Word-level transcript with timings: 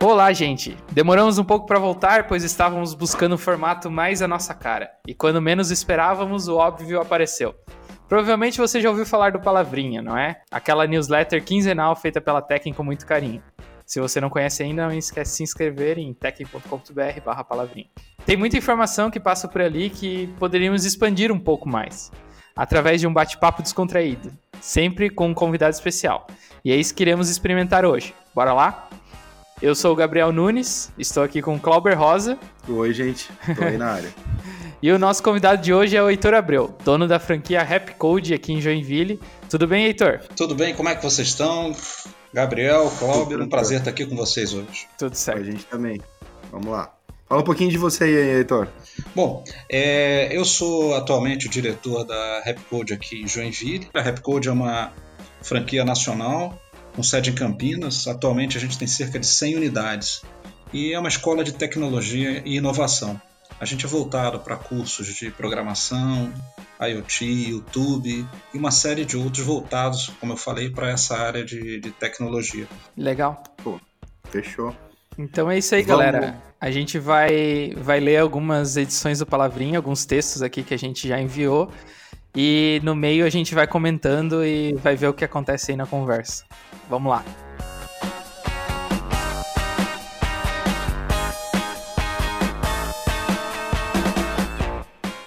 Olá, 0.00 0.32
gente! 0.32 0.76
Demoramos 0.92 1.38
um 1.38 1.44
pouco 1.44 1.66
para 1.66 1.78
voltar, 1.78 2.26
pois 2.26 2.42
estávamos 2.42 2.92
buscando 2.94 3.36
um 3.36 3.38
formato 3.38 3.90
mais 3.90 4.20
a 4.20 4.28
nossa 4.28 4.52
cara. 4.52 4.90
E 5.06 5.14
quando 5.14 5.40
menos 5.40 5.70
esperávamos, 5.70 6.48
o 6.48 6.56
óbvio 6.56 7.00
apareceu. 7.00 7.54
Provavelmente 8.08 8.58
você 8.58 8.80
já 8.80 8.90
ouviu 8.90 9.06
falar 9.06 9.32
do 9.32 9.40
Palavrinha, 9.40 10.02
não 10.02 10.16
é? 10.16 10.42
Aquela 10.50 10.86
newsletter 10.86 11.42
quinzenal 11.42 11.96
feita 11.96 12.20
pela 12.20 12.42
Tekken 12.42 12.74
com 12.74 12.82
muito 12.82 13.06
carinho. 13.06 13.42
Se 13.86 14.00
você 14.00 14.20
não 14.20 14.28
conhece 14.28 14.62
ainda, 14.62 14.86
não 14.88 14.94
esquece 14.94 15.30
de 15.30 15.36
se 15.38 15.42
inscrever 15.42 15.98
em 15.98 16.12
tekken.com.br 16.12 17.44
palavrinha. 17.48 17.88
Tem 18.26 18.36
muita 18.36 18.56
informação 18.56 19.10
que 19.10 19.20
passa 19.20 19.46
por 19.46 19.60
ali 19.60 19.90
que 19.90 20.26
poderíamos 20.38 20.84
expandir 20.84 21.30
um 21.30 21.38
pouco 21.38 21.68
mais, 21.68 22.10
através 22.56 23.00
de 23.00 23.06
um 23.06 23.12
bate-papo 23.12 23.62
descontraído, 23.62 24.32
sempre 24.60 25.08
com 25.10 25.28
um 25.28 25.34
convidado 25.34 25.74
especial. 25.74 26.26
E 26.64 26.72
é 26.72 26.76
isso 26.76 26.94
que 26.94 27.02
iremos 27.02 27.28
experimentar 27.28 27.84
hoje. 27.84 28.14
Bora 28.34 28.52
lá? 28.52 28.88
Eu 29.64 29.74
sou 29.74 29.94
o 29.94 29.96
Gabriel 29.96 30.30
Nunes, 30.30 30.92
estou 30.98 31.22
aqui 31.22 31.40
com 31.40 31.54
o 31.54 31.58
Clauber 31.58 31.98
Rosa. 31.98 32.38
Oi, 32.68 32.92
gente, 32.92 33.30
tô 33.56 33.64
aí 33.64 33.78
na 33.78 33.92
área. 33.92 34.14
e 34.82 34.92
o 34.92 34.98
nosso 34.98 35.22
convidado 35.22 35.62
de 35.62 35.72
hoje 35.72 35.96
é 35.96 36.02
o 36.02 36.10
Heitor 36.10 36.34
Abreu, 36.34 36.76
dono 36.84 37.08
da 37.08 37.18
franquia 37.18 37.62
Rap 37.62 37.94
Code 37.94 38.34
aqui 38.34 38.52
em 38.52 38.60
Joinville. 38.60 39.18
Tudo 39.48 39.66
bem, 39.66 39.86
Heitor? 39.86 40.20
Tudo 40.36 40.54
bem, 40.54 40.74
como 40.74 40.90
é 40.90 40.94
que 40.94 41.02
vocês 41.02 41.28
estão? 41.28 41.74
Gabriel, 42.30 42.92
Clauber, 42.98 43.40
um 43.40 43.48
prazer 43.48 43.78
estar 43.78 43.88
aqui 43.88 44.04
com 44.04 44.14
vocês 44.14 44.52
hoje. 44.52 44.86
Tudo 44.98 45.14
certo. 45.14 45.40
A 45.40 45.44
gente 45.44 45.64
também. 45.64 45.98
Vamos 46.52 46.68
lá. 46.68 46.92
Fala 47.26 47.40
um 47.40 47.44
pouquinho 47.44 47.70
de 47.70 47.78
você 47.78 48.04
aí, 48.04 48.14
Heitor. 48.36 48.68
Bom, 49.16 49.42
é, 49.72 50.28
eu 50.30 50.44
sou 50.44 50.94
atualmente 50.94 51.46
o 51.46 51.50
diretor 51.50 52.04
da 52.04 52.42
Rapcode 52.44 52.92
aqui 52.92 53.22
em 53.22 53.26
Joinville. 53.26 53.88
A 53.94 54.02
Rapcode 54.02 54.46
é 54.46 54.52
uma 54.52 54.92
franquia 55.40 55.86
nacional 55.86 56.60
com 56.94 57.02
sede 57.02 57.30
em 57.30 57.34
Campinas. 57.34 58.06
Atualmente 58.06 58.56
a 58.56 58.60
gente 58.60 58.78
tem 58.78 58.88
cerca 58.88 59.18
de 59.18 59.26
100 59.26 59.56
unidades 59.56 60.22
e 60.72 60.92
é 60.92 60.98
uma 60.98 61.08
escola 61.08 61.44
de 61.44 61.52
tecnologia 61.52 62.42
e 62.44 62.56
inovação. 62.56 63.20
A 63.60 63.64
gente 63.64 63.86
é 63.86 63.88
voltado 63.88 64.40
para 64.40 64.56
cursos 64.56 65.06
de 65.06 65.30
programação, 65.30 66.32
IoT, 66.80 67.24
YouTube 67.24 68.26
e 68.52 68.58
uma 68.58 68.70
série 68.70 69.04
de 69.04 69.16
outros 69.16 69.46
voltados, 69.46 70.10
como 70.20 70.32
eu 70.32 70.36
falei, 70.36 70.70
para 70.70 70.90
essa 70.90 71.16
área 71.16 71.44
de, 71.44 71.78
de, 71.78 71.90
tecnologia. 71.92 72.66
Legal. 72.96 73.42
Pô, 73.62 73.80
fechou. 74.24 74.74
Então 75.16 75.48
é 75.48 75.58
isso 75.58 75.74
aí, 75.74 75.82
Vamos. 75.82 76.04
galera. 76.04 76.42
A 76.60 76.70
gente 76.70 76.98
vai, 76.98 77.72
vai 77.76 78.00
ler 78.00 78.16
algumas 78.16 78.76
edições 78.76 79.20
do 79.20 79.26
Palavrinha, 79.26 79.78
alguns 79.78 80.04
textos 80.04 80.42
aqui 80.42 80.62
que 80.62 80.74
a 80.74 80.78
gente 80.78 81.06
já 81.06 81.20
enviou. 81.20 81.70
E 82.34 82.80
no 82.82 82.96
meio 82.96 83.24
a 83.24 83.30
gente 83.30 83.54
vai 83.54 83.66
comentando 83.66 84.44
e 84.44 84.74
vai 84.74 84.96
ver 84.96 85.06
o 85.06 85.14
que 85.14 85.24
acontece 85.24 85.70
aí 85.70 85.76
na 85.76 85.86
conversa. 85.86 86.44
Vamos 86.88 87.10
lá. 87.10 87.24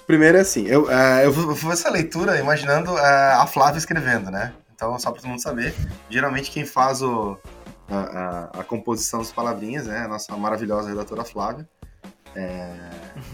Primeiro 0.06 0.38
é 0.38 0.40
assim, 0.40 0.66
eu, 0.66 0.84
uh, 0.84 1.20
eu 1.22 1.30
vou 1.30 1.70
essa 1.70 1.90
leitura 1.90 2.38
imaginando 2.38 2.92
uh, 2.92 3.40
a 3.40 3.46
Flávia 3.46 3.78
escrevendo, 3.78 4.30
né? 4.30 4.54
Então, 4.74 4.98
só 4.98 5.10
para 5.10 5.20
todo 5.20 5.28
mundo 5.28 5.42
saber, 5.42 5.74
geralmente 6.08 6.50
quem 6.50 6.64
faz 6.64 7.02
o, 7.02 7.36
a, 7.90 7.98
a, 7.98 8.60
a, 8.60 8.64
composição 8.64 9.18
das 9.18 9.32
palavrinhas 9.32 9.86
é 9.86 9.98
a 9.98 10.08
nossa 10.08 10.34
maravilhosa 10.36 10.88
redatora 10.88 11.24
Flávia. 11.24 11.68
É, 12.34 12.90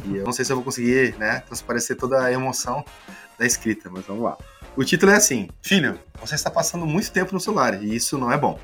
e 0.07 0.17
eu 0.17 0.25
não 0.25 0.33
sei 0.33 0.45
se 0.45 0.53
eu 0.53 0.57
vou 0.57 0.65
conseguir 0.65 1.17
né, 1.19 1.41
transparecer 1.41 1.97
toda 1.97 2.23
a 2.23 2.33
emoção 2.33 2.85
da 3.39 3.47
escrita, 3.47 3.91
mas 3.91 4.05
vamos 4.07 4.25
lá. 4.25 4.39
O 4.77 4.85
título 4.85 5.13
é 5.13 5.17
assim: 5.17 5.49
Filho, 5.63 5.99
você 6.21 6.35
está 6.35 6.51
passando 6.51 6.87
muito 6.87 7.11
tempo 7.13 7.33
no 7.33 7.41
celular 7.41 7.83
e 7.83 7.95
isso 7.95 8.19
não 8.19 8.33
é 8.33 8.37
bom. 8.37 8.59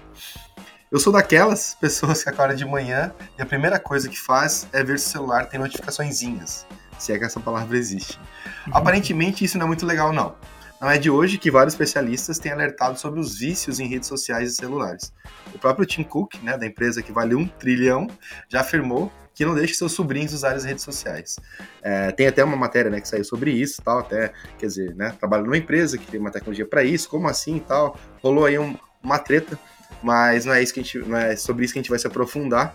Eu 0.91 0.98
sou 0.98 1.12
daquelas 1.12 1.75
pessoas 1.81 2.22
que 2.22 2.28
acordam 2.28 2.56
de 2.56 2.64
manhã 2.64 3.12
e 3.39 3.42
a 3.42 3.47
primeira 3.47 3.78
coisa 3.78 4.09
que 4.09 4.19
faz 4.19 4.67
é 4.72 4.83
ver 4.83 4.98
se 4.98 5.06
o 5.06 5.11
celular 5.11 5.47
tem 5.47 5.61
notificaçõezinhas, 5.61 6.67
se 6.98 7.12
é 7.12 7.19
que 7.19 7.25
essa 7.25 7.39
palavra 7.39 7.77
existe. 7.78 8.19
Uhum. 8.67 8.77
Aparentemente 8.77 9.44
isso 9.44 9.56
não 9.56 9.66
é 9.66 9.69
muito 9.69 9.87
legal, 9.87 10.12
não. 10.12 10.34
Não 10.81 10.91
é 10.91 10.97
de 10.97 11.10
hoje 11.10 11.37
que 11.37 11.50
vários 11.50 11.75
especialistas 11.75 12.38
têm 12.38 12.50
alertado 12.50 12.99
sobre 12.99 13.21
os 13.21 13.38
vícios 13.38 13.78
em 13.78 13.87
redes 13.87 14.09
sociais 14.09 14.53
e 14.53 14.56
celulares. 14.56 15.12
O 15.55 15.59
próprio 15.59 15.84
Tim 15.84 16.03
Cook, 16.03 16.37
né, 16.43 16.56
da 16.56 16.66
empresa 16.66 17.03
que 17.03 17.12
vale 17.12 17.34
um 17.34 17.47
trilhão, 17.47 18.09
já 18.49 18.62
afirmou 18.62 19.12
que 19.41 19.45
não 19.47 19.55
deixe 19.55 19.73
seus 19.73 19.93
sobrinhos 19.93 20.34
usarem 20.34 20.59
as 20.59 20.65
redes 20.67 20.84
sociais. 20.84 21.39
É, 21.81 22.12
tem 22.12 22.27
até 22.27 22.45
uma 22.45 22.59
matéria 22.59 22.91
né, 22.91 23.01
que 23.01 23.09
saiu 23.09 23.25
sobre 23.25 23.51
isso, 23.51 23.81
tal, 23.83 24.01
até, 24.01 24.34
quer 24.59 24.67
dizer, 24.67 24.95
né, 24.95 25.17
trabalho 25.19 25.45
numa 25.45 25.56
empresa 25.56 25.97
que 25.97 26.05
tem 26.05 26.21
uma 26.21 26.31
tecnologia 26.31 26.67
para 26.67 26.84
isso, 26.84 27.09
como 27.09 27.27
assim 27.27 27.56
e 27.56 27.61
tal. 27.61 27.99
Rolou 28.23 28.45
aí 28.45 28.59
um, 28.59 28.77
uma 29.03 29.19
treta, 29.19 29.59
mas 30.03 30.45
não 30.45 30.53
é 30.53 30.62
isso 30.62 30.75
que 30.75 30.81
a 30.81 30.83
gente, 30.83 30.99
não 30.99 31.17
é 31.17 31.37
sobre 31.37 31.65
isso 31.65 31.73
que 31.73 31.79
a 31.79 31.83
gente 31.83 31.89
vai 31.89 31.99
se 31.99 32.06
aprofundar. 32.06 32.75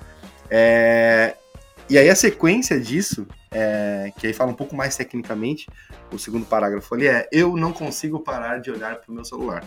É, 0.49 1.35
e 1.87 1.99
aí 1.99 2.09
a 2.09 2.15
sequência 2.15 2.79
disso, 2.79 3.27
é, 3.51 4.11
que 4.17 4.25
aí 4.25 4.33
fala 4.33 4.49
um 4.49 4.55
pouco 4.55 4.75
mais 4.75 4.97
tecnicamente, 4.97 5.67
o 6.11 6.17
segundo 6.17 6.47
parágrafo 6.47 6.95
ali 6.95 7.07
é: 7.07 7.29
eu 7.31 7.55
não 7.55 7.71
consigo 7.71 8.19
parar 8.21 8.57
de 8.57 8.71
olhar 8.71 8.95
para 8.95 9.11
o 9.11 9.13
meu 9.13 9.23
celular. 9.23 9.63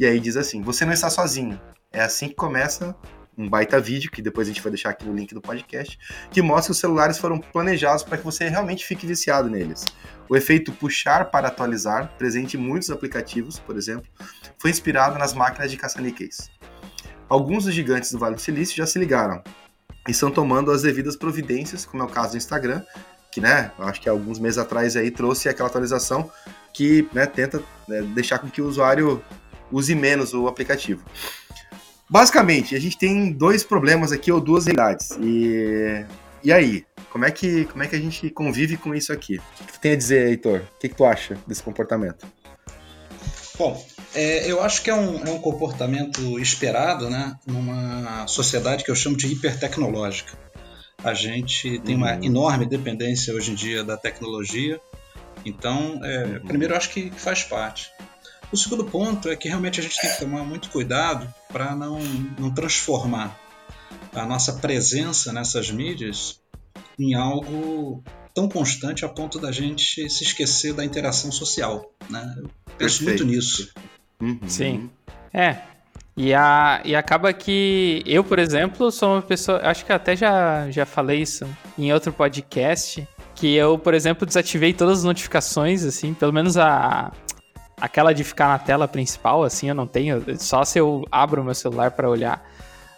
E 0.00 0.04
aí 0.04 0.18
diz 0.18 0.36
assim: 0.36 0.62
você 0.62 0.84
não 0.84 0.92
está 0.92 1.08
sozinho. 1.08 1.60
É 1.92 2.00
assim 2.00 2.26
que 2.26 2.34
começa 2.34 2.96
um 3.36 3.48
baita 3.48 3.80
vídeo, 3.80 4.10
que 4.10 4.22
depois 4.22 4.46
a 4.46 4.50
gente 4.52 4.62
vai 4.62 4.70
deixar 4.70 4.90
aqui 4.90 5.04
no 5.04 5.14
link 5.14 5.34
do 5.34 5.40
podcast, 5.40 5.98
que 6.30 6.40
mostra 6.40 6.66
que 6.66 6.72
os 6.72 6.78
celulares 6.78 7.18
foram 7.18 7.38
planejados 7.38 8.02
para 8.02 8.18
que 8.18 8.24
você 8.24 8.48
realmente 8.48 8.84
fique 8.84 9.06
viciado 9.06 9.50
neles. 9.50 9.84
O 10.28 10.36
efeito 10.36 10.72
puxar 10.72 11.30
para 11.30 11.48
atualizar, 11.48 12.12
presente 12.16 12.56
em 12.56 12.60
muitos 12.60 12.90
aplicativos, 12.90 13.58
por 13.58 13.76
exemplo, 13.76 14.08
foi 14.58 14.70
inspirado 14.70 15.18
nas 15.18 15.34
máquinas 15.34 15.70
de 15.70 15.76
caça-níqueis. 15.76 16.50
Alguns 17.28 17.64
dos 17.64 17.74
gigantes 17.74 18.12
do 18.12 18.18
Vale 18.18 18.36
do 18.36 18.40
Silício 18.40 18.76
já 18.76 18.86
se 18.86 18.98
ligaram 18.98 19.42
e 20.06 20.10
estão 20.10 20.30
tomando 20.30 20.70
as 20.70 20.82
devidas 20.82 21.16
providências, 21.16 21.84
como 21.84 22.02
é 22.02 22.06
o 22.06 22.08
caso 22.08 22.32
do 22.32 22.36
Instagram, 22.36 22.82
que, 23.32 23.40
né, 23.40 23.72
acho 23.78 24.00
que 24.00 24.08
alguns 24.08 24.38
meses 24.38 24.58
atrás 24.58 24.96
aí 24.96 25.10
trouxe 25.10 25.48
aquela 25.48 25.68
atualização 25.68 26.30
que, 26.72 27.08
né, 27.12 27.26
tenta 27.26 27.62
né, 27.88 28.02
deixar 28.14 28.38
com 28.38 28.48
que 28.48 28.62
o 28.62 28.66
usuário 28.68 29.22
use 29.72 29.94
menos 29.94 30.32
o 30.34 30.46
aplicativo. 30.46 31.04
Basicamente, 32.08 32.74
a 32.74 32.80
gente 32.80 32.98
tem 32.98 33.32
dois 33.32 33.64
problemas 33.64 34.12
aqui, 34.12 34.30
ou 34.30 34.40
duas 34.40 34.66
realidades. 34.66 35.10
E, 35.20 36.04
e 36.42 36.52
aí? 36.52 36.84
Como 37.10 37.24
é, 37.24 37.30
que, 37.30 37.64
como 37.66 37.82
é 37.82 37.86
que 37.86 37.94
a 37.94 38.00
gente 38.00 38.28
convive 38.30 38.76
com 38.76 38.92
isso 38.92 39.12
aqui? 39.12 39.36
O 39.60 39.64
que 39.66 39.72
tu 39.74 39.80
tem 39.80 39.92
a 39.92 39.96
dizer, 39.96 40.28
Heitor? 40.28 40.60
O 40.60 40.78
que, 40.80 40.88
que 40.88 40.94
tu 40.96 41.04
acha 41.04 41.38
desse 41.46 41.62
comportamento? 41.62 42.26
Bom, 43.56 43.80
é, 44.14 44.50
eu 44.50 44.60
acho 44.60 44.82
que 44.82 44.90
é 44.90 44.94
um, 44.94 45.24
é 45.24 45.30
um 45.30 45.38
comportamento 45.38 46.40
esperado 46.40 47.08
né, 47.08 47.36
numa 47.46 48.26
sociedade 48.26 48.82
que 48.82 48.90
eu 48.90 48.96
chamo 48.96 49.16
de 49.16 49.28
hipertecnológica. 49.28 50.32
A 51.04 51.14
gente 51.14 51.78
tem 51.80 51.94
uma 51.94 52.14
uhum. 52.14 52.24
enorme 52.24 52.66
dependência 52.66 53.32
hoje 53.32 53.52
em 53.52 53.54
dia 53.54 53.84
da 53.84 53.96
tecnologia, 53.96 54.80
então, 55.44 56.00
é, 56.02 56.24
uhum. 56.24 56.40
primeiro, 56.46 56.74
eu 56.74 56.78
acho 56.78 56.90
que 56.90 57.10
faz 57.10 57.42
parte. 57.42 57.90
O 58.54 58.56
segundo 58.56 58.84
ponto 58.84 59.28
é 59.28 59.34
que 59.34 59.48
realmente 59.48 59.80
a 59.80 59.82
gente 59.82 60.00
tem 60.00 60.12
que 60.12 60.20
tomar 60.20 60.44
muito 60.44 60.70
cuidado 60.70 61.26
para 61.52 61.74
não, 61.74 61.98
não 62.38 62.54
transformar 62.54 63.36
a 64.12 64.24
nossa 64.24 64.52
presença 64.52 65.32
nessas 65.32 65.72
mídias 65.72 66.40
em 66.96 67.14
algo 67.14 68.04
tão 68.32 68.48
constante 68.48 69.04
a 69.04 69.08
ponto 69.08 69.40
da 69.40 69.50
gente 69.50 70.08
se 70.08 70.22
esquecer 70.22 70.72
da 70.72 70.84
interação 70.84 71.32
social. 71.32 71.92
Né? 72.08 72.32
Eu 72.36 72.48
penso 72.78 72.98
Perfeito. 72.98 73.24
muito 73.24 73.24
nisso. 73.24 73.72
Uhum. 74.20 74.38
Sim. 74.46 74.88
É. 75.32 75.58
E, 76.16 76.32
a, 76.32 76.80
e 76.84 76.94
acaba 76.94 77.32
que 77.32 78.04
eu, 78.06 78.22
por 78.22 78.38
exemplo, 78.38 78.92
sou 78.92 79.14
uma 79.14 79.22
pessoa. 79.22 79.58
Acho 79.64 79.84
que 79.84 79.92
até 79.92 80.14
já, 80.14 80.70
já 80.70 80.86
falei 80.86 81.22
isso 81.22 81.44
em 81.76 81.92
outro 81.92 82.12
podcast. 82.12 83.04
Que 83.34 83.52
eu, 83.52 83.76
por 83.76 83.94
exemplo, 83.94 84.24
desativei 84.24 84.72
todas 84.72 84.98
as 84.98 85.04
notificações, 85.04 85.82
assim, 85.82 86.14
pelo 86.14 86.32
menos 86.32 86.56
a, 86.56 87.10
aquela 87.80 88.12
de 88.12 88.24
ficar 88.24 88.48
na 88.48 88.58
tela 88.58 88.88
principal, 88.88 89.44
assim, 89.44 89.68
eu 89.68 89.74
não 89.74 89.86
tenho, 89.86 90.22
só 90.38 90.64
se 90.64 90.78
eu 90.78 91.04
abro 91.10 91.44
meu 91.44 91.54
celular 91.54 91.90
para 91.90 92.08
olhar. 92.08 92.42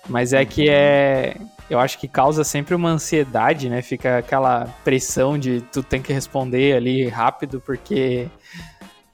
Mas 0.09 0.33
é 0.33 0.45
que 0.45 0.69
é. 0.69 1.37
Eu 1.69 1.81
acho 1.81 1.99
que 1.99 2.07
causa 2.07 2.45
sempre 2.45 2.77
uma 2.77 2.91
ansiedade, 2.91 3.69
né? 3.69 3.83
Fica 3.83 4.19
aquela 4.19 4.67
pressão 4.84 5.37
de 5.37 5.61
tu 5.73 5.83
tem 5.83 6.01
que 6.01 6.13
responder 6.13 6.77
ali 6.77 7.09
rápido, 7.09 7.61
porque 7.61 8.28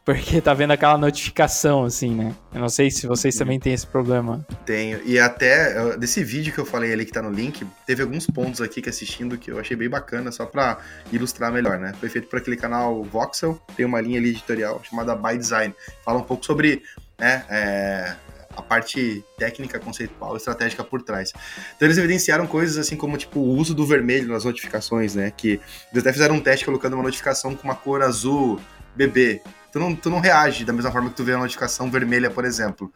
porque 0.04 0.40
tá 0.40 0.52
vendo 0.52 0.72
aquela 0.72 0.98
notificação, 0.98 1.84
assim, 1.84 2.14
né? 2.14 2.34
Eu 2.52 2.60
não 2.60 2.68
sei 2.68 2.90
se 2.90 3.06
vocês 3.06 3.36
também 3.36 3.60
têm 3.60 3.72
esse 3.72 3.86
problema. 3.86 4.44
Tenho. 4.66 5.00
E 5.04 5.18
até 5.18 5.96
desse 5.96 6.24
vídeo 6.24 6.52
que 6.52 6.58
eu 6.58 6.66
falei 6.66 6.92
ali 6.92 7.04
que 7.04 7.12
tá 7.12 7.22
no 7.22 7.30
link, 7.30 7.64
teve 7.86 8.02
alguns 8.02 8.26
pontos 8.26 8.60
aqui 8.60 8.82
que 8.82 8.88
assistindo 8.88 9.38
que 9.38 9.50
eu 9.50 9.60
achei 9.60 9.76
bem 9.76 9.88
bacana, 9.88 10.32
só 10.32 10.44
pra 10.44 10.78
ilustrar 11.12 11.52
melhor, 11.52 11.78
né? 11.78 11.92
Foi 12.00 12.08
feito 12.08 12.26
por 12.28 12.38
aquele 12.38 12.56
canal 12.56 13.04
Voxel, 13.04 13.60
tem 13.76 13.86
uma 13.86 14.00
linha 14.00 14.18
ali 14.18 14.30
editorial 14.30 14.82
chamada 14.82 15.14
By 15.14 15.38
Design. 15.38 15.72
Fala 16.04 16.18
um 16.18 16.24
pouco 16.24 16.44
sobre 16.44 16.82
né, 17.16 17.44
é, 17.48 18.16
a 18.56 18.62
parte 18.62 19.24
técnica, 19.38 19.78
conceitual, 19.78 20.36
estratégica 20.36 20.82
por 20.82 21.02
trás. 21.02 21.32
Então 21.76 21.86
eles 21.86 21.98
evidenciaram 21.98 22.46
coisas 22.48 22.76
assim 22.76 22.96
como 22.96 23.16
tipo 23.16 23.38
o 23.38 23.56
uso 23.56 23.72
do 23.72 23.86
vermelho 23.86 24.26
nas 24.28 24.44
notificações, 24.44 25.14
né? 25.14 25.32
Que 25.36 25.60
eles 25.92 26.02
até 26.04 26.12
fizeram 26.12 26.34
um 26.34 26.40
teste 26.40 26.64
colocando 26.64 26.94
uma 26.94 27.04
notificação 27.04 27.54
com 27.54 27.62
uma 27.62 27.76
cor 27.76 28.02
azul 28.02 28.60
bebê 28.96 29.40
tu 29.72 29.78
não, 29.78 29.96
tu 29.96 30.10
não 30.10 30.20
reage 30.20 30.64
da 30.64 30.72
mesma 30.72 30.92
forma 30.92 31.10
que 31.10 31.16
tu 31.16 31.24
vê 31.24 31.32
a 31.32 31.38
notificação 31.38 31.90
vermelha, 31.90 32.30
por 32.30 32.44
exemplo. 32.44 32.92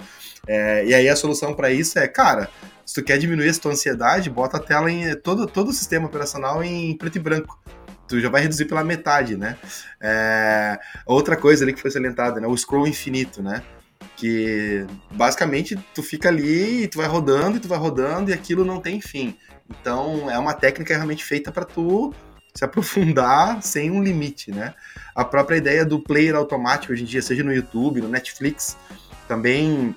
É, 0.46 0.84
e 0.86 0.94
aí 0.94 1.08
a 1.08 1.16
solução 1.16 1.54
para 1.54 1.70
isso 1.70 1.98
é, 1.98 2.06
cara, 2.06 2.48
se 2.84 2.94
tu 2.94 3.02
quer 3.02 3.18
diminuir 3.18 3.48
a 3.48 3.54
tua 3.54 3.72
ansiedade, 3.72 4.30
bota 4.30 4.58
a 4.58 4.60
tela 4.60 4.90
em 4.90 5.16
todo, 5.16 5.46
todo 5.46 5.70
o 5.70 5.72
sistema 5.72 6.06
operacional 6.06 6.62
em 6.62 6.96
preto 6.96 7.16
e 7.16 7.20
branco 7.20 7.58
tu 8.06 8.20
já 8.20 8.28
vai 8.28 8.42
reduzir 8.42 8.66
pela 8.66 8.84
metade, 8.84 9.36
né? 9.36 9.56
É, 10.00 10.78
outra 11.04 11.36
coisa 11.36 11.64
ali 11.64 11.72
que 11.72 11.80
foi 11.80 11.90
salientada, 11.90 12.40
né? 12.40 12.46
O 12.46 12.56
scroll 12.56 12.86
infinito, 12.86 13.42
né? 13.42 13.62
Que 14.16 14.86
basicamente 15.10 15.76
tu 15.94 16.02
fica 16.02 16.28
ali 16.28 16.84
e 16.84 16.88
tu 16.88 16.98
vai 16.98 17.06
rodando 17.06 17.56
e 17.56 17.60
tu 17.60 17.68
vai 17.68 17.78
rodando 17.78 18.30
e 18.30 18.34
aquilo 18.34 18.64
não 18.64 18.80
tem 18.80 19.00
fim. 19.00 19.36
Então 19.68 20.30
é 20.30 20.38
uma 20.38 20.54
técnica 20.54 20.94
realmente 20.94 21.24
feita 21.24 21.50
para 21.50 21.64
tu 21.64 22.14
se 22.56 22.64
aprofundar 22.64 23.62
sem 23.62 23.90
um 23.90 24.02
limite, 24.02 24.50
né? 24.50 24.74
A 25.14 25.24
própria 25.24 25.56
ideia 25.56 25.84
do 25.84 26.00
player 26.00 26.34
automático 26.34 26.92
hoje 26.92 27.02
em 27.02 27.06
dia, 27.06 27.20
seja 27.20 27.44
no 27.44 27.52
YouTube, 27.52 28.00
no 28.00 28.08
Netflix, 28.08 28.76
também, 29.28 29.94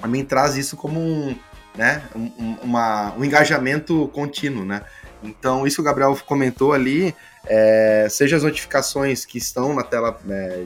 também 0.00 0.24
traz 0.24 0.56
isso 0.56 0.76
como 0.76 1.00
um, 1.00 1.36
né, 1.76 2.02
um, 2.14 2.56
uma, 2.62 3.12
um 3.16 3.24
engajamento 3.24 4.08
contínuo, 4.14 4.64
né? 4.64 4.82
Então, 5.22 5.66
isso 5.66 5.76
que 5.76 5.82
o 5.82 5.84
Gabriel 5.84 6.16
comentou 6.24 6.72
ali, 6.72 7.14
é, 7.46 8.06
seja 8.08 8.36
as 8.36 8.42
notificações 8.42 9.24
que 9.24 9.38
estão 9.38 9.74
na 9.74 9.82
tela 9.82 10.18
é, 10.28 10.64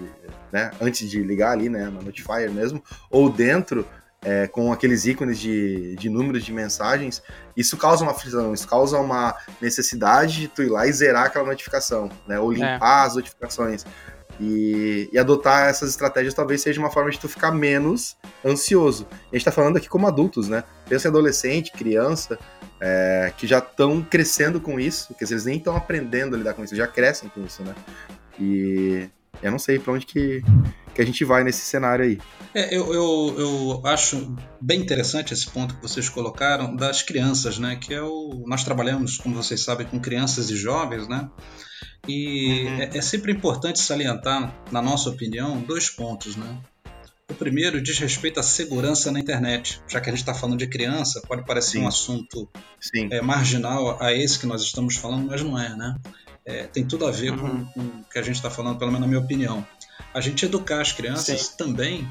né, 0.53 0.70
antes 0.81 1.09
de 1.11 1.23
ligar 1.23 1.53
ali, 1.53 1.69
né, 1.69 1.85
na 1.85 2.03
Notifier 2.03 2.50
mesmo, 2.50 2.82
ou 3.11 3.29
dentro, 3.29 3.87
é, 4.25 4.47
com 4.47 4.73
aqueles 4.73 5.05
ícones 5.05 5.38
de, 5.38 5.94
de 5.97 6.09
números 6.09 6.44
de 6.44 6.53
mensagens, 6.53 7.23
isso 7.56 7.76
causa 7.76 8.03
uma 8.03 8.15
frisão, 8.15 8.55
isso 8.55 8.67
causa 8.67 8.99
uma 8.99 9.37
necessidade 9.61 10.41
de 10.41 10.49
tu 10.49 10.62
ir 10.62 10.71
lá 10.71 10.87
e 10.87 10.93
zerar 10.93 11.26
aquela 11.26 11.44
notificação, 11.44 12.11
né? 12.26 12.41
Ou 12.41 12.50
limpar 12.50 13.05
é. 13.05 13.06
as 13.06 13.15
notificações. 13.15 13.85
E, 14.41 15.09
e, 15.12 15.19
adotar 15.19 15.69
essas 15.69 15.91
estratégias 15.91 16.35
talvez 16.35 16.61
seja 16.61 16.81
uma 16.81 16.91
forma 16.91 17.09
de 17.09 17.21
tu 17.21 17.29
ficar 17.29 17.53
menos 17.53 18.17
ansioso. 18.44 19.06
A 19.31 19.37
gente 19.37 19.44
tá 19.44 19.53
falando 19.53 19.76
aqui 19.76 19.88
como 19.88 20.09
adultos, 20.09 20.49
né? 20.49 20.65
Pensa 20.88 21.06
em 21.06 21.11
adolescente, 21.11 21.70
criança, 21.70 22.37
é, 22.81 23.32
que 23.37 23.47
já 23.47 23.59
estão 23.59 24.03
crescendo 24.03 24.61
com 24.61 24.81
isso, 24.81 25.09
porque 25.09 25.25
eles 25.25 25.44
nem 25.44 25.59
estão 25.59 25.77
aprendendo 25.77 26.35
a 26.35 26.38
lidar 26.38 26.55
com 26.55 26.65
isso, 26.65 26.75
já 26.75 26.87
crescem 26.87 27.29
com 27.29 27.44
isso, 27.44 27.62
né? 27.62 27.75
E 28.41 29.09
eu 29.41 29.50
não 29.53 29.59
sei 29.59 29.79
para 29.79 29.93
onde 29.93 30.05
que, 30.05 30.43
que 30.94 31.02
a 31.02 31.06
gente 31.06 31.25
vai 31.25 31.43
nesse 31.43 31.61
cenário 31.61 32.05
aí. 32.05 32.19
É, 32.55 32.75
eu, 32.75 32.93
eu, 32.94 33.35
eu 33.38 33.82
acho 33.85 34.37
bem 34.61 34.81
interessante 34.81 35.35
esse 35.35 35.50
ponto 35.50 35.75
que 35.75 35.82
vocês 35.82 36.08
colocaram 36.08 36.76
das 36.76 37.02
crianças, 37.02 37.58
né? 37.58 37.76
Que 37.76 37.94
é 37.94 38.02
o. 38.02 38.44
Nós 38.46 38.62
trabalhamos, 38.62 39.19
como 39.19 39.35
vocês 39.35 39.61
sabem, 39.61 39.87
com 39.87 39.99
crianças 39.99 40.50
e 40.50 40.56
jovens, 40.56 41.08
né? 41.08 41.29
E 42.06 42.64
uhum. 42.64 42.81
é, 42.81 42.99
é 42.99 43.02
sempre 43.02 43.32
importante 43.32 43.81
salientar, 43.81 44.55
na 44.70 44.81
nossa 44.81 45.11
opinião, 45.11 45.61
dois 45.61 45.91
pontos, 45.91 46.37
né? 46.37 46.58
O 47.31 47.35
primeiro 47.35 47.82
diz 47.82 47.99
respeito 47.99 48.38
à 48.38 48.43
segurança 48.43 49.11
na 49.11 49.19
internet. 49.19 49.81
Já 49.88 50.00
que 50.00 50.11
a 50.11 50.12
gente 50.12 50.20
está 50.20 50.35
falando 50.35 50.58
de 50.58 50.67
criança, 50.67 51.23
pode 51.26 51.44
parecer 51.44 51.79
Sim. 51.79 51.85
um 51.85 51.88
assunto 51.88 52.49
é, 53.11 53.20
marginal 53.23 54.00
a 54.00 54.12
esse 54.12 54.38
que 54.38 54.46
nós 54.46 54.62
estamos 54.62 54.96
falando, 54.96 55.26
mas 55.29 55.43
não 55.43 55.58
é, 55.58 55.75
né? 55.75 55.96
É, 56.44 56.67
tem 56.67 56.87
tudo 56.87 57.06
a 57.06 57.11
ver 57.11 57.31
uhum. 57.31 57.64
com, 57.64 57.64
com, 57.73 57.81
o 57.81 58.05
que 58.05 58.19
a 58.19 58.23
gente 58.23 58.37
está 58.37 58.50
falando, 58.50 58.79
pelo 58.79 58.93
menos 58.93 59.00
na 59.00 59.06
minha 59.08 59.20
opinião. 59.20 59.67
A 60.15 60.21
gente 60.21 60.45
educar 60.45 60.81
as 60.81 60.93
crianças 60.93 61.47
Sim. 61.47 61.57
também 61.59 62.09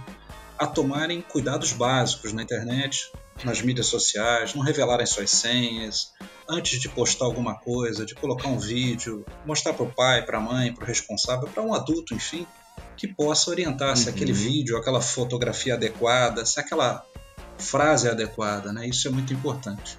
a 0.59 0.67
tomarem 0.67 1.21
cuidados 1.21 1.71
básicos 1.71 2.33
na 2.33 2.43
internet, 2.43 3.09
nas 3.43 3.61
mídias 3.61 3.87
sociais, 3.87 4.53
não 4.53 4.61
revelarem 4.61 5.05
suas 5.05 5.31
senhas, 5.31 6.11
antes 6.47 6.79
de 6.79 6.89
postar 6.89 7.25
alguma 7.25 7.55
coisa, 7.55 8.05
de 8.05 8.13
colocar 8.13 8.49
um 8.49 8.59
vídeo, 8.59 9.25
mostrar 9.45 9.73
para 9.73 9.85
o 9.85 9.91
pai, 9.91 10.25
para 10.25 10.37
a 10.37 10.41
mãe, 10.41 10.73
para 10.73 10.83
o 10.83 10.87
responsável, 10.87 11.47
para 11.47 11.63
um 11.63 11.73
adulto, 11.73 12.13
enfim, 12.13 12.45
que 12.95 13.07
possa 13.07 13.49
orientar 13.49 13.91
uhum. 13.91 13.95
se 13.95 14.09
aquele 14.09 14.33
vídeo, 14.33 14.77
aquela 14.77 15.01
fotografia 15.01 15.73
adequada, 15.73 16.45
se 16.45 16.59
aquela 16.59 17.05
frase 17.57 18.07
é 18.07 18.11
adequada, 18.11 18.73
né? 18.73 18.87
Isso 18.87 19.07
é 19.07 19.11
muito 19.11 19.33
importante. 19.33 19.97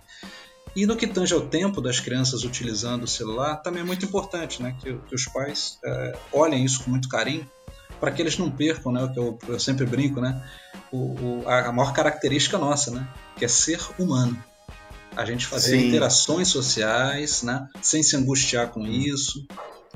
E 0.77 0.87
no 0.87 0.97
que 0.97 1.07
tange 1.07 1.33
ao 1.33 1.43
tempo 1.43 1.81
das 1.81 2.01
crianças 2.01 2.43
utilizando 2.43 3.05
o 3.05 3.09
celular, 3.09 3.57
também 3.57 3.83
é 3.83 3.85
muito 3.85 4.05
importante, 4.05 4.63
né? 4.63 4.77
Que, 4.81 4.95
que 4.95 5.15
os 5.15 5.25
pais 5.27 5.79
é, 5.85 6.19
olhem 6.33 6.65
isso 6.65 6.83
com 6.83 6.91
muito 6.91 7.09
carinho, 7.09 7.49
para 8.05 8.13
que 8.13 8.21
eles 8.21 8.37
não 8.37 8.51
percam, 8.51 8.93
né? 8.93 9.03
O 9.03 9.11
que 9.11 9.19
eu, 9.19 9.39
eu 9.49 9.59
sempre 9.59 9.87
brinco, 9.87 10.21
né? 10.21 10.39
O, 10.93 11.41
o, 11.43 11.49
a 11.49 11.73
maior 11.73 11.95
característica 11.95 12.59
nossa, 12.59 12.91
né? 12.91 13.09
Que 13.35 13.47
é 13.47 13.49
ser 13.49 13.81
humano. 13.99 14.37
A 15.17 15.25
gente 15.25 15.47
fazer 15.47 15.79
Sim. 15.79 15.89
interações 15.89 16.49
sociais, 16.49 17.43
né? 17.43 17.67
Sem 17.81 18.03
se 18.03 18.15
angustiar 18.15 18.69
com 18.69 18.87
isso, 18.87 19.47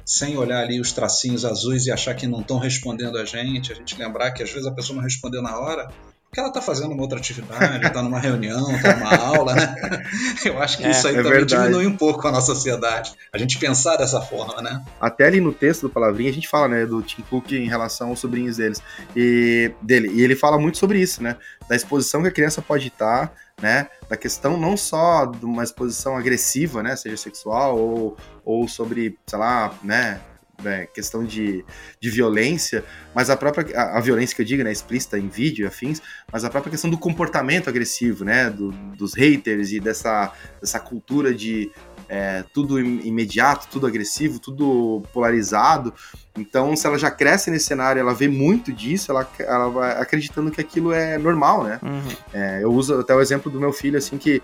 sem 0.06 0.38
olhar 0.38 0.62
ali 0.62 0.80
os 0.80 0.90
tracinhos 0.90 1.44
azuis 1.44 1.84
e 1.84 1.92
achar 1.92 2.14
que 2.14 2.26
não 2.26 2.40
estão 2.40 2.58
respondendo 2.58 3.18
a 3.18 3.26
gente, 3.26 3.72
a 3.72 3.74
gente 3.74 3.94
lembrar 3.98 4.30
que 4.30 4.42
às 4.42 4.50
vezes 4.50 4.66
a 4.66 4.72
pessoa 4.72 4.96
não 4.96 5.02
respondeu 5.02 5.42
na 5.42 5.58
hora, 5.58 5.86
porque 6.28 6.40
ela 6.40 6.48
está 6.48 6.60
fazendo 6.60 6.92
uma 6.92 7.02
outra 7.02 7.18
atividade, 7.18 7.86
está 7.86 8.02
numa 8.02 8.20
reunião, 8.20 8.70
está 8.76 8.96
numa 8.96 9.16
aula, 9.16 9.54
né? 9.54 9.74
Eu 10.44 10.60
acho 10.62 10.76
que 10.76 10.84
é, 10.84 10.90
isso 10.90 11.08
aí 11.08 11.14
é 11.14 11.22
também 11.22 11.32
verdade. 11.32 11.62
diminui 11.62 11.86
um 11.86 11.96
pouco 11.96 12.28
a 12.28 12.30
nossa 12.30 12.54
sociedade. 12.54 13.14
A 13.32 13.38
gente 13.38 13.58
pensar 13.58 13.96
dessa 13.96 14.20
forma, 14.20 14.60
né? 14.60 14.84
Até 15.00 15.26
ali 15.26 15.40
no 15.40 15.54
texto 15.54 15.82
do 15.82 15.90
Palavrinha 15.90 16.28
a 16.30 16.34
gente 16.34 16.46
fala, 16.46 16.68
né, 16.68 16.84
do 16.84 17.02
Tim 17.02 17.22
Cook 17.22 17.52
em 17.52 17.66
relação 17.66 18.10
aos 18.10 18.18
sobrinhos 18.18 18.58
deles 18.58 18.82
e 19.16 19.72
dele. 19.80 20.10
E 20.12 20.22
ele 20.22 20.36
fala 20.36 20.58
muito 20.58 20.76
sobre 20.76 21.00
isso, 21.00 21.22
né? 21.22 21.36
Da 21.66 21.74
exposição 21.74 22.20
que 22.20 22.28
a 22.28 22.32
criança 22.32 22.60
pode 22.60 22.88
estar, 22.88 23.32
né? 23.60 23.88
Da 24.06 24.16
questão 24.16 24.58
não 24.58 24.76
só 24.76 25.24
de 25.24 25.46
uma 25.46 25.64
exposição 25.64 26.14
agressiva, 26.14 26.82
né? 26.82 26.94
Seja 26.94 27.16
sexual 27.16 27.78
ou, 27.78 28.16
ou 28.44 28.68
sobre, 28.68 29.18
sei 29.26 29.38
lá, 29.38 29.72
né? 29.82 30.20
É, 30.64 30.86
questão 30.86 31.24
de, 31.24 31.64
de 32.00 32.10
violência, 32.10 32.84
mas 33.14 33.30
a 33.30 33.36
própria 33.36 33.78
a, 33.78 33.98
a, 33.98 34.00
violência 34.00 34.34
que 34.34 34.42
eu 34.42 34.46
digo, 34.46 34.64
né, 34.64 34.72
explícita 34.72 35.16
em 35.16 35.28
vídeo 35.28 35.62
e 35.62 35.66
afins, 35.68 36.02
mas 36.32 36.44
a 36.44 36.50
própria 36.50 36.72
questão 36.72 36.90
do 36.90 36.98
comportamento 36.98 37.68
agressivo, 37.68 38.24
né, 38.24 38.50
do, 38.50 38.72
dos 38.96 39.14
haters 39.14 39.70
e 39.70 39.78
dessa, 39.78 40.32
dessa 40.60 40.80
cultura 40.80 41.32
de 41.32 41.70
é, 42.08 42.42
tudo 42.52 42.80
imediato, 42.80 43.68
tudo 43.70 43.86
agressivo, 43.86 44.38
tudo 44.38 45.02
polarizado. 45.12 45.92
Então, 46.36 46.74
se 46.74 46.86
ela 46.86 46.98
já 46.98 47.10
cresce 47.10 47.50
nesse 47.50 47.66
cenário, 47.66 48.00
ela 48.00 48.14
vê 48.14 48.28
muito 48.28 48.72
disso, 48.72 49.10
ela, 49.10 49.28
ela 49.38 49.68
vai 49.68 50.00
acreditando 50.00 50.50
que 50.50 50.60
aquilo 50.60 50.92
é 50.92 51.18
normal, 51.18 51.64
né? 51.64 51.78
Uhum. 51.82 52.16
É, 52.32 52.62
eu 52.62 52.72
uso 52.72 52.98
até 52.98 53.14
o 53.14 53.20
exemplo 53.20 53.50
do 53.50 53.60
meu 53.60 53.72
filho, 53.72 53.98
assim, 53.98 54.16
que 54.16 54.42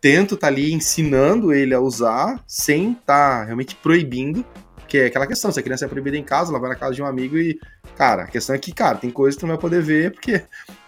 tento 0.00 0.34
estar 0.34 0.48
tá 0.48 0.52
ali 0.52 0.72
ensinando 0.72 1.52
ele 1.52 1.72
a 1.72 1.80
usar 1.80 2.42
sem 2.46 2.92
estar 2.92 3.40
tá 3.40 3.44
realmente 3.44 3.76
proibindo, 3.76 4.44
porque 4.84 4.98
é 4.98 5.06
aquela 5.06 5.26
questão, 5.26 5.50
se 5.50 5.58
a 5.58 5.62
criança 5.62 5.86
é 5.86 5.88
proibida 5.88 6.16
em 6.16 6.22
casa, 6.22 6.50
ela 6.50 6.60
vai 6.60 6.68
na 6.68 6.76
casa 6.76 6.94
de 6.94 7.02
um 7.02 7.06
amigo 7.06 7.38
e, 7.38 7.58
cara, 7.96 8.24
a 8.24 8.26
questão 8.26 8.54
é 8.54 8.58
que, 8.58 8.72
cara, 8.72 8.98
tem 8.98 9.10
coisas 9.10 9.34
que 9.34 9.40
tu 9.40 9.46
não 9.46 9.54
vai 9.54 9.60
poder 9.60 9.82
ver, 9.82 10.12
porque. 10.12 10.42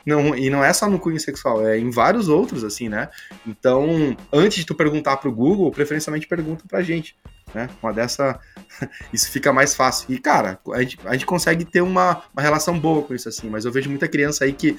Não, 0.05 0.37
e 0.37 0.49
não 0.49 0.63
é 0.63 0.73
só 0.73 0.89
no 0.89 1.01
cunho 1.01 1.19
sexual, 1.19 1.67
é 1.67 1.77
em 1.77 1.91
vários 1.91 2.29
outros, 2.29 2.63
assim, 2.63 2.89
né? 2.89 3.09
Então, 3.45 4.17
antes 4.33 4.59
de 4.59 4.65
tu 4.65 4.73
perguntar 4.73 5.17
pro 5.17 5.33
Google, 5.33 5.73
preferencialmente 5.73 6.29
pergunta 6.29 6.65
pra 6.69 6.81
gente, 6.81 7.17
né? 7.53 7.69
Uma 7.83 7.93
dessa. 7.93 8.39
isso 9.13 9.29
fica 9.33 9.53
mais 9.53 9.75
fácil. 9.75 10.15
E, 10.15 10.19
cara, 10.19 10.61
a 10.73 10.81
gente, 10.81 10.99
a 11.05 11.13
gente 11.15 11.27
consegue 11.27 11.65
ter 11.65 11.81
uma, 11.81 12.23
uma 12.33 12.43
relação 12.43 12.79
boa 12.79 13.03
com 13.03 13.15
isso, 13.15 13.29
assim, 13.29 13.51
mas 13.51 13.65
eu 13.65 13.73
vejo 13.73 13.91
muita 13.91 14.07
criança 14.07 14.45
aí 14.45 14.53
que 14.53 14.79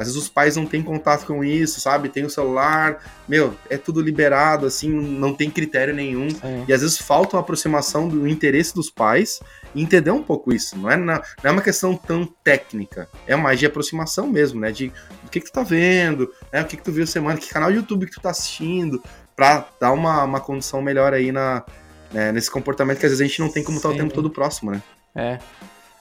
às 0.00 0.06
vezes 0.06 0.22
os 0.22 0.30
pais 0.30 0.56
não 0.56 0.64
têm 0.64 0.82
contato 0.82 1.26
com 1.26 1.44
isso, 1.44 1.78
sabe? 1.78 2.08
Tem 2.08 2.24
o 2.24 2.30
celular, 2.30 3.04
meu, 3.28 3.54
é 3.68 3.76
tudo 3.76 4.00
liberado, 4.00 4.64
assim, 4.64 4.88
não 4.88 5.34
tem 5.34 5.50
critério 5.50 5.94
nenhum. 5.94 6.26
É. 6.42 6.64
E 6.66 6.72
às 6.72 6.80
vezes 6.80 6.96
falta 6.96 7.36
uma 7.36 7.42
aproximação 7.42 8.08
do 8.08 8.26
interesse 8.26 8.74
dos 8.74 8.88
pais 8.88 9.40
e 9.74 9.82
entender 9.82 10.10
um 10.10 10.22
pouco 10.22 10.54
isso. 10.54 10.78
Não 10.78 10.90
é, 10.90 10.96
na, 10.96 11.16
não 11.44 11.50
é 11.50 11.50
uma 11.50 11.60
questão 11.60 11.94
tão 11.94 12.26
técnica, 12.42 13.10
é 13.26 13.36
mais 13.36 13.58
de 13.58 13.66
aproximação 13.66 14.26
mesmo, 14.26 14.58
né? 14.58 14.72
De 14.72 14.90
o 15.26 15.28
que, 15.28 15.38
que 15.38 15.50
tu 15.50 15.52
tá 15.52 15.62
vendo, 15.62 16.32
né? 16.50 16.62
o 16.62 16.64
que, 16.64 16.78
que 16.78 16.82
tu 16.82 16.92
viu 16.92 17.06
semana, 17.06 17.38
que 17.38 17.50
canal 17.50 17.70
de 17.70 17.76
YouTube 17.76 18.06
que 18.06 18.12
tu 18.12 18.22
tá 18.22 18.30
assistindo, 18.30 19.02
pra 19.36 19.68
dar 19.78 19.92
uma, 19.92 20.24
uma 20.24 20.40
condição 20.40 20.80
melhor 20.80 21.12
aí 21.12 21.30
na, 21.30 21.62
né, 22.10 22.32
nesse 22.32 22.50
comportamento 22.50 22.98
que 22.98 23.04
às 23.04 23.12
vezes 23.12 23.20
a 23.20 23.28
gente 23.28 23.40
não 23.40 23.52
tem 23.52 23.62
como 23.62 23.76
estar 23.76 23.90
tá 23.90 23.94
o 23.94 23.98
tempo 23.98 24.14
todo 24.14 24.30
próximo, 24.30 24.70
né? 24.70 24.82
É. 25.14 25.38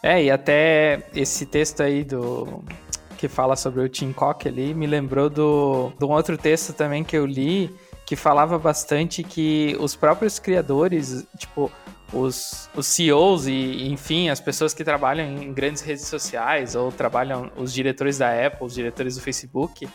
É, 0.02 0.24
e 0.24 0.32
até 0.32 1.04
esse 1.14 1.46
texto 1.46 1.84
aí 1.84 2.06
do 2.06 2.64
que 3.20 3.28
fala 3.28 3.58
sobre 3.58 3.82
o 3.82 3.90
Tim 3.90 4.14
Cook 4.14 4.48
ali, 4.48 4.74
me 4.74 4.88
lembrou 4.88 5.30
do, 5.30 5.92
de 6.00 6.06
um 6.06 6.12
outro 6.12 6.38
texto 6.38 6.72
também 6.72 7.04
que 7.04 7.18
eu 7.18 7.26
li, 7.26 7.70
que 8.06 8.16
falava 8.16 8.58
bastante 8.58 9.24
que 9.24 9.76
os 9.78 9.94
próprios 9.94 10.40
criadores, 10.40 11.28
tipo, 11.38 11.70
os, 12.14 12.70
os 12.74 12.88
CEOs 12.88 13.46
e, 13.46 13.90
enfim, 13.90 14.30
as 14.30 14.40
pessoas 14.40 14.74
que 14.74 14.86
trabalham 14.86 15.28
em 15.28 15.52
grandes 15.52 15.82
redes 15.82 16.08
sociais 16.08 16.76
ou 16.76 16.94
trabalham, 16.94 17.52
os 17.58 17.74
diretores 17.74 18.18
da 18.18 18.30
Apple, 18.48 18.66
os 18.66 18.74
diretores 18.74 19.16
do 19.16 19.22
Facebook, 19.22 19.86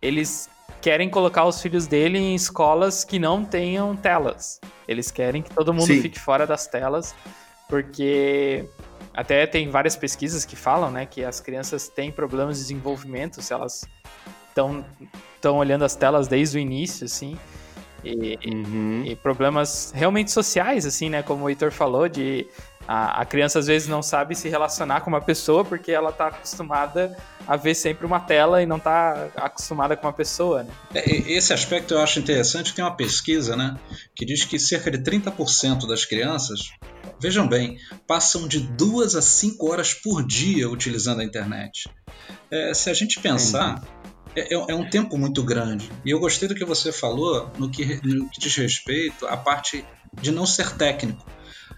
eles 0.00 0.48
querem 0.80 1.10
colocar 1.10 1.44
os 1.44 1.60
filhos 1.60 1.86
dele 1.86 2.16
em 2.16 2.34
escolas 2.34 3.04
que 3.04 3.18
não 3.18 3.44
tenham 3.44 3.94
telas. 3.94 4.58
Eles 4.88 5.10
querem 5.10 5.42
que 5.42 5.50
todo 5.50 5.74
mundo 5.74 5.88
Sim. 5.88 6.00
fique 6.00 6.18
fora 6.18 6.46
das 6.46 6.66
telas, 6.66 7.14
porque 7.72 8.66
até 9.14 9.46
tem 9.46 9.70
várias 9.70 9.96
pesquisas 9.96 10.44
que 10.44 10.54
falam, 10.54 10.90
né, 10.90 11.06
que 11.06 11.24
as 11.24 11.40
crianças 11.40 11.88
têm 11.88 12.12
problemas 12.12 12.58
de 12.58 12.64
desenvolvimento 12.64 13.40
se 13.40 13.50
elas 13.50 13.86
estão 14.50 15.56
olhando 15.56 15.82
as 15.82 15.96
telas 15.96 16.28
desde 16.28 16.58
o 16.58 16.60
início, 16.60 17.06
assim. 17.06 17.38
E, 18.04 18.38
uhum. 18.44 19.04
e, 19.06 19.16
problemas 19.16 19.90
realmente 19.94 20.30
sociais, 20.32 20.84
assim, 20.84 21.08
né? 21.08 21.22
Como 21.22 21.44
o 21.44 21.48
Heitor 21.48 21.70
falou, 21.70 22.08
de 22.08 22.46
A, 22.86 23.22
a, 23.22 23.24
criança 23.24 23.60
às 23.60 23.68
vezes 23.68 23.86
não 23.86 24.02
sabe 24.02 24.34
se 24.34 24.48
relacionar 24.48 25.02
com 25.02 25.08
uma 25.08 25.20
pessoa 25.20 25.64
porque 25.64 25.92
ela 25.92 26.10
está 26.10 26.26
acostumada 26.26 27.16
a 27.46 27.56
ver 27.56 27.76
sempre 27.76 28.04
uma 28.04 28.18
tela 28.18 28.60
e 28.60 28.66
não 28.66 28.78
está 28.78 29.28
acostumada 29.36 29.96
com 29.96 30.06
uma 30.06 30.12
pessoa. 30.12 30.64
Né? 30.64 30.72
É, 30.94 31.32
esse 31.32 31.52
aspecto 31.52 31.94
eu 31.94 32.00
acho 32.00 32.18
interessante. 32.18 32.74
Tem 32.74 32.84
uma 32.84 32.96
pesquisa 32.96 33.56
né, 33.56 33.76
que 34.16 34.26
diz 34.26 34.44
que 34.44 34.58
cerca 34.58 34.90
de 34.90 34.98
30% 34.98 35.86
das 35.86 36.04
crianças, 36.04 36.72
vejam 37.22 37.46
bem, 37.46 37.78
passam 38.04 38.48
de 38.48 38.58
duas 38.58 39.14
a 39.14 39.22
cinco 39.22 39.70
horas 39.70 39.94
por 39.94 40.26
dia 40.26 40.68
utilizando 40.68 41.20
a 41.20 41.24
internet. 41.24 41.88
É, 42.50 42.74
se 42.74 42.90
a 42.90 42.94
gente 42.94 43.20
pensar. 43.20 43.80
É, 44.34 44.54
é, 44.54 44.54
é, 44.54 44.74
um 44.74 44.88
tempo 44.88 45.18
muito 45.18 45.42
grande. 45.42 45.90
E 46.06 46.10
eu 46.10 46.18
gostei 46.18 46.48
do 46.48 46.54
que 46.54 46.64
você 46.64 46.90
falou 46.90 47.50
no 47.58 47.70
que, 47.70 48.00
no 48.02 48.30
que 48.30 48.40
diz 48.40 48.56
respeito 48.56 49.26
à 49.26 49.36
parte 49.36 49.84
de 50.22 50.30
não 50.30 50.46
ser 50.46 50.72
técnico. 50.72 51.22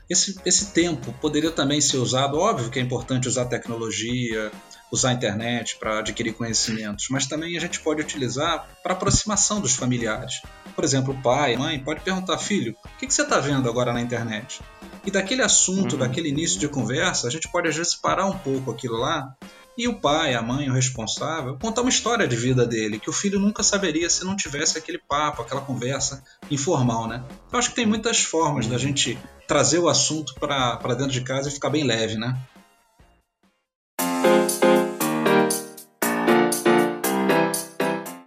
Esse, 0.09 0.39
esse 0.47 0.67
tempo 0.67 1.13
poderia 1.15 1.51
também 1.51 1.81
ser 1.81 1.97
usado, 1.97 2.39
óbvio 2.39 2.71
que 2.71 2.79
é 2.79 2.83
importante 2.83 3.27
usar 3.27 3.47
tecnologia, 3.47 4.53
usar 4.93 5.11
a 5.11 5.13
internet 5.13 5.77
para 5.77 5.99
adquirir 5.99 6.35
conhecimentos, 6.35 7.09
mas 7.11 7.27
também 7.27 7.57
a 7.57 7.61
gente 7.61 7.81
pode 7.81 8.01
utilizar 8.01 8.69
para 8.83 8.93
aproximação 8.93 9.61
dos 9.61 9.75
familiares. 9.75 10.41
Por 10.75 10.85
exemplo, 10.85 11.15
o 11.15 11.23
pai, 11.23 11.57
mãe 11.57 11.79
pode 11.79 12.01
perguntar, 12.01 12.39
filho, 12.39 12.77
o 12.85 12.99
que, 12.99 13.07
que 13.07 13.15
você 13.15 13.23
está 13.23 13.41
vendo 13.41 13.69
agora 13.69 13.93
na 13.93 14.01
internet? 14.01 14.61
E 15.07 15.11
daquele 15.11 15.43
assunto, 15.43 15.93
uhum. 15.93 15.99
daquele 15.99 16.31
início 16.31 16.59
de 16.59 16.69
conversa, 16.69 17.29
a 17.29 17.31
gente 17.31 17.49
pode 17.49 17.69
às 17.69 17.77
vezes 17.77 17.95
parar 17.95 18.27
um 18.27 18.39
pouco 18.39 18.71
aquilo 18.71 18.97
lá 18.97 19.37
e 19.77 19.89
o 19.89 20.01
pai, 20.01 20.35
a 20.35 20.41
mãe, 20.41 20.71
o 20.71 20.73
responsável, 20.73 21.59
contar 21.59 21.83
uma 21.83 21.91
história 21.91 22.29
de 22.29 22.37
vida 22.37 22.65
dele, 22.65 23.01
que 23.01 23.11
o 23.11 23.13
filho 23.13 23.41
nunca 23.41 23.63
saberia 23.63 24.09
se 24.09 24.25
não 24.25 24.37
tivesse 24.37 24.79
aquele 24.79 24.99
papo, 24.99 25.43
aquela 25.43 25.61
conversa 25.61 26.23
informal, 26.51 27.09
né? 27.09 27.23
Eu 27.53 27.59
acho 27.59 27.71
que 27.71 27.75
tem 27.75 27.85
muitas 27.85 28.21
formas 28.21 28.69
da 28.69 28.79
gente 28.79 29.19
trazer 29.49 29.81
o 29.81 29.89
assunto 29.89 30.35
para 30.37 30.95
dentro 30.95 31.13
de 31.13 31.23
casa 31.23 31.49
e 31.49 31.53
ficar 31.53 31.71
bem 31.71 31.85
leve, 31.85 32.17
né? 32.17 32.39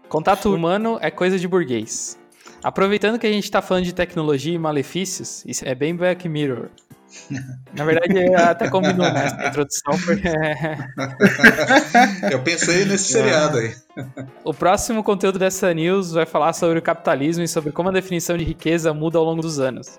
Contato 0.09 0.53
humano 0.53 0.97
é 1.01 1.09
coisa 1.09 1.39
de 1.39 1.47
burguês. 1.47 2.17
Aproveitando 2.67 3.17
que 3.17 3.25
a 3.25 3.31
gente 3.31 3.45
está 3.45 3.61
falando 3.61 3.85
de 3.85 3.93
tecnologia 3.93 4.53
e 4.53 4.59
malefícios, 4.59 5.41
isso 5.45 5.65
é 5.65 5.73
bem 5.73 5.95
Black 5.95 6.27
Mirror. 6.27 6.67
Na 7.73 7.85
verdade, 7.85 8.35
até 8.35 8.69
combinou 8.69 9.09
nessa 9.09 9.37
né, 9.37 9.47
introdução, 9.47 9.97
porque... 10.05 10.27
Eu 12.29 12.43
pensei 12.43 12.83
nesse 12.83 13.13
seriado 13.13 13.59
aí. 13.59 13.73
O 14.43 14.53
próximo 14.53 15.01
conteúdo 15.01 15.39
dessa 15.39 15.73
news 15.73 16.11
vai 16.11 16.25
falar 16.25 16.51
sobre 16.51 16.77
o 16.77 16.81
capitalismo 16.81 17.41
e 17.41 17.47
sobre 17.47 17.71
como 17.71 17.87
a 17.87 17.93
definição 17.93 18.35
de 18.35 18.43
riqueza 18.43 18.93
muda 18.93 19.17
ao 19.17 19.23
longo 19.23 19.41
dos 19.41 19.61
anos. 19.61 19.97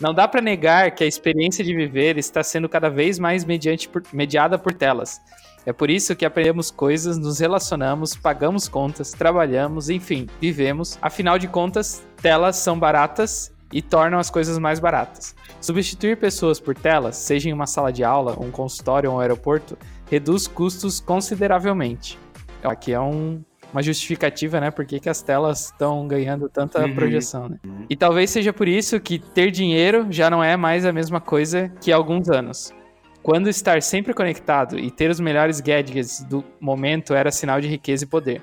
Não 0.00 0.12
dá 0.12 0.26
para 0.26 0.40
negar 0.40 0.90
que 0.90 1.04
a 1.04 1.06
experiência 1.06 1.64
de 1.64 1.72
viver 1.72 2.18
está 2.18 2.42
sendo 2.42 2.68
cada 2.68 2.90
vez 2.90 3.20
mais 3.20 3.46
por, 3.92 4.02
mediada 4.12 4.58
por 4.58 4.74
telas. 4.74 5.20
É 5.64 5.72
por 5.72 5.90
isso 5.90 6.16
que 6.16 6.24
aprendemos 6.24 6.70
coisas, 6.70 7.16
nos 7.16 7.38
relacionamos, 7.38 8.16
pagamos 8.16 8.68
contas, 8.68 9.12
trabalhamos, 9.12 9.88
enfim, 9.88 10.26
vivemos. 10.40 10.98
Afinal 11.00 11.38
de 11.38 11.46
contas, 11.46 12.04
telas 12.20 12.56
são 12.56 12.78
baratas 12.78 13.52
e 13.72 13.80
tornam 13.80 14.18
as 14.18 14.28
coisas 14.28 14.58
mais 14.58 14.80
baratas. 14.80 15.34
Substituir 15.60 16.16
pessoas 16.16 16.60
por 16.60 16.74
telas, 16.74 17.16
seja 17.16 17.48
em 17.48 17.52
uma 17.52 17.66
sala 17.66 17.92
de 17.92 18.04
aula, 18.04 18.36
um 18.40 18.50
consultório 18.50 19.10
ou 19.10 19.16
um 19.16 19.20
aeroporto, 19.20 19.78
reduz 20.10 20.46
custos 20.46 21.00
consideravelmente. 21.00 22.18
Aqui 22.62 22.92
é 22.92 23.00
um, 23.00 23.42
uma 23.72 23.82
justificativa, 23.82 24.60
né? 24.60 24.70
Por 24.70 24.84
que, 24.84 25.08
as 25.08 25.22
telas 25.22 25.66
estão 25.66 26.06
ganhando 26.06 26.48
tanta 26.48 26.84
uhum. 26.84 26.94
projeção, 26.94 27.48
né? 27.48 27.58
E 27.88 27.96
talvez 27.96 28.30
seja 28.30 28.52
por 28.52 28.68
isso 28.68 29.00
que 29.00 29.18
ter 29.18 29.50
dinheiro 29.50 30.06
já 30.10 30.28
não 30.28 30.44
é 30.44 30.56
mais 30.56 30.84
a 30.84 30.92
mesma 30.92 31.20
coisa 31.20 31.72
que 31.80 31.90
há 31.90 31.96
alguns 31.96 32.28
anos. 32.28 32.72
Quando 33.22 33.48
estar 33.48 33.82
sempre 33.82 34.12
conectado 34.12 34.78
e 34.78 34.90
ter 34.90 35.10
os 35.10 35.20
melhores 35.20 35.60
gadgets 35.60 36.24
do 36.24 36.44
momento 36.60 37.14
era 37.14 37.30
sinal 37.30 37.60
de 37.60 37.68
riqueza 37.68 38.04
e 38.04 38.08
poder. 38.08 38.42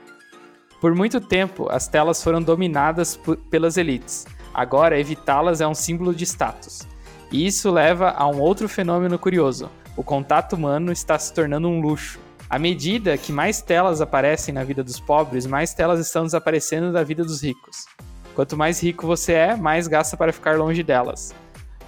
Por 0.80 0.96
muito 0.96 1.20
tempo, 1.20 1.68
as 1.70 1.88
telas 1.88 2.24
foram 2.24 2.42
dominadas 2.42 3.20
pelas 3.50 3.76
elites 3.76 4.26
Agora, 4.54 5.00
evitá-las 5.00 5.62
é 5.62 5.68
um 5.68 5.76
símbolo 5.76 6.14
de 6.14 6.26
status. 6.26 6.88
E 7.32 7.46
isso 7.46 7.72
leva 7.72 8.12
a 8.12 8.28
um 8.28 8.42
outro 8.42 8.68
fenômeno 8.68 9.18
curioso: 9.18 9.70
o 9.96 10.04
contato 10.04 10.54
humano 10.54 10.92
está 10.92 11.18
se 11.18 11.34
tornando 11.34 11.68
um 11.68 11.80
luxo. 11.80 12.20
À 12.50 12.58
medida 12.58 13.18
que 13.18 13.32
mais 13.32 13.62
telas 13.62 14.02
aparecem 14.02 14.54
na 14.54 14.64
vida 14.64 14.84
dos 14.84 15.00
pobres, 15.00 15.46
mais 15.46 15.74
telas 15.74 16.00
estão 16.00 16.26
desaparecendo 16.26 16.92
da 16.92 17.04
vida 17.04 17.24
dos 17.24 17.44
ricos. 17.44 17.86
Quanto 18.36 18.58
mais 18.58 18.82
rico 18.82 19.06
você 19.06 19.34
é, 19.34 19.56
mais 19.56 19.88
gasta 19.88 20.18
para 20.18 20.34
ficar 20.34 20.58
longe 20.58 20.82
delas. 20.82 21.34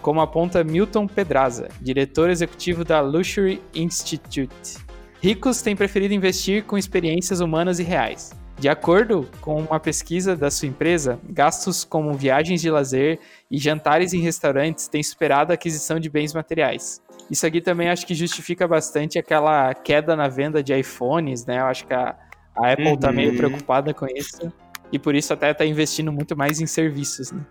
Como 0.02 0.22
aponta 0.22 0.64
Milton 0.64 1.08
Pedraza, 1.08 1.70
diretor 1.80 2.30
executivo 2.30 2.84
da 2.84 3.02
Luxury 3.02 3.62
Institute. 3.74 4.78
Ricos 5.22 5.62
têm 5.62 5.76
preferido 5.76 6.14
investir 6.14 6.64
com 6.64 6.78
experiências 6.78 7.40
humanas 7.40 7.78
e 7.80 7.84
reais. 7.84 8.32
De 8.62 8.70
acordo 8.70 9.28
com 9.40 9.60
uma 9.60 9.80
pesquisa 9.80 10.36
da 10.36 10.52
sua 10.52 10.68
empresa, 10.68 11.20
gastos 11.30 11.84
como 11.84 12.14
viagens 12.14 12.62
de 12.62 12.70
lazer 12.70 13.20
e 13.50 13.58
jantares 13.58 14.14
em 14.14 14.22
restaurantes 14.22 14.88
têm 14.88 15.02
superado 15.02 15.52
a 15.52 15.56
aquisição 15.56 16.00
de 16.00 16.10
bens 16.10 16.34
materiais. 16.34 17.02
Isso 17.30 17.46
aqui 17.46 17.62
também 17.62 17.90
acho 17.90 18.06
que 18.06 18.14
justifica 18.14 18.68
bastante 18.68 19.18
aquela 19.18 19.74
queda 19.74 20.16
na 20.16 20.28
venda 20.28 20.62
de 20.64 20.78
iPhones, 20.78 21.46
né? 21.46 21.60
Eu 21.60 21.66
acho 21.66 21.88
que 21.88 21.94
a, 21.94 22.16
a 22.56 22.72
Apple 22.72 22.94
está 22.94 23.12
meio 23.12 23.32
uhum. 23.32 23.38
preocupada 23.38 23.94
com 23.94 24.06
isso 24.08 24.52
e 24.92 25.00
por 25.00 25.16
isso 25.16 25.34
até 25.34 25.52
está 25.52 25.66
investindo 25.66 26.12
muito 26.12 26.36
mais 26.38 26.60
em 26.60 26.68
serviços, 26.68 27.32
né? 27.32 27.42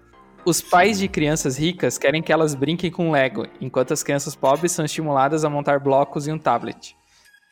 Os 0.45 0.63
pais 0.63 0.99
de 0.99 1.07
crianças 1.07 1.59
ricas 1.59 1.99
querem 1.99 2.23
que 2.23 2.33
elas 2.33 2.55
brinquem 2.55 2.91
com 2.91 3.11
Lego, 3.11 3.47
enquanto 3.61 3.93
as 3.93 4.03
crianças 4.03 4.35
pobres 4.35 4.73
são 4.73 4.85
estimuladas 4.85 5.45
a 5.45 5.51
montar 5.51 5.79
blocos 5.79 6.27
em 6.27 6.33
um 6.33 6.39
tablet. 6.39 6.97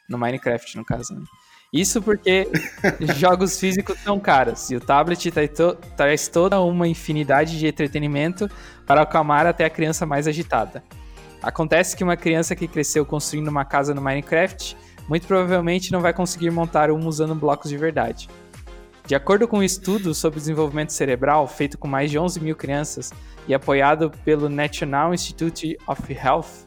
No 0.08 0.16
Minecraft, 0.16 0.74
no 0.76 0.84
caso. 0.84 1.14
Né? 1.14 1.22
Isso 1.70 2.00
porque 2.00 2.48
jogos 3.16 3.60
físicos 3.60 3.98
são 3.98 4.18
caros 4.18 4.70
e 4.70 4.76
o 4.76 4.80
tablet 4.80 5.30
traz 5.96 6.28
toda 6.28 6.60
uma 6.62 6.88
infinidade 6.88 7.58
de 7.58 7.66
entretenimento 7.66 8.48
para 8.86 9.02
acalmar 9.02 9.46
até 9.46 9.66
a 9.66 9.70
criança 9.70 10.06
mais 10.06 10.26
agitada. 10.26 10.82
Acontece 11.42 11.94
que 11.94 12.02
uma 12.02 12.16
criança 12.16 12.56
que 12.56 12.66
cresceu 12.66 13.04
construindo 13.04 13.48
uma 13.48 13.66
casa 13.66 13.94
no 13.94 14.00
Minecraft 14.00 14.74
muito 15.06 15.26
provavelmente 15.26 15.92
não 15.92 16.00
vai 16.00 16.14
conseguir 16.14 16.50
montar 16.50 16.90
uma 16.90 17.06
usando 17.06 17.34
blocos 17.34 17.70
de 17.70 17.76
verdade. 17.76 18.28
De 19.08 19.14
acordo 19.14 19.48
com 19.48 19.60
um 19.60 19.62
estudo 19.62 20.14
sobre 20.14 20.38
desenvolvimento 20.38 20.92
cerebral 20.92 21.48
feito 21.48 21.78
com 21.78 21.88
mais 21.88 22.10
de 22.10 22.18
11 22.18 22.40
mil 22.40 22.54
crianças 22.54 23.10
e 23.48 23.54
apoiado 23.54 24.10
pelo 24.22 24.50
National 24.50 25.14
Institute 25.14 25.78
of 25.86 26.12
Health, 26.12 26.66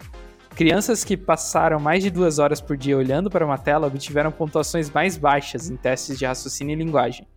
Crianças 0.55 1.03
que 1.03 1.15
passaram 1.15 1.79
mais 1.79 2.03
de 2.03 2.10
duas 2.10 2.39
horas 2.39 2.60
por 2.60 2.75
dia 2.75 2.98
olhando 2.98 3.29
para 3.29 3.45
uma 3.45 3.60
tela 3.60 3.86
obtiveram 3.86 4.31
pontuações 4.31 4.89
mais 4.89 5.17
baixas 5.17 5.69
em 5.69 5.77
testes 5.77 6.17
de 6.17 6.25
raciocínio 6.25 6.74
e 6.74 6.83
linguagem. 6.83 7.27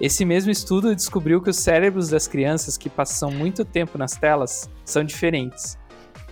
Esse 0.00 0.24
mesmo 0.24 0.50
estudo 0.50 0.96
descobriu 0.96 1.42
que 1.42 1.50
os 1.50 1.58
cérebros 1.58 2.08
das 2.08 2.26
crianças 2.26 2.78
que 2.78 2.88
passam 2.88 3.30
muito 3.30 3.66
tempo 3.66 3.98
nas 3.98 4.16
telas 4.16 4.68
são 4.82 5.04
diferentes. 5.04 5.78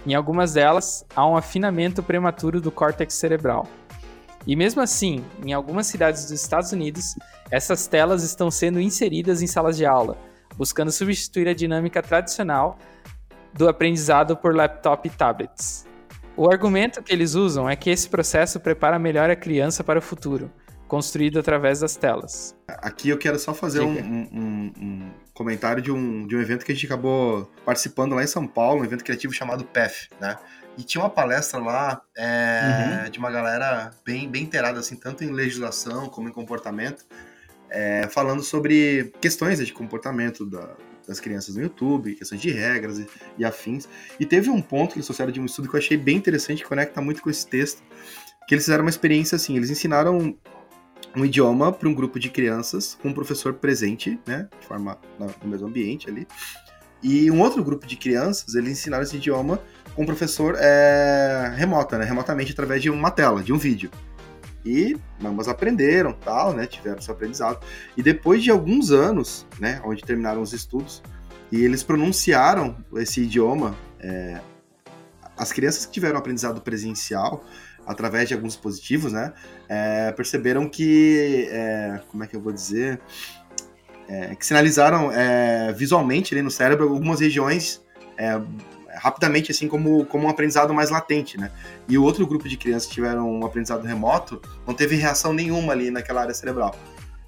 Em 0.06 0.14
algumas 0.14 0.54
delas, 0.54 1.04
há 1.14 1.26
um 1.26 1.36
afinamento 1.36 2.02
prematuro 2.02 2.62
do 2.62 2.72
córtex 2.72 3.12
cerebral. 3.12 3.68
E 4.46 4.56
mesmo 4.56 4.80
assim, 4.80 5.24
em 5.44 5.52
algumas 5.52 5.86
cidades 5.86 6.22
dos 6.22 6.40
Estados 6.40 6.72
Unidos, 6.72 7.14
essas 7.50 7.86
telas 7.86 8.22
estão 8.22 8.50
sendo 8.50 8.80
inseridas 8.80 9.42
em 9.42 9.46
salas 9.46 9.76
de 9.76 9.84
aula, 9.84 10.16
buscando 10.56 10.90
substituir 10.90 11.48
a 11.48 11.54
dinâmica 11.54 12.02
tradicional 12.02 12.78
do 13.52 13.68
aprendizado 13.68 14.36
por 14.36 14.54
laptop 14.54 15.06
e 15.06 15.10
tablets. 15.10 15.86
O 16.36 16.50
argumento 16.50 17.02
que 17.02 17.12
eles 17.12 17.34
usam 17.34 17.68
é 17.68 17.76
que 17.76 17.90
esse 17.90 18.08
processo 18.08 18.58
prepara 18.60 18.98
melhor 18.98 19.28
a 19.28 19.36
criança 19.36 19.84
para 19.84 19.98
o 19.98 20.02
futuro, 20.02 20.50
construído 20.88 21.38
através 21.38 21.80
das 21.80 21.96
telas. 21.96 22.54
Aqui 22.66 23.10
eu 23.10 23.18
quero 23.18 23.38
só 23.38 23.52
fazer 23.52 23.80
um, 23.80 23.92
um, 23.92 24.72
um, 24.80 25.10
comentário 25.34 25.82
de 25.82 25.92
um, 25.92 26.26
de 26.26 26.36
um 26.36 26.40
evento 26.40 26.64
que 26.64 26.72
a 26.72 26.74
gente 26.74 26.86
acabou 26.86 27.50
participando 27.64 28.14
lá 28.14 28.22
em 28.22 28.26
São 28.26 28.46
Paulo, 28.46 28.80
um 28.80 28.84
evento 28.84 29.04
criativo 29.04 29.34
chamado 29.34 29.64
PEF, 29.64 30.08
né? 30.20 30.36
E 30.78 30.82
tinha 30.82 31.02
uma 31.02 31.10
palestra 31.10 31.58
lá 31.58 32.00
é, 32.16 33.02
uhum. 33.04 33.10
de 33.10 33.18
uma 33.18 33.30
galera 33.30 33.90
bem, 34.04 34.28
bem 34.28 34.44
inteirada, 34.44 34.80
assim, 34.80 34.96
tanto 34.96 35.24
em 35.24 35.30
legislação 35.30 36.08
como 36.08 36.28
em 36.28 36.32
comportamento, 36.32 37.04
é, 37.68 38.08
falando 38.08 38.42
sobre 38.42 39.12
questões 39.20 39.64
de 39.64 39.72
comportamento 39.72 40.46
da, 40.46 40.70
das 41.06 41.20
crianças 41.20 41.56
no 41.56 41.62
YouTube, 41.62 42.14
questões 42.14 42.40
de 42.40 42.50
regras 42.50 42.98
e, 42.98 43.06
e 43.36 43.44
afins. 43.44 43.88
E 44.18 44.24
teve 44.24 44.48
um 44.48 44.62
ponto 44.62 44.92
que 44.92 44.98
eles 44.98 45.06
trouxeram 45.06 45.32
de 45.32 45.40
um 45.40 45.44
estudo 45.44 45.68
que 45.68 45.74
eu 45.74 45.78
achei 45.78 45.96
bem 45.96 46.16
interessante, 46.16 46.62
que 46.62 46.68
conecta 46.68 47.00
muito 47.00 47.20
com 47.20 47.28
esse 47.28 47.46
texto, 47.46 47.82
que 48.46 48.54
eles 48.54 48.64
fizeram 48.64 48.84
uma 48.84 48.90
experiência 48.90 49.36
assim, 49.36 49.56
eles 49.56 49.70
ensinaram 49.70 50.36
um 51.14 51.24
idioma 51.24 51.72
para 51.72 51.88
um 51.88 51.94
grupo 51.94 52.18
de 52.18 52.30
crianças 52.30 52.96
com 53.00 53.08
um 53.08 53.12
professor 53.12 53.54
presente, 53.54 54.18
né, 54.26 54.48
de 54.60 54.66
forma 54.66 54.98
no 55.18 55.48
mesmo 55.48 55.66
ambiente 55.66 56.08
ali. 56.08 56.26
E 57.02 57.30
um 57.30 57.40
outro 57.40 57.64
grupo 57.64 57.86
de 57.86 57.96
crianças, 57.96 58.54
eles 58.54 58.72
ensinaram 58.72 59.02
esse 59.02 59.16
idioma 59.16 59.60
um 60.02 60.06
professor 60.06 60.56
é, 60.58 61.52
remota, 61.56 61.98
né, 61.98 62.04
remotamente 62.04 62.52
através 62.52 62.82
de 62.82 62.90
uma 62.90 63.10
tela, 63.10 63.42
de 63.42 63.52
um 63.52 63.58
vídeo. 63.58 63.90
E 64.64 64.96
ambas 65.24 65.48
aprenderam, 65.48 66.12
tal, 66.12 66.52
né? 66.52 66.66
Tiveram 66.66 67.00
seu 67.00 67.14
aprendizado. 67.14 67.64
E 67.96 68.02
depois 68.02 68.42
de 68.42 68.50
alguns 68.50 68.90
anos, 68.90 69.46
né? 69.58 69.80
Onde 69.82 70.02
terminaram 70.02 70.42
os 70.42 70.52
estudos, 70.52 71.02
e 71.50 71.64
eles 71.64 71.82
pronunciaram 71.82 72.76
esse 72.94 73.22
idioma 73.22 73.74
é, 73.98 74.38
as 75.40 75.52
crianças 75.52 75.86
que 75.86 75.92
tiveram 75.92 76.18
aprendizado 76.18 76.60
presencial, 76.60 77.42
através 77.86 78.28
de 78.28 78.34
alguns 78.34 78.52
dispositivos, 78.52 79.10
né, 79.10 79.32
é, 79.68 80.12
perceberam 80.12 80.68
que, 80.68 81.48
é, 81.50 82.00
como 82.08 82.22
é 82.22 82.26
que 82.26 82.36
eu 82.36 82.42
vou 82.42 82.52
dizer, 82.52 83.00
é, 84.06 84.34
que 84.34 84.44
sinalizaram 84.44 85.10
é, 85.10 85.72
visualmente 85.72 86.34
ali 86.34 86.42
no 86.42 86.50
cérebro 86.50 86.88
algumas 86.90 87.20
regiões 87.20 87.82
é, 88.18 88.38
rapidamente, 88.96 89.50
assim 89.50 89.68
como, 89.68 90.04
como 90.06 90.26
um 90.26 90.30
aprendizado 90.30 90.72
mais 90.74 90.90
latente, 90.90 91.38
né? 91.38 91.50
E 91.88 91.96
o 91.96 92.02
outro 92.02 92.26
grupo 92.26 92.48
de 92.48 92.56
crianças 92.56 92.88
que 92.88 92.94
tiveram 92.94 93.30
um 93.30 93.44
aprendizado 93.44 93.84
remoto 93.84 94.40
não 94.66 94.74
teve 94.74 94.96
reação 94.96 95.32
nenhuma 95.32 95.72
ali 95.72 95.90
naquela 95.90 96.22
área 96.22 96.34
cerebral. 96.34 96.74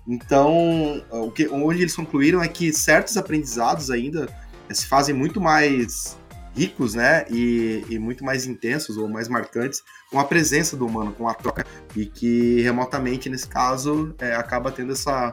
Então, 0.07 1.03
o 1.11 1.31
que, 1.31 1.49
onde 1.49 1.83
eles 1.83 1.95
concluíram 1.95 2.43
é 2.43 2.49
que 2.49 2.73
certos 2.73 3.17
aprendizados 3.17 3.91
ainda 3.91 4.29
se 4.71 4.87
fazem 4.87 5.15
muito 5.15 5.41
mais 5.41 6.17
ricos, 6.55 6.95
né, 6.95 7.25
e, 7.31 7.85
e, 7.89 7.99
muito 7.99 8.25
mais 8.25 8.47
intensos 8.47 8.99
ou 8.99 9.09
mais 9.09 9.27
marcantes 9.27 9.83
com 10.11 10.21
a 10.21 10.25
presença 10.25 10.77
do 10.77 10.87
humano, 10.87 11.13
com 11.13 11.27
a 11.27 11.33
troca, 11.33 11.65
e 11.97 12.05
que 12.05 12.61
remotamente, 12.61 13.31
nesse 13.31 13.49
caso, 13.49 14.15
é, 14.19 14.35
acaba 14.35 14.71
tendo 14.71 14.93
essa, 14.93 15.33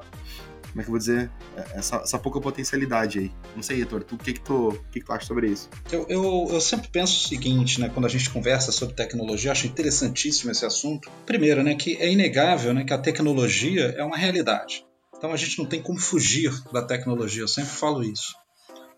como 0.70 0.82
é 0.82 0.84
que 0.84 0.90
eu 0.90 0.92
vou 0.92 1.00
dizer, 1.00 1.32
é, 1.56 1.78
essa, 1.78 1.98
essa 1.98 2.20
pouca 2.20 2.40
potencialidade 2.40 3.20
aí. 3.20 3.32
Não 3.56 3.64
sei, 3.64 3.80
Heitor, 3.80 4.04
tu, 4.04 4.16
o 4.16 4.18
que 4.18 4.34
que 4.34 4.42
tu, 4.42 4.70
o 4.70 4.84
que 4.92 5.00
que 5.00 5.06
tu 5.06 5.12
acha 5.12 5.26
sobre 5.26 5.48
isso? 5.48 5.70
Eu, 5.92 6.06
eu, 6.10 6.48
eu 6.50 6.62
sempre 6.62 6.88
penso 6.90 7.26
o 7.26 7.28
seguinte, 7.28 7.80
né, 7.80 7.90
quando 7.90 8.06
a 8.06 8.10
gente 8.10 8.30
conversa 8.30 8.72
sobre 8.72 8.96
tecnologia, 8.96 9.52
acho 9.52 9.68
interessantíssimo 9.68 10.52
esse 10.52 10.66
assunto. 10.66 11.10
Primeiro, 11.26 11.64
né, 11.64 11.76
que 11.76 11.96
é 11.98 12.12
inegável, 12.12 12.74
né, 12.74 12.84
que 12.84 12.94
a 12.94 12.98
tecnologia 12.98 13.94
é 13.98 14.04
uma 14.04 14.18
realidade. 14.18 14.86
Então 15.18 15.34
a 15.34 15.38
gente 15.38 15.60
não 15.60 15.66
tem 15.66 15.82
como 15.82 16.00
fugir 16.00 16.52
da 16.72 16.82
tecnologia, 16.82 17.42
eu 17.42 17.48
sempre 17.48 17.72
falo 17.72 18.04
isso. 18.04 18.36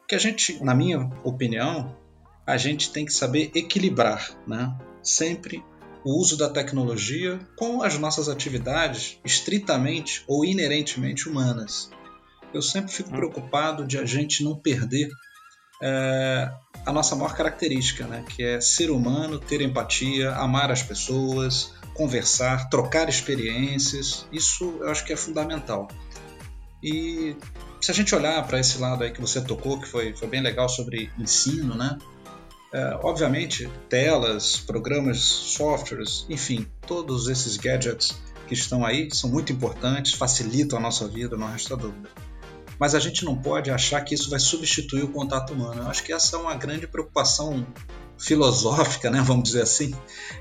Que 0.07 0.15
a 0.15 0.19
gente, 0.19 0.63
na 0.63 0.75
minha 0.75 1.09
opinião, 1.23 1.95
a 2.45 2.57
gente 2.57 2.91
tem 2.91 3.05
que 3.05 3.13
saber 3.13 3.51
equilibrar, 3.55 4.37
né? 4.45 4.75
Sempre 5.01 5.63
o 6.03 6.19
uso 6.19 6.37
da 6.37 6.49
tecnologia 6.49 7.39
com 7.55 7.83
as 7.83 7.97
nossas 7.97 8.27
atividades 8.27 9.19
estritamente 9.23 10.23
ou 10.27 10.45
inerentemente 10.45 11.29
humanas. 11.29 11.89
Eu 12.53 12.61
sempre 12.61 12.91
fico 12.91 13.09
hum. 13.09 13.15
preocupado 13.15 13.85
de 13.85 13.97
a 13.97 14.05
gente 14.05 14.43
não 14.43 14.55
perder 14.55 15.09
é, 15.81 16.51
a 16.85 16.91
nossa 16.91 17.15
maior 17.15 17.35
característica, 17.35 18.05
né? 18.05 18.23
que 18.29 18.43
é 18.43 18.61
ser 18.61 18.91
humano, 18.91 19.39
ter 19.39 19.61
empatia, 19.61 20.31
amar 20.35 20.71
as 20.71 20.83
pessoas, 20.83 21.73
conversar, 21.93 22.69
trocar 22.69 23.09
experiências. 23.09 24.27
Isso 24.31 24.77
eu 24.79 24.89
acho 24.89 25.05
que 25.05 25.13
é 25.13 25.17
fundamental. 25.17 25.87
E 26.83 27.35
se 27.79 27.91
a 27.91 27.93
gente 27.93 28.13
olhar 28.15 28.45
para 28.47 28.59
esse 28.59 28.79
lado 28.79 29.03
aí 29.03 29.11
que 29.11 29.21
você 29.21 29.41
tocou, 29.41 29.79
que 29.79 29.87
foi, 29.87 30.13
foi 30.13 30.27
bem 30.27 30.41
legal 30.41 30.67
sobre 30.67 31.11
ensino, 31.17 31.75
né? 31.75 31.97
É, 32.73 32.99
obviamente, 33.03 33.69
telas, 33.89 34.57
programas, 34.57 35.19
softwares, 35.19 36.25
enfim, 36.29 36.65
todos 36.87 37.27
esses 37.27 37.57
gadgets 37.57 38.17
que 38.47 38.53
estão 38.53 38.85
aí 38.85 39.09
são 39.11 39.29
muito 39.29 39.51
importantes, 39.51 40.13
facilitam 40.13 40.79
a 40.79 40.81
nossa 40.81 41.07
vida, 41.07 41.35
não 41.35 41.51
resta 41.51 41.75
dúvida. 41.75 42.09
Mas 42.79 42.95
a 42.95 42.99
gente 42.99 43.25
não 43.25 43.35
pode 43.35 43.69
achar 43.69 44.01
que 44.01 44.15
isso 44.15 44.29
vai 44.29 44.39
substituir 44.39 45.03
o 45.03 45.09
contato 45.09 45.53
humano. 45.53 45.83
Eu 45.83 45.87
acho 45.87 46.03
que 46.03 46.13
essa 46.13 46.37
é 46.37 46.39
uma 46.39 46.55
grande 46.55 46.87
preocupação 46.87 47.65
filosófica, 48.17 49.09
né, 49.09 49.21
vamos 49.21 49.43
dizer 49.43 49.63
assim, 49.63 49.93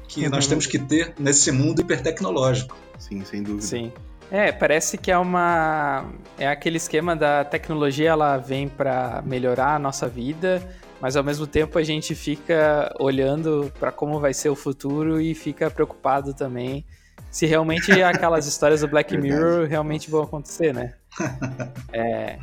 que 0.06 0.24
uhum. 0.24 0.30
nós 0.30 0.46
temos 0.46 0.66
que 0.66 0.78
ter 0.78 1.14
nesse 1.18 1.50
mundo 1.50 1.80
hipertecnológico. 1.80 2.76
Sim, 2.98 3.24
sem 3.24 3.42
dúvida. 3.42 3.62
Sim. 3.62 3.92
É, 4.30 4.52
parece 4.52 4.96
que 4.96 5.10
é 5.10 5.18
uma 5.18 6.06
é 6.38 6.46
aquele 6.46 6.76
esquema 6.76 7.16
da 7.16 7.44
tecnologia, 7.44 8.10
ela 8.10 8.36
vem 8.36 8.68
para 8.68 9.22
melhorar 9.26 9.74
a 9.74 9.78
nossa 9.78 10.08
vida, 10.08 10.62
mas 11.00 11.16
ao 11.16 11.24
mesmo 11.24 11.46
tempo 11.46 11.78
a 11.78 11.82
gente 11.82 12.14
fica 12.14 12.94
olhando 12.98 13.72
para 13.78 13.90
como 13.90 14.20
vai 14.20 14.34
ser 14.34 14.50
o 14.50 14.56
futuro 14.56 15.20
e 15.20 15.34
fica 15.34 15.70
preocupado 15.70 16.34
também 16.34 16.84
se 17.30 17.46
realmente 17.46 17.90
aquelas 18.02 18.46
histórias 18.46 18.80
do 18.80 18.88
Black 18.88 19.16
Mirror 19.16 19.66
realmente 19.66 20.10
vão 20.10 20.22
acontecer, 20.22 20.74
né? 20.74 20.94
É, 21.92 22.38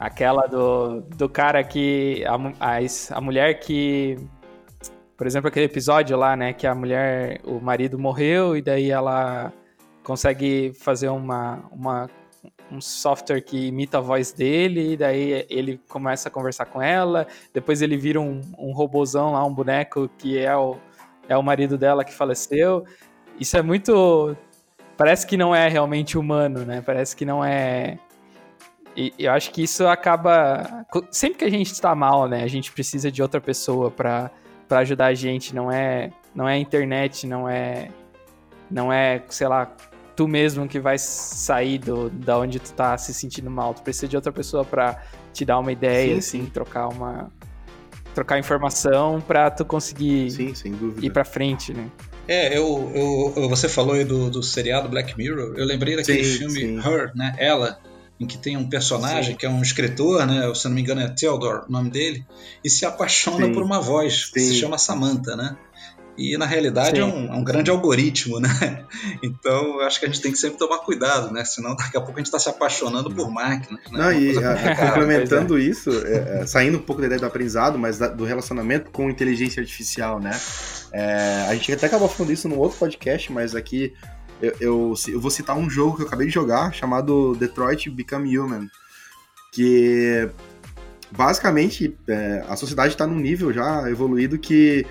aquela 0.00 0.46
do, 0.46 1.02
do 1.02 1.28
cara 1.28 1.62
que. 1.62 2.24
A, 2.26 2.34
a, 2.34 2.78
a 3.10 3.20
mulher 3.20 3.60
que. 3.60 4.16
Por 5.16 5.26
exemplo, 5.26 5.48
aquele 5.48 5.66
episódio 5.66 6.16
lá, 6.16 6.34
né? 6.34 6.52
Que 6.52 6.66
a 6.66 6.74
mulher. 6.74 7.40
O 7.44 7.60
marido 7.60 7.98
morreu 7.98 8.56
e 8.56 8.62
daí 8.62 8.90
ela 8.90 9.52
consegue 10.02 10.72
fazer 10.80 11.08
uma, 11.08 11.62
uma 11.70 12.10
um 12.72 12.80
software 12.80 13.42
que 13.42 13.66
imita 13.66 13.98
a 13.98 14.00
voz 14.00 14.32
dele, 14.32 14.92
e 14.92 14.96
daí 14.96 15.46
ele 15.50 15.78
começa 15.88 16.28
a 16.28 16.32
conversar 16.32 16.64
com 16.64 16.80
ela, 16.80 17.26
depois 17.52 17.82
ele 17.82 17.96
vira 17.96 18.20
um, 18.20 18.40
um 18.58 18.72
robozão 18.72 19.32
lá, 19.32 19.44
um 19.44 19.52
boneco 19.52 20.08
que 20.18 20.38
é 20.38 20.56
o, 20.56 20.76
é 21.28 21.36
o 21.36 21.42
marido 21.42 21.76
dela 21.76 22.04
que 22.04 22.12
faleceu. 22.12 22.84
Isso 23.38 23.56
é 23.56 23.62
muito. 23.62 24.36
Parece 24.96 25.26
que 25.26 25.36
não 25.36 25.54
é 25.54 25.68
realmente 25.68 26.16
humano, 26.16 26.64
né? 26.64 26.82
Parece 26.84 27.14
que 27.14 27.24
não 27.24 27.44
é. 27.44 27.98
E 28.96 29.12
eu 29.18 29.32
acho 29.32 29.50
que 29.50 29.62
isso 29.62 29.86
acaba. 29.86 30.86
Sempre 31.10 31.38
que 31.38 31.44
a 31.44 31.50
gente 31.50 31.72
está 31.72 31.94
mal, 31.94 32.28
né? 32.28 32.42
A 32.42 32.48
gente 32.48 32.72
precisa 32.72 33.10
de 33.10 33.22
outra 33.22 33.40
pessoa 33.40 33.90
para 33.90 34.30
ajudar 34.70 35.06
a 35.06 35.14
gente. 35.14 35.54
Não 35.54 35.70
é, 35.70 36.10
não 36.34 36.48
é 36.48 36.58
internet, 36.58 37.26
não 37.26 37.48
é. 37.48 37.88
Não 38.70 38.92
é, 38.92 39.22
sei 39.28 39.48
lá, 39.48 39.70
tu 40.14 40.28
mesmo 40.28 40.68
que 40.68 40.78
vai 40.78 40.98
sair 40.98 41.78
do, 41.78 42.10
da 42.10 42.38
onde 42.38 42.58
tu 42.58 42.72
tá 42.72 42.96
se 42.98 43.12
sentindo 43.14 43.50
mal. 43.50 43.74
Tu 43.74 43.82
precisa 43.82 44.08
de 44.08 44.16
outra 44.16 44.32
pessoa 44.32 44.64
para 44.64 45.02
te 45.32 45.44
dar 45.44 45.58
uma 45.58 45.72
ideia, 45.72 46.12
sim, 46.12 46.18
assim, 46.18 46.44
sim. 46.44 46.50
trocar 46.50 46.88
uma. 46.88 47.30
trocar 48.14 48.38
informação 48.38 49.20
para 49.20 49.50
tu 49.50 49.64
conseguir 49.64 50.30
sim, 50.30 50.74
ir 51.00 51.10
pra 51.10 51.24
frente, 51.24 51.72
né? 51.72 51.88
É, 52.28 52.56
eu, 52.56 53.32
eu, 53.36 53.48
você 53.48 53.68
falou 53.68 53.94
aí 53.94 54.04
do, 54.04 54.30
do 54.30 54.42
seriado 54.42 54.88
Black 54.88 55.16
Mirror, 55.18 55.54
eu 55.56 55.64
lembrei 55.64 55.96
daquele 55.96 56.22
filme 56.22 56.76
Her, 56.78 57.10
né? 57.16 57.34
Ela, 57.36 57.80
em 58.20 58.26
que 58.26 58.38
tem 58.38 58.56
um 58.56 58.68
personagem 58.68 59.34
que 59.34 59.44
é 59.44 59.48
um 59.48 59.60
escritor, 59.60 60.24
né? 60.24 60.52
Se 60.54 60.66
não 60.66 60.74
me 60.74 60.80
engano 60.80 61.00
é 61.00 61.08
Theodore, 61.08 61.64
o 61.68 61.72
nome 61.72 61.90
dele, 61.90 62.24
e 62.64 62.70
se 62.70 62.86
apaixona 62.86 63.52
por 63.52 63.62
uma 63.62 63.80
voz 63.80 64.26
que 64.26 64.38
se 64.38 64.54
chama 64.54 64.78
Samantha, 64.78 65.34
né? 65.34 65.56
E 66.16 66.36
na 66.36 66.44
realidade 66.44 67.00
é 67.00 67.04
um, 67.04 67.32
é 67.32 67.36
um, 67.36 67.42
grande 67.42 67.70
algoritmo, 67.70 68.38
né? 68.40 68.84
Então 69.22 69.80
acho 69.80 69.98
que 69.98 70.06
a 70.06 70.08
gente 70.08 70.20
tem 70.20 70.30
que 70.30 70.38
sempre 70.38 70.58
tomar 70.58 70.78
cuidado, 70.78 71.32
né? 71.32 71.44
Senão 71.44 71.74
daqui 71.74 71.96
a 71.96 72.00
pouco 72.00 72.12
a 72.12 72.18
gente 72.18 72.26
está 72.26 72.38
se 72.38 72.48
apaixonando 72.48 73.10
por 73.14 73.30
máquinas. 73.30 73.80
Né? 73.90 73.98
Não, 73.98 74.12
e 74.12 74.36
a, 74.38 74.76
complementando 74.88 75.58
isso, 75.58 75.90
é, 76.04 76.40
é, 76.42 76.46
saindo 76.46 76.78
um 76.78 76.82
pouco 76.82 77.00
da 77.00 77.06
ideia 77.06 77.20
do 77.20 77.26
aprendizado, 77.26 77.78
mas 77.78 77.98
da, 77.98 78.08
do 78.08 78.24
relacionamento 78.24 78.90
com 78.90 79.08
inteligência 79.08 79.60
artificial, 79.60 80.20
né? 80.20 80.38
É, 80.92 81.46
a 81.48 81.54
gente 81.54 81.72
até 81.72 81.86
acabou 81.86 82.08
falando 82.08 82.32
isso 82.32 82.48
num 82.48 82.58
outro 82.58 82.78
podcast, 82.78 83.32
mas 83.32 83.54
aqui 83.54 83.94
eu, 84.42 84.52
eu, 84.60 84.94
eu, 85.08 85.20
vou 85.20 85.30
citar 85.30 85.56
um 85.56 85.70
jogo 85.70 85.96
que 85.96 86.02
eu 86.02 86.06
acabei 86.06 86.26
de 86.26 86.34
jogar 86.34 86.74
chamado 86.74 87.34
Detroit 87.36 87.88
Become 87.88 88.38
Human, 88.38 88.68
que 89.52 90.28
basicamente 91.10 91.96
é, 92.08 92.44
a 92.48 92.56
sociedade 92.56 92.92
está 92.92 93.06
num 93.06 93.18
nível 93.18 93.52
já 93.52 93.88
evoluído 93.88 94.38
que 94.38 94.84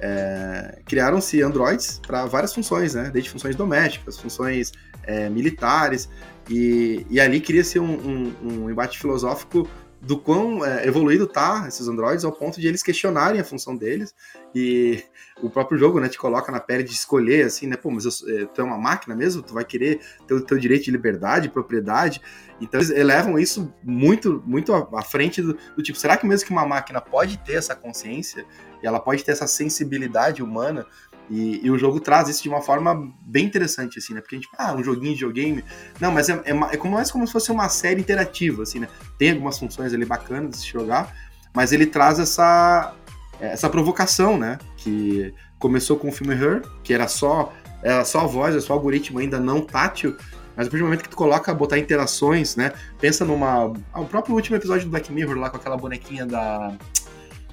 é, 0.00 0.80
criaram-se 0.84 1.42
androids 1.42 2.00
para 2.06 2.26
várias 2.26 2.54
funções, 2.54 2.94
né? 2.94 3.10
Desde 3.10 3.30
funções 3.30 3.56
domésticas, 3.56 4.18
funções 4.18 4.72
é, 5.04 5.28
militares, 5.28 6.08
e, 6.48 7.06
e 7.10 7.20
ali 7.20 7.40
cria-se 7.40 7.78
um, 7.78 7.84
um, 7.84 8.34
um, 8.42 8.70
embate 8.70 8.98
filosófico 8.98 9.68
do 10.00 10.16
quão 10.16 10.64
é, 10.64 10.86
evoluído 10.86 11.26
tá 11.26 11.64
esses 11.66 11.88
androids 11.88 12.24
ao 12.24 12.30
ponto 12.30 12.60
de 12.60 12.68
eles 12.68 12.82
questionarem 12.82 13.40
a 13.40 13.44
função 13.44 13.76
deles. 13.76 14.14
E 14.54 15.02
o 15.42 15.50
próprio 15.50 15.78
jogo, 15.78 15.98
né, 15.98 16.08
te 16.08 16.18
coloca 16.18 16.52
na 16.52 16.60
pele 16.60 16.82
de 16.82 16.92
escolher, 16.92 17.46
assim, 17.46 17.66
né, 17.66 17.76
pô, 17.76 17.90
mas 17.90 18.04
eu, 18.04 18.12
é, 18.36 18.46
tu 18.46 18.60
é 18.60 18.64
uma 18.64 18.78
máquina 18.78 19.16
mesmo, 19.16 19.42
tu 19.42 19.52
vai 19.52 19.64
querer 19.64 20.00
ter 20.26 20.34
o 20.34 20.40
teu 20.40 20.58
direito 20.58 20.84
de 20.84 20.90
liberdade, 20.90 21.48
propriedade, 21.48 22.22
então 22.60 22.80
eles 22.80 22.90
elevam 22.90 23.38
isso 23.38 23.72
muito, 23.82 24.42
muito 24.46 24.72
à 24.72 25.02
frente 25.02 25.42
do, 25.42 25.58
do 25.76 25.82
tipo, 25.82 25.98
será 25.98 26.16
que 26.16 26.26
mesmo 26.26 26.46
que 26.46 26.52
uma 26.52 26.66
máquina 26.66 27.00
pode 27.00 27.36
ter 27.38 27.54
essa 27.54 27.74
consciência 27.74 28.46
ela 28.86 29.00
pode 29.00 29.24
ter 29.24 29.32
essa 29.32 29.46
sensibilidade 29.46 30.42
humana. 30.42 30.86
E, 31.28 31.66
e, 31.66 31.70
o 31.70 31.76
jogo 31.76 31.98
traz 31.98 32.28
isso 32.28 32.42
de 32.42 32.48
uma 32.48 32.62
forma 32.62 33.12
bem 33.22 33.44
interessante, 33.44 33.98
assim, 33.98 34.14
né? 34.14 34.20
Porque 34.20 34.36
a 34.36 34.38
gente, 34.38 34.48
ah, 34.56 34.72
um 34.74 34.84
joguinho 34.84 35.14
de 35.14 35.26
videogame. 35.26 35.64
Não, 36.00 36.12
mas 36.12 36.28
é, 36.28 36.34
é, 36.44 36.50
é 36.50 36.76
como, 36.76 36.94
mais 36.94 37.10
como 37.10 37.26
se 37.26 37.32
fosse 37.32 37.50
uma 37.50 37.68
série 37.68 38.00
interativa, 38.00 38.62
assim, 38.62 38.78
né? 38.78 38.88
Tem 39.18 39.32
algumas 39.32 39.58
funções 39.58 39.92
ali 39.92 40.04
bacanas 40.04 40.50
de 40.50 40.56
se 40.58 40.68
jogar, 40.68 41.12
mas 41.52 41.72
ele 41.72 41.86
traz 41.86 42.20
essa, 42.20 42.94
essa 43.40 43.68
provocação, 43.68 44.38
né? 44.38 44.58
Que 44.76 45.34
começou 45.58 45.96
com 45.96 46.08
o 46.08 46.12
filme 46.12 46.34
Her, 46.34 46.62
que 46.84 46.94
era 46.94 47.08
só, 47.08 47.52
era 47.82 48.04
só 48.04 48.20
a 48.20 48.26
voz, 48.26 48.52
era 48.54 48.60
só 48.60 48.74
o 48.74 48.76
algoritmo 48.76 49.18
ainda 49.18 49.40
não 49.40 49.60
tátil, 49.60 50.16
mas 50.56 50.66
a 50.66 50.70
partir 50.70 50.78
do 50.78 50.84
momento 50.84 51.02
que 51.02 51.08
tu 51.10 51.16
coloca, 51.16 51.52
botar 51.52 51.78
interações, 51.78 52.56
né? 52.56 52.72
Pensa 52.98 53.24
numa. 53.24 53.72
Ah, 53.92 54.00
o 54.00 54.06
próprio 54.06 54.34
último 54.34 54.56
episódio 54.56 54.86
do 54.86 54.90
Black 54.90 55.12
Mirror 55.12 55.36
lá 55.36 55.50
com 55.50 55.58
aquela 55.58 55.76
bonequinha 55.76 56.24
da 56.24 56.72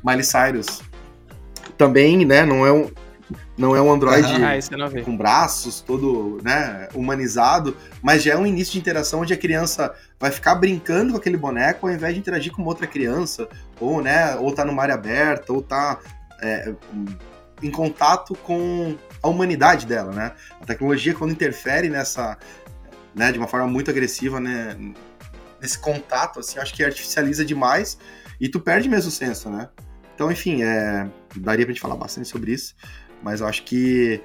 Miley 0.04 0.24
Cyrus 0.24 0.82
também, 1.84 2.26
né, 2.26 2.46
não 2.46 2.66
é 2.66 2.72
um, 2.72 2.90
não 3.58 3.76
é 3.76 3.82
um 3.82 3.92
Android 3.92 4.26
ah, 4.26 5.04
com 5.04 5.18
braços, 5.18 5.82
todo 5.82 6.40
né, 6.42 6.88
humanizado, 6.94 7.76
mas 8.02 8.24
já 8.24 8.34
é 8.34 8.38
um 8.38 8.48
início 8.48 8.74
de 8.74 8.80
interação 8.80 9.22
onde 9.22 9.34
a 9.34 9.38
criança 9.38 9.94
vai 10.20 10.32
ficar 10.32 10.56
brincando 10.56 11.12
com 11.12 11.18
aquele 11.18 11.38
boneco 11.38 11.86
ao 11.86 11.94
invés 11.94 12.14
de 12.14 12.20
interagir 12.22 12.52
com 12.54 12.64
outra 12.64 12.88
criança, 12.88 13.48
ou 13.80 14.02
né, 14.02 14.36
ou 14.36 14.54
tá 14.54 14.64
numa 14.64 14.82
área 14.82 14.96
aberta, 14.96 15.52
ou 15.52 15.62
tá 15.62 16.00
é, 16.42 16.74
em 17.62 17.70
contato 17.70 18.34
com 18.36 18.96
a 19.22 19.28
humanidade 19.28 19.86
dela, 19.86 20.12
né? 20.12 20.34
A 20.62 20.66
tecnologia, 20.66 21.14
quando 21.14 21.32
interfere 21.32 21.90
nessa, 21.90 22.38
né, 23.16 23.32
de 23.32 23.38
uma 23.38 23.48
forma 23.48 23.68
muito 23.68 23.90
agressiva, 23.90 24.40
né, 24.40 24.76
nesse 25.62 25.80
contato, 25.80 26.40
assim, 26.40 26.60
acho 26.60 26.74
que 26.74 26.84
artificializa 26.84 27.46
demais 27.46 27.98
e 28.40 28.50
tu 28.50 28.60
perde 28.60 28.90
mesmo 28.90 29.10
o 29.10 29.12
senso, 29.12 29.50
né? 29.50 29.70
Então, 30.16 30.32
enfim, 30.32 30.62
é, 30.62 31.08
daria 31.40 31.66
pra 31.66 31.74
gente 31.74 31.82
falar 31.82 31.96
bastante 31.96 32.28
sobre 32.28 32.52
isso, 32.54 32.76
mas 33.22 33.42
eu 33.42 33.48
acho 33.48 33.64
que. 33.64 34.22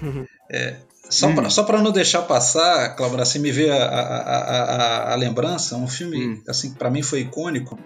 É, 0.52 0.78
só 1.08 1.28
hum. 1.28 1.34
para 1.36 1.48
só 1.48 1.64
não 1.80 1.92
deixar 1.92 2.22
passar, 2.22 2.96
Cláudio, 2.96 3.20
assim 3.20 3.38
me 3.38 3.52
veio 3.52 3.72
a, 3.72 3.76
a, 3.76 4.18
a, 5.08 5.12
a, 5.12 5.14
lembrança, 5.14 5.76
um 5.76 5.86
filme 5.86 6.26
hum. 6.26 6.42
assim 6.48 6.74
para 6.74 6.90
mim 6.90 7.02
foi 7.02 7.20
icônico. 7.20 7.78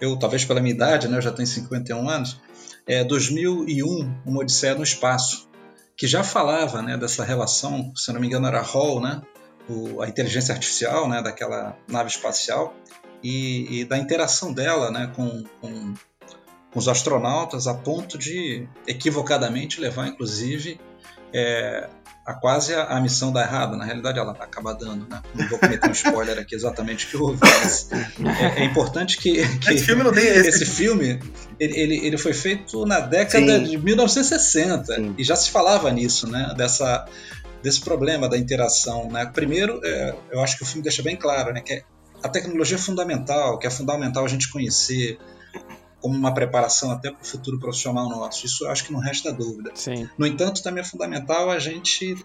Eu 0.00 0.18
talvez 0.18 0.44
pela 0.44 0.60
minha 0.60 0.74
idade, 0.74 1.08
né, 1.08 1.18
eu 1.18 1.22
já 1.22 1.30
tenho 1.30 1.46
51 1.46 2.08
anos. 2.08 2.40
É 2.86 3.02
2001, 3.04 4.20
Uma 4.24 4.40
Odisseia 4.40 4.74
no 4.74 4.82
Espaço, 4.82 5.48
que 5.96 6.06
já 6.06 6.22
falava, 6.22 6.82
né, 6.82 6.96
dessa 6.96 7.24
relação, 7.24 7.92
se 7.96 8.12
não 8.12 8.20
me 8.20 8.26
engano 8.26 8.46
era 8.46 8.60
Hall, 8.60 9.00
né, 9.00 9.22
o, 9.68 10.02
a 10.02 10.08
inteligência 10.08 10.54
artificial, 10.54 11.08
né, 11.08 11.22
daquela 11.22 11.76
nave 11.88 12.10
espacial 12.10 12.74
e, 13.22 13.80
e 13.80 13.84
da 13.84 13.96
interação 13.98 14.52
dela, 14.52 14.90
né, 14.90 15.10
com, 15.16 15.44
com, 15.60 15.94
com 16.76 16.80
os 16.80 16.88
astronautas 16.88 17.66
a 17.66 17.72
ponto 17.72 18.18
de 18.18 18.68
equivocadamente 18.86 19.80
levar, 19.80 20.08
inclusive, 20.08 20.78
é, 21.32 21.88
a 22.22 22.34
quase 22.34 22.74
a, 22.74 22.84
a, 22.84 23.00
missão 23.00 23.32
dar 23.32 23.46
errado. 23.46 23.78
Na 23.78 23.84
realidade, 23.86 24.18
ela 24.18 24.32
acaba 24.32 24.74
dando, 24.74 25.08
né? 25.08 25.22
Não 25.34 25.48
vou 25.48 25.58
cometer 25.58 25.88
um 25.88 25.92
spoiler 25.92 26.38
aqui 26.38 26.54
exatamente 26.54 27.06
o 27.06 27.08
que 27.08 27.16
houve, 27.16 27.38
mas 27.40 27.88
é, 27.90 28.60
é 28.60 28.64
importante 28.66 29.16
que, 29.16 29.36
que, 29.58 29.72
esse 29.72 29.86
filme 29.86 30.02
não 30.02 30.12
tem 30.12 30.26
esse. 30.26 30.48
esse 30.50 30.66
filme 30.66 31.18
ele, 31.58 31.80
ele, 31.80 32.06
ele 32.08 32.18
foi 32.18 32.34
feito 32.34 32.84
na 32.84 33.00
década 33.00 33.58
Sim. 33.58 33.64
de 33.64 33.78
1960 33.78 34.94
Sim. 34.96 35.14
e 35.16 35.24
já 35.24 35.34
se 35.34 35.50
falava 35.50 35.90
nisso, 35.90 36.28
né? 36.28 36.52
Dessa 36.58 37.06
desse 37.62 37.80
problema 37.80 38.28
da 38.28 38.36
interação, 38.36 39.10
né? 39.10 39.24
Primeiro, 39.24 39.80
é, 39.82 40.14
eu 40.30 40.42
acho 40.42 40.58
que 40.58 40.62
o 40.62 40.66
filme 40.66 40.82
deixa 40.82 41.02
bem 41.02 41.16
claro, 41.16 41.54
né? 41.54 41.62
Que 41.62 41.82
a 42.22 42.28
tecnologia 42.28 42.76
é 42.76 42.78
fundamental, 42.78 43.58
que 43.58 43.66
é 43.66 43.70
fundamental 43.70 44.26
a 44.26 44.28
gente 44.28 44.50
conhecer, 44.50 45.18
como 46.00 46.16
uma 46.16 46.32
preparação 46.32 46.90
até 46.90 47.10
para 47.10 47.22
o 47.22 47.26
futuro 47.26 47.58
profissional 47.58 48.08
nosso. 48.08 48.46
Isso 48.46 48.64
eu 48.64 48.70
acho 48.70 48.84
que 48.84 48.92
não 48.92 49.00
resta 49.00 49.32
dúvida. 49.32 49.70
Sim. 49.74 50.08
No 50.16 50.26
entanto, 50.26 50.62
também 50.62 50.82
é 50.82 50.84
fundamental 50.84 51.50
a 51.50 51.58
gente 51.58 52.16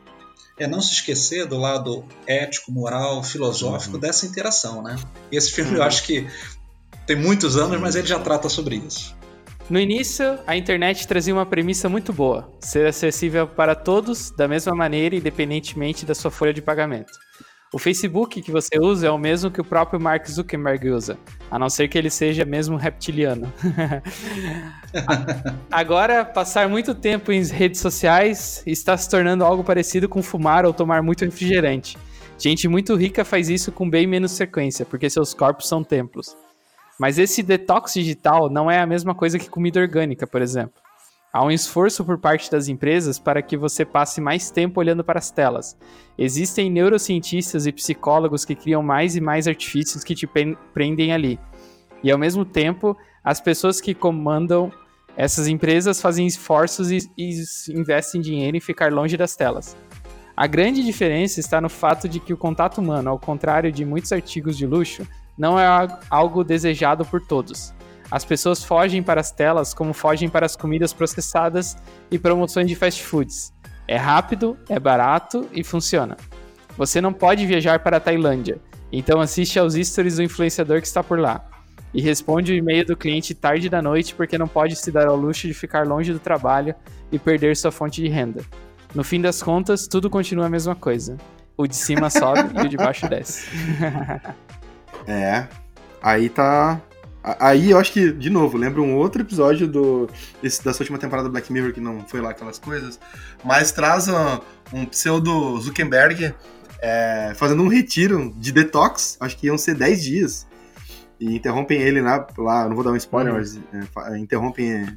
é 0.60 0.68
não 0.68 0.82
se 0.82 0.94
esquecer 0.94 1.46
do 1.48 1.58
lado 1.58 2.06
ético, 2.28 2.72
moral, 2.72 3.24
filosófico 3.24 3.96
uhum. 3.96 4.00
dessa 4.00 4.26
interação, 4.26 4.84
né? 4.84 4.96
E 5.32 5.38
esse 5.38 5.52
filme 5.52 5.72
uhum. 5.72 5.78
eu 5.78 5.84
acho 5.84 6.04
que 6.04 6.28
tem 7.06 7.16
muitos 7.16 7.58
anos, 7.58 7.80
mas 7.80 7.96
ele 7.96 8.08
já 8.08 8.20
trata 8.20 8.48
sobre 8.48 8.76
isso. 8.76 9.16
No 9.70 9.80
início, 9.80 10.38
a 10.46 10.56
internet 10.58 11.08
trazia 11.08 11.34
uma 11.34 11.46
premissa 11.46 11.88
muito 11.88 12.12
boa: 12.12 12.52
ser 12.60 12.86
acessível 12.86 13.48
para 13.48 13.74
todos 13.74 14.32
da 14.32 14.48
mesma 14.48 14.76
maneira, 14.76 15.16
independentemente 15.16 16.06
da 16.06 16.14
sua 16.14 16.30
folha 16.30 16.54
de 16.54 16.62
pagamento. 16.62 17.12
O 17.74 17.80
Facebook 17.80 18.42
que 18.42 18.52
você 18.52 18.78
usa 18.78 19.08
é 19.08 19.10
o 19.10 19.18
mesmo 19.18 19.50
que 19.50 19.62
o 19.62 19.64
próprio 19.64 19.98
Mark 19.98 20.28
Zuckerberg 20.28 20.90
usa, 20.90 21.18
a 21.50 21.58
não 21.58 21.70
ser 21.70 21.88
que 21.88 21.98
ele 21.98 22.10
seja 22.10 22.44
mesmo 22.44 22.76
reptiliano. 22.76 23.52
Agora, 25.72 26.26
passar 26.26 26.68
muito 26.68 26.94
tempo 26.94 27.32
em 27.32 27.42
redes 27.46 27.80
sociais 27.80 28.62
está 28.66 28.98
se 28.98 29.10
tornando 29.10 29.46
algo 29.46 29.64
parecido 29.64 30.10
com 30.10 30.22
fumar 30.22 30.66
ou 30.66 30.74
tomar 30.74 31.02
muito 31.02 31.24
refrigerante. 31.24 31.98
Gente 32.38 32.68
muito 32.68 32.94
rica 32.94 33.24
faz 33.24 33.48
isso 33.48 33.72
com 33.72 33.90
bem 33.90 34.06
menos 34.06 34.36
frequência, 34.36 34.86
porque 34.86 35.10
seus 35.10 35.34
corpos 35.34 35.70
são 35.70 35.82
templos. 35.82 36.36
Mas 37.00 37.18
esse 37.18 37.42
detox 37.42 37.94
digital 37.94 38.50
não 38.50 38.70
é 38.70 38.82
a 38.82 38.86
mesma 38.86 39.16
coisa 39.16 39.40
que 39.40 39.50
comida 39.50 39.80
orgânica, 39.80 40.28
por 40.28 40.42
exemplo. 40.42 40.74
Há 41.34 41.46
um 41.46 41.52
esforço 41.52 42.04
por 42.04 42.18
parte 42.18 42.52
das 42.52 42.68
empresas 42.68 43.18
para 43.18 43.42
que 43.42 43.56
você 43.56 43.86
passe 43.86 44.20
mais 44.20 44.52
tempo 44.52 44.82
olhando 44.82 45.02
para 45.02 45.18
as 45.18 45.32
telas. 45.32 45.78
Existem 46.18 46.70
neurocientistas 46.70 47.66
e 47.66 47.72
psicólogos 47.72 48.44
que 48.44 48.54
criam 48.54 48.84
mais 48.84 49.16
e 49.16 49.22
mais 49.22 49.48
artifícios 49.48 50.04
que 50.04 50.14
te 50.14 50.28
prendem 50.74 51.14
ali. 51.14 51.40
E 52.04 52.12
ao 52.12 52.18
mesmo 52.18 52.44
tempo, 52.44 52.98
as 53.24 53.40
pessoas 53.40 53.80
que 53.80 53.94
comandam 53.94 54.72
essas 55.16 55.48
empresas 55.48 56.02
fazem 56.02 56.28
esforços 56.28 56.92
e, 56.92 57.10
e 57.18 57.42
investem 57.70 58.20
dinheiro 58.20 58.58
em 58.58 58.62
ficar 58.62 58.92
longe 58.92 59.16
das 59.16 59.34
telas. 59.34 59.78
A 60.36 60.48
grande 60.48 60.84
diferença 60.84 61.40
está 61.40 61.62
no 61.62 61.70
fato 61.70 62.10
de 62.10 62.20
que 62.20 62.34
o 62.34 62.38
contato 62.38 62.80
humano, 62.80 63.10
ao 63.10 63.20
contrário 63.20 63.72
de 63.72 63.86
muitos 63.86 64.12
artigos 64.12 64.58
de 64.58 64.66
luxo, 64.66 65.08
não 65.38 65.58
é 65.58 65.66
algo 66.10 66.44
desejado 66.44 67.06
por 67.06 67.22
todos. 67.22 67.74
As 68.12 68.26
pessoas 68.26 68.62
fogem 68.62 69.02
para 69.02 69.22
as 69.22 69.32
telas 69.32 69.74
como 69.74 69.94
fogem 69.94 70.28
para 70.28 70.46
as 70.46 70.58
comidas 70.58 70.92
processadas 70.92 71.78
e 72.12 72.20
promoções 72.20 72.68
de 72.68 72.76
fast 72.76 73.02
foods. 73.02 73.54
É 73.88 73.96
rápido, 73.96 74.58
é 74.68 74.78
barato 74.78 75.48
e 75.54 75.64
funciona. 75.64 76.18
Você 76.78 77.00
não 77.00 77.14
pode 77.14 77.46
viajar 77.46 77.80
para 77.80 77.98
a 77.98 78.00
Tailândia, 78.02 78.60
então 78.92 79.22
assiste 79.22 79.58
aos 79.58 79.76
stories 79.76 80.18
do 80.18 80.24
influenciador 80.24 80.82
que 80.82 80.88
está 80.88 81.02
por 81.02 81.18
lá. 81.18 81.48
E 81.94 82.02
responde 82.02 82.52
o 82.52 82.56
e-mail 82.56 82.86
do 82.86 82.96
cliente 82.96 83.34
tarde 83.34 83.70
da 83.70 83.82
noite 83.82 84.14
porque 84.14 84.38
não 84.38 84.48
pode 84.48 84.76
se 84.76 84.92
dar 84.92 85.08
ao 85.08 85.16
luxo 85.16 85.48
de 85.48 85.54
ficar 85.54 85.88
longe 85.88 86.12
do 86.12 86.20
trabalho 86.20 86.76
e 87.12 87.20
perder 87.20 87.56
sua 87.56 87.72
fonte 87.72 88.02
de 88.02 88.08
renda. 88.10 88.44
No 88.94 89.04
fim 89.04 89.22
das 89.22 89.42
contas, 89.42 89.88
tudo 89.88 90.10
continua 90.10 90.46
a 90.48 90.50
mesma 90.50 90.76
coisa. 90.76 91.18
O 91.58 91.68
de 91.68 91.76
cima 91.76 92.10
sobe 92.10 92.60
e 92.62 92.66
o 92.66 92.70
de 92.70 92.78
baixo 92.78 93.08
desce. 93.08 93.48
é. 95.08 95.48
Aí 96.02 96.30
tá 96.30 96.82
Aí 97.24 97.70
eu 97.70 97.78
acho 97.78 97.92
que, 97.92 98.12
de 98.12 98.30
novo, 98.30 98.58
lembra 98.58 98.82
um 98.82 98.96
outro 98.96 99.22
episódio 99.22 99.68
do, 99.68 100.10
desse, 100.42 100.64
dessa 100.64 100.82
última 100.82 100.98
temporada 100.98 101.30
do 101.30 101.32
Black 101.32 101.54
Mirror, 101.54 101.72
que 101.72 101.80
não 101.80 102.04
foi 102.08 102.20
lá 102.20 102.32
aquelas 102.32 102.58
coisas, 102.58 103.00
mas 103.44 103.72
traz 103.72 104.08
um, 104.08 104.40
um 104.74 104.86
pseudo 104.86 105.60
Zuckerberg 105.60 106.34
é, 106.82 107.34
fazendo 107.36 107.62
um 107.62 107.68
retiro 107.68 108.34
de 108.36 108.52
detox, 108.52 109.18
acho 109.20 109.38
que 109.38 109.48
iam 109.48 109.58
ser 109.58 109.76
10 109.76 110.04
dias, 110.04 110.48
e 111.20 111.36
interrompem 111.36 111.80
ele 111.80 112.02
lá, 112.02 112.26
lá 112.36 112.68
não 112.68 112.74
vou 112.76 112.84
dar 112.84 112.92
um 112.92 112.96
spoiler, 112.96 113.34
uhum. 113.34 113.40
mas 113.40 113.60
é, 114.08 114.18
interrompem 114.18 114.72
é, 114.74 114.88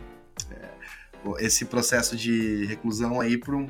esse 1.40 1.66
processo 1.66 2.16
de 2.16 2.64
reclusão 2.64 3.20
aí 3.20 3.36
por 3.36 3.54
um, 3.54 3.68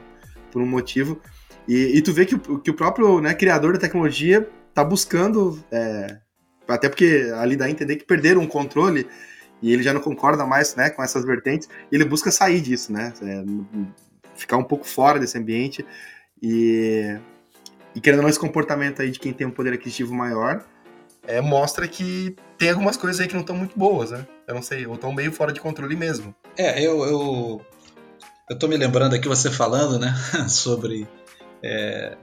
por 0.53 0.63
um 0.63 0.67
motivo. 0.67 1.21
E, 1.67 1.97
e 1.97 2.03
tu 2.03 2.13
vê 2.13 2.25
que, 2.25 2.39
que 2.39 2.71
o 2.71 2.75
próprio 2.75 3.21
né, 3.21 3.35
criador 3.35 3.73
da 3.73 3.81
tecnologia 3.81 4.49
tá 4.73 4.85
buscando 4.85 5.59
é, 5.73 6.19
até 6.69 6.89
porque 6.89 7.31
ali 7.37 7.57
dá 7.57 7.67
a 7.67 7.71
entender 7.71 7.97
que 7.97 8.05
perderam 8.05 8.43
o 8.43 8.49
controle 8.49 9.07
e 9.63 9.73
ele 9.73 9.83
já 9.83 9.93
não 9.93 10.01
concorda 10.01 10.45
mais 10.45 10.75
né, 10.75 10.91
com 10.91 11.03
essas 11.03 11.25
vertentes. 11.25 11.69
Ele 11.91 12.05
busca 12.05 12.31
sair 12.31 12.61
disso, 12.61 12.93
né? 12.93 13.13
É, 13.23 13.45
ficar 14.35 14.57
um 14.57 14.65
pouco 14.65 14.87
fora 14.87 15.19
desse 15.19 15.39
ambiente. 15.39 15.85
E, 16.43 17.19
e 17.95 18.01
querendo 18.01 18.19
ou 18.19 18.23
não, 18.25 18.31
esse 18.31 18.39
comportamento 18.39 19.01
aí 19.01 19.11
de 19.11 19.19
quem 19.19 19.33
tem 19.33 19.47
um 19.47 19.51
poder 19.51 19.73
aquisitivo 19.73 20.15
maior 20.15 20.65
é, 21.27 21.41
mostra 21.41 21.89
que 21.89 22.37
tem 22.59 22.71
algumas 22.71 22.97
coisas 22.97 23.21
aí 23.21 23.27
que 23.27 23.35
não 23.35 23.41
estão 23.41 23.57
muito 23.57 23.79
boas, 23.79 24.11
né? 24.11 24.27
Eu 24.47 24.55
não 24.55 24.63
sei, 24.63 24.87
ou 24.87 24.95
estão 24.95 25.13
meio 25.13 25.33
fora 25.33 25.53
de 25.53 25.61
controle 25.61 25.97
mesmo. 25.97 26.35
É, 26.57 26.81
eu, 26.87 27.03
eu, 27.05 27.67
eu 28.51 28.59
tô 28.59 28.69
me 28.69 28.77
lembrando 28.77 29.15
aqui 29.15 29.27
você 29.27 29.51
falando, 29.51 29.99
né, 29.99 30.15
sobre 30.49 31.09
é, 31.63 32.17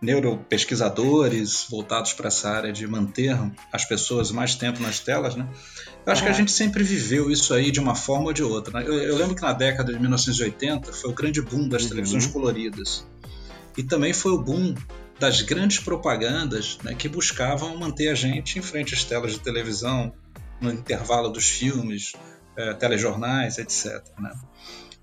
neuropesquisadores 0.00 1.66
voltados 1.70 2.12
para 2.12 2.28
essa 2.28 2.50
área 2.50 2.72
de 2.72 2.86
manter 2.86 3.36
as 3.72 3.84
pessoas 3.84 4.30
mais 4.30 4.54
tempo 4.54 4.80
nas 4.80 5.00
telas, 5.00 5.34
né? 5.34 5.48
Eu 6.04 6.12
acho 6.12 6.22
que 6.22 6.28
a 6.28 6.32
gente 6.32 6.52
sempre 6.52 6.84
viveu 6.84 7.30
isso 7.30 7.52
aí 7.52 7.70
de 7.70 7.80
uma 7.80 7.94
forma 7.94 8.26
ou 8.26 8.32
de 8.32 8.42
outra. 8.42 8.78
Né? 8.78 8.86
Eu, 8.86 8.94
eu, 8.94 9.16
lembro 9.16 9.34
que 9.34 9.42
na 9.42 9.52
década 9.52 9.92
de 9.92 9.98
1980 9.98 10.92
foi 10.92 11.10
o 11.10 11.12
grande 11.12 11.42
boom 11.42 11.68
das 11.68 11.82
uhum. 11.82 11.88
televisões 11.88 12.26
coloridas. 12.26 13.04
E 13.76 13.82
também 13.82 14.12
foi 14.12 14.32
o 14.32 14.38
boom 14.38 14.74
das 15.18 15.42
grandes 15.42 15.80
propagandas 15.80 16.78
né, 16.84 16.94
que 16.94 17.08
buscavam 17.08 17.76
manter 17.76 18.08
a 18.08 18.14
gente 18.14 18.58
em 18.58 18.62
frente 18.62 18.94
às 18.94 19.02
telas 19.02 19.32
de 19.32 19.40
televisão, 19.40 20.12
no 20.60 20.70
intervalo 20.70 21.28
dos 21.28 21.48
filmes, 21.48 22.12
é, 22.56 22.72
telejornais, 22.74 23.58
etc. 23.58 24.02
Né? 24.18 24.32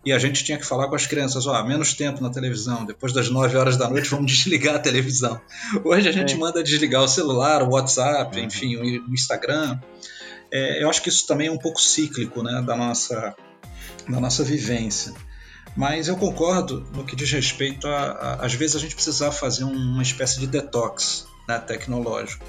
E 0.05 0.11
a 0.11 0.19
gente 0.19 0.43
tinha 0.43 0.57
que 0.57 0.65
falar 0.65 0.87
com 0.87 0.95
as 0.95 1.07
crianças, 1.07 1.47
ó, 1.47 1.63
menos 1.63 1.93
tempo 1.93 2.21
na 2.21 2.29
televisão, 2.29 2.83
depois 2.85 3.13
das 3.13 3.29
9 3.29 3.55
horas 3.55 3.77
da 3.77 3.89
noite 3.89 4.09
vamos 4.09 4.31
desligar 4.31 4.75
a 4.75 4.79
televisão. 4.79 5.39
Hoje 5.83 6.09
a 6.09 6.11
gente 6.11 6.33
é. 6.33 6.37
manda 6.37 6.61
desligar 6.61 7.01
o 7.01 7.07
celular, 7.07 7.63
o 7.63 7.71
WhatsApp, 7.71 8.37
uhum. 8.37 8.45
enfim, 8.45 8.75
o 8.75 9.13
Instagram. 9.13 9.79
É, 10.51 10.83
eu 10.83 10.89
acho 10.89 11.01
que 11.01 11.09
isso 11.09 11.25
também 11.25 11.47
é 11.47 11.51
um 11.51 11.57
pouco 11.57 11.81
cíclico, 11.81 12.43
né, 12.43 12.61
da 12.61 12.75
nossa, 12.75 13.35
da 14.07 14.19
nossa 14.19 14.43
vivência. 14.43 15.13
Mas 15.75 16.07
eu 16.07 16.15
concordo 16.17 16.85
no 16.93 17.05
que 17.05 17.15
diz 17.15 17.31
respeito 17.31 17.87
a, 17.87 18.11
a 18.11 18.45
às 18.45 18.53
vezes 18.53 18.75
a 18.75 18.79
gente 18.79 18.93
precisar 18.93 19.31
fazer 19.31 19.63
uma 19.63 20.03
espécie 20.03 20.39
de 20.39 20.47
detox 20.47 21.25
né, 21.47 21.57
tecnológico. 21.59 22.45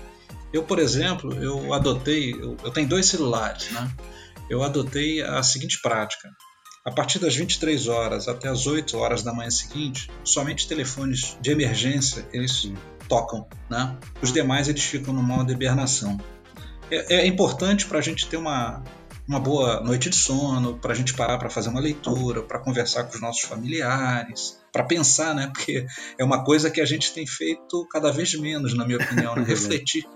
Eu, 0.53 0.63
por 0.63 0.79
exemplo, 0.79 1.33
eu 1.43 1.73
adotei, 1.73 2.33
eu, 2.33 2.57
eu 2.63 2.71
tenho 2.71 2.87
dois 2.87 3.07
celulares, 3.07 3.71
né? 3.71 3.91
Eu 4.49 4.63
adotei 4.63 5.23
a 5.23 5.43
seguinte 5.43 5.81
prática. 5.83 6.29
A 6.85 6.91
partir 6.91 7.19
das 7.19 7.35
23 7.35 7.89
horas 7.89 8.29
até 8.29 8.47
as 8.49 8.67
8 8.67 8.97
horas 8.99 9.23
da 9.23 9.33
manhã 9.33 9.51
seguinte, 9.51 10.11
somente 10.23 10.69
telefones 10.69 11.37
de 11.41 11.51
emergência 11.51 12.29
eles 12.31 12.71
tocam, 13.09 13.47
né? 13.71 13.97
Os 14.21 14.31
demais 14.31 14.69
eles 14.69 14.85
ficam 14.85 15.15
no 15.15 15.23
modo 15.23 15.51
hibernação. 15.51 16.21
É, 16.91 17.15
é 17.15 17.27
importante 17.27 17.87
para 17.87 17.99
a 17.99 18.03
gente 18.03 18.29
ter 18.29 18.37
uma, 18.37 18.83
uma 19.27 19.41
boa 19.41 19.81
noite 19.81 20.11
de 20.11 20.17
sono, 20.17 20.77
para 20.77 20.93
a 20.93 20.95
gente 20.95 21.15
parar 21.15 21.39
para 21.39 21.49
fazer 21.49 21.71
uma 21.71 21.81
leitura, 21.81 22.43
para 22.43 22.59
conversar 22.59 23.05
com 23.05 23.15
os 23.15 23.21
nossos 23.21 23.43
familiares, 23.43 24.61
para 24.71 24.85
pensar, 24.85 25.35
né? 25.35 25.47
Porque 25.47 25.87
é 26.19 26.25
uma 26.25 26.45
coisa 26.45 26.71
que 26.71 26.83
a 26.83 26.87
gente 26.87 27.15
tem 27.15 27.27
feito 27.27 27.87
cada 27.91 28.13
vez 28.13 28.35
menos, 28.35 28.75
na 28.75 28.85
minha 28.85 28.99
opinião, 28.99 29.35
né? 29.35 29.45
refletir 29.49 30.07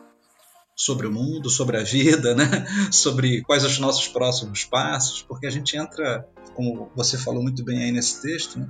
sobre 0.76 1.08
o 1.08 1.12
mundo, 1.12 1.50
sobre 1.50 1.76
a 1.76 1.82
vida, 1.82 2.34
né? 2.34 2.66
sobre 2.92 3.42
quais 3.42 3.64
os 3.64 3.78
nossos 3.78 4.06
próximos 4.06 4.64
passos, 4.64 5.22
porque 5.22 5.46
a 5.46 5.50
gente 5.50 5.76
entra, 5.76 6.24
como 6.58 6.90
você 6.92 7.16
falou 7.16 7.40
muito 7.40 7.64
bem 7.64 7.84
aí 7.84 7.92
nesse 7.92 8.20
texto, 8.20 8.58
né? 8.58 8.68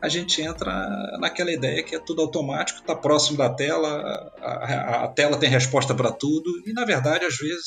a 0.00 0.08
gente 0.08 0.40
entra 0.40 0.72
naquela 1.18 1.50
ideia 1.50 1.82
que 1.82 1.96
é 1.96 1.98
tudo 1.98 2.22
automático, 2.22 2.78
está 2.78 2.94
próximo 2.94 3.36
da 3.38 3.50
tela, 3.50 4.32
a, 4.40 5.04
a, 5.04 5.08
tela 5.08 5.36
tem 5.36 5.50
resposta 5.50 5.92
para 5.92 6.12
tudo, 6.12 6.48
e 6.64 6.72
na 6.72 6.84
verdade, 6.84 7.24
às 7.24 7.36
vezes, 7.36 7.66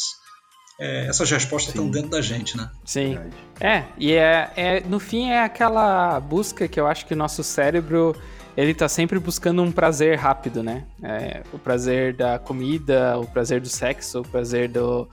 é, 0.80 1.08
essas 1.08 1.30
respostas 1.30 1.74
estão 1.74 1.92
dentro 1.92 2.12
da 2.12 2.22
gente, 2.22 2.56
né? 2.56 2.70
Sim. 2.86 3.20
É, 3.60 3.84
e 3.98 4.14
é, 4.14 4.54
é, 4.56 4.80
no 4.82 5.02
fim 5.02 5.32
é 5.32 5.44
aquela 5.44 6.18
busca 6.22 6.66
que 6.66 6.80
eu 6.80 6.88
acho 6.88 7.06
que 7.06 7.14
o 7.14 7.18
nosso 7.18 7.44
cérebro 7.44 8.16
ele 8.56 8.74
tá 8.74 8.88
sempre 8.88 9.20
buscando 9.20 9.62
um 9.62 9.72
prazer 9.72 10.18
rápido, 10.18 10.64
né? 10.64 10.86
É, 11.04 11.44
o 11.52 11.60
prazer 11.60 12.16
da 12.16 12.40
comida, 12.40 13.20
o 13.20 13.28
prazer 13.28 13.60
do 13.60 13.68
sexo, 13.68 14.22
o 14.22 14.24
prazer 14.24 14.70
do, 14.70 15.10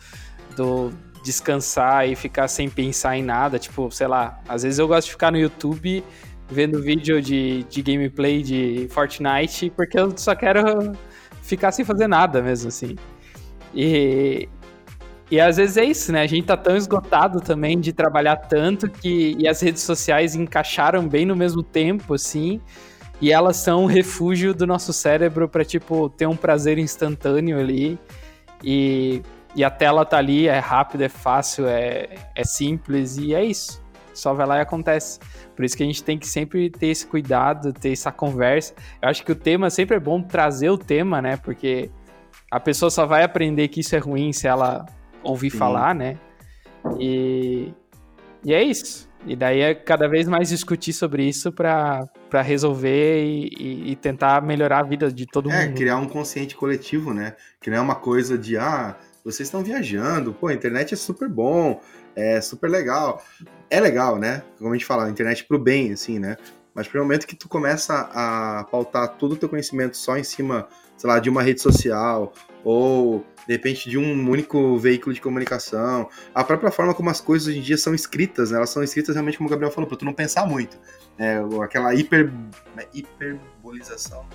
do 0.57 0.93
descansar 1.25 2.09
e 2.09 2.15
ficar 2.15 2.47
sem 2.47 2.69
pensar 2.69 3.17
em 3.17 3.23
nada. 3.23 3.59
Tipo, 3.59 3.91
sei 3.91 4.07
lá, 4.07 4.41
às 4.47 4.63
vezes 4.63 4.79
eu 4.79 4.87
gosto 4.87 5.07
de 5.07 5.13
ficar 5.13 5.33
no 5.33 5.39
YouTube 5.39 6.05
vendo 6.49 6.81
vídeo 6.81 7.21
de, 7.23 7.65
de 7.65 7.83
gameplay 7.83 8.43
de 8.43 8.87
Fortnite, 8.91 9.71
porque 9.71 9.99
eu 9.99 10.17
só 10.17 10.35
quero 10.35 10.93
ficar 11.43 11.73
sem 11.73 11.85
fazer 11.85 12.07
nada 12.07 12.43
mesmo, 12.43 12.69
assim. 12.69 12.95
E, 13.75 14.49
e 15.31 15.41
às 15.41 15.57
vezes 15.57 15.77
é 15.79 15.85
isso, 15.85 16.13
né? 16.13 16.21
A 16.21 16.27
gente 16.27 16.47
tá 16.47 16.57
tão 16.57 16.77
esgotado 16.77 17.41
também 17.41 17.81
de 17.81 17.93
trabalhar 17.93 18.37
tanto 18.37 18.91
que 18.91 19.35
e 19.39 19.49
as 19.49 19.61
redes 19.63 19.83
sociais 19.83 20.35
encaixaram 20.35 21.09
bem 21.09 21.25
no 21.25 21.35
mesmo 21.35 21.63
tempo, 21.63 22.15
assim. 22.15 22.61
E 23.21 23.33
elas 23.33 23.57
são 23.57 23.85
um 23.85 23.87
refúgio 23.87 24.53
do 24.53 24.67
nosso 24.67 24.93
cérebro 24.93 25.49
para 25.49 25.65
tipo 25.65 26.11
ter 26.11 26.27
um 26.27 26.37
prazer 26.37 26.79
instantâneo 26.79 27.59
ali. 27.59 27.99
E, 28.63 29.23
e 29.55 29.63
a 29.63 29.71
tela 29.71 30.05
tá 30.05 30.19
ali, 30.19 30.49
é 30.49 30.59
rápido, 30.59 31.03
é 31.03 31.09
fácil, 31.09 31.67
é, 31.67 32.09
é 32.35 32.45
simples 32.45 33.17
e 33.17 33.35
é 33.35 33.45
isso. 33.45 33.83
Só 34.13 34.33
vai 34.33 34.47
lá 34.47 34.59
e 34.59 34.61
acontece. 34.61 35.19
Por 35.55 35.65
isso 35.65 35.77
que 35.77 35.83
a 35.83 35.87
gente 35.87 36.03
tem 36.03 36.19
que 36.19 36.27
sempre 36.27 36.71
ter 36.71 36.89
esse 36.89 37.07
cuidado, 37.07 37.73
ter 37.73 37.93
essa 37.93 38.13
conversa. 38.13 38.75
Eu 39.03 39.09
acho 39.09 39.25
que 39.25 39.33
o 39.33 39.35
tema 39.35 39.71
sempre 39.71 39.97
é 39.97 40.01
bom 40.01 40.23
trazer 40.23 40.71
o 40.71 40.79
tema, 40.79 41.21
né? 41.21 41.37
Porque 41.37 41.91
a 42.51 42.61
pessoa 42.61 42.91
só 42.91 43.07
vai 43.07 43.25
aprender 43.25 43.69
que 43.69 43.81
isso 43.81 43.95
é 43.95 43.99
ruim 43.99 44.33
se 44.33 44.47
ela 44.47 44.87
ouvir 45.23 45.51
Sim. 45.51 45.59
falar, 45.59 45.95
né? 45.95 46.17
E, 46.99 47.73
e 48.45 48.55
é 48.55 48.63
isso. 48.63 49.09
E 49.27 49.35
daí 49.35 49.61
é 49.61 49.75
cada 49.75 50.07
vez 50.07 50.29
mais 50.29 50.51
discutir 50.51 50.93
sobre 50.93 51.27
isso 51.27 51.51
para 51.51 52.07
resolver 52.43 53.25
e, 53.25 53.49
e, 53.59 53.93
e, 53.93 53.97
tentar 53.97 54.43
melhorar 54.43 54.81
a 54.81 54.83
vida 54.83 55.11
de 55.11 55.27
todo 55.27 55.51
é, 55.51 55.53
mundo. 55.53 55.71
É, 55.71 55.73
criar 55.73 55.97
um 55.97 56.07
consciente 56.07 56.55
coletivo, 56.55 57.15
né? 57.15 57.35
Que 57.61 57.71
não 57.71 57.79
é 57.79 57.81
uma 57.81 57.95
coisa 57.95 58.37
de, 58.37 58.59
ah, 58.59 58.97
vocês 59.25 59.49
estão 59.49 59.65
viajando, 59.65 60.35
pô, 60.35 60.49
a 60.49 60.55
internet 60.55 60.93
é 60.93 60.97
super 60.97 61.29
bom, 61.29 61.81
é 62.15 62.41
super 62.41 62.71
legal. 62.71 63.25
É 63.71 63.81
legal, 63.81 64.19
né? 64.19 64.45
Como 64.59 64.71
a 64.71 64.75
gente 64.75 64.85
fala, 64.85 65.07
a 65.07 65.11
internet 65.11 65.45
pro 65.45 65.59
bem, 65.59 65.93
assim, 65.93 66.19
né? 66.19 66.37
Mas 66.75 66.87
pro 66.87 67.01
momento 67.01 67.27
que 67.27 67.35
tu 67.35 67.49
começa 67.49 68.11
a 68.13 68.65
pautar 68.71 69.17
todo 69.17 69.33
o 69.33 69.37
teu 69.37 69.49
conhecimento 69.49 69.97
só 69.97 70.19
em 70.19 70.25
cima, 70.25 70.69
sei 70.97 71.09
lá, 71.09 71.19
de 71.19 71.31
uma 71.31 71.43
rede 71.43 71.63
social, 71.63 72.33
ou 72.63 73.25
de 73.47 73.53
repente 73.53 73.89
de 73.89 73.97
um 73.97 74.29
único 74.29 74.77
veículo 74.79 75.15
de 75.15 75.21
comunicação, 75.21 76.09
a 76.35 76.43
própria 76.43 76.71
forma 76.71 76.93
como 76.95 77.11
as 77.11 77.21
coisas 77.21 77.49
hoje 77.49 77.59
em 77.59 77.63
dia 77.63 77.79
são 77.79 77.95
escritas, 77.95 78.51
né? 78.51 78.57
elas 78.57 78.71
são 78.71 78.83
escritas 78.83 79.15
realmente 79.15 79.39
como 79.39 79.49
o 79.49 79.51
Gabriel 79.51 79.71
falou, 79.71 79.89
para 79.89 79.99
tu 79.99 80.05
não 80.05 80.13
pensar 80.13 80.47
muito. 80.47 80.79
É, 81.17 81.41
aquela 81.63 81.95
hiper, 81.95 82.33
né, 82.75 82.85
hiperbolização 82.93 84.27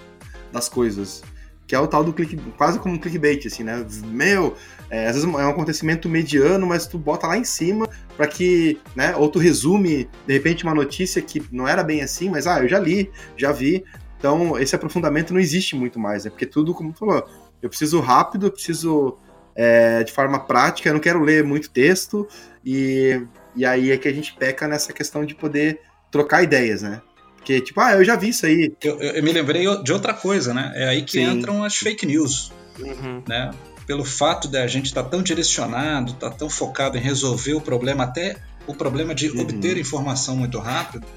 das 0.52 0.70
coisas 0.70 1.22
que 1.70 1.76
é 1.76 1.80
o 1.80 1.86
tal 1.86 2.04
do 2.04 2.12
click, 2.12 2.36
quase 2.58 2.80
como 2.80 2.96
um 2.96 2.98
clickbait, 2.98 3.46
assim, 3.46 3.64
né? 3.64 3.86
Meu, 4.08 4.58
é, 4.90 5.06
às 5.06 5.16
vezes 5.16 5.24
é 5.24 5.46
um 5.46 5.50
acontecimento 5.50 6.10
mediano, 6.10 6.66
mas 6.66 6.88
tu 6.88 6.98
bota 6.98 7.28
lá 7.28 7.38
em 7.38 7.44
cima 7.44 7.88
para 8.18 8.26
que, 8.26 8.80
né? 8.96 9.16
Ou 9.16 9.30
tu 9.30 9.38
resume, 9.38 10.10
de 10.26 10.34
repente, 10.34 10.64
uma 10.64 10.74
notícia 10.74 11.22
que 11.22 11.40
não 11.52 11.68
era 11.68 11.84
bem 11.84 12.02
assim, 12.02 12.28
mas, 12.28 12.48
ah, 12.48 12.64
eu 12.64 12.68
já 12.68 12.80
li, 12.80 13.12
já 13.38 13.52
vi. 13.52 13.86
Então, 14.18 14.58
esse 14.58 14.76
aprofundamento 14.76 15.32
não 15.32 15.40
existe 15.40 15.76
muito 15.76 16.00
mais, 16.00 16.26
né? 16.26 16.32
Porque 16.32 16.48
tudo, 16.48 16.74
como 16.74 16.92
tu 16.92 16.98
falou, 16.98 17.24
eu 17.62 17.70
preciso 17.70 18.00
rápido, 18.00 18.48
eu 18.48 18.52
preciso 18.52 19.20
é, 19.56 20.04
de 20.04 20.12
forma 20.12 20.40
prática, 20.40 20.90
eu 20.90 20.94
não 20.94 21.00
quero 21.00 21.22
ler 21.22 21.44
muito 21.44 21.70
texto, 21.70 22.28
e, 22.66 23.22
e 23.56 23.64
aí 23.64 23.92
é 23.92 23.98
que 23.98 24.08
a 24.08 24.14
gente 24.14 24.36
peca 24.36 24.68
nessa 24.68 24.92
questão 24.92 25.24
de 25.24 25.36
poder 25.36 25.82
trocar 26.10 26.42
ideias, 26.42 26.82
né? 26.82 27.00
Porque, 27.40 27.62
tipo, 27.62 27.80
ah, 27.80 27.94
eu 27.94 28.04
já 28.04 28.16
vi 28.16 28.30
isso 28.30 28.46
aí. 28.46 28.72
Eu, 28.84 29.00
eu 29.00 29.24
me 29.24 29.32
lembrei 29.32 29.66
de 29.82 29.94
outra 29.94 30.14
coisa, 30.14 30.54
né? 30.54 30.72
É 30.76 30.90
aí 30.90 31.02
que 31.02 31.14
Sim. 31.14 31.24
entram 31.24 31.64
as 31.64 31.76
fake 31.76 32.06
news, 32.06 32.52
uhum. 32.78 33.24
né? 33.28 33.52
Pelo 33.88 34.06
fato 34.06 34.48
da 34.48 34.68
gente 34.68 34.88
estar 34.88 35.04
tá 35.04 35.10
tão 35.10 35.24
direcionado, 35.24 36.12
estar 36.12 36.30
tá 36.30 36.36
tão 36.36 36.50
focado 36.50 36.98
em 36.98 37.02
resolver 37.02 37.54
o 37.54 37.62
problema, 37.62 38.04
até 38.04 38.36
o 38.68 38.74
problema 38.76 39.16
de 39.16 39.30
uhum. 39.30 39.42
obter 39.42 39.78
informação 39.78 40.36
muito 40.36 40.60
rápido, 40.60 41.08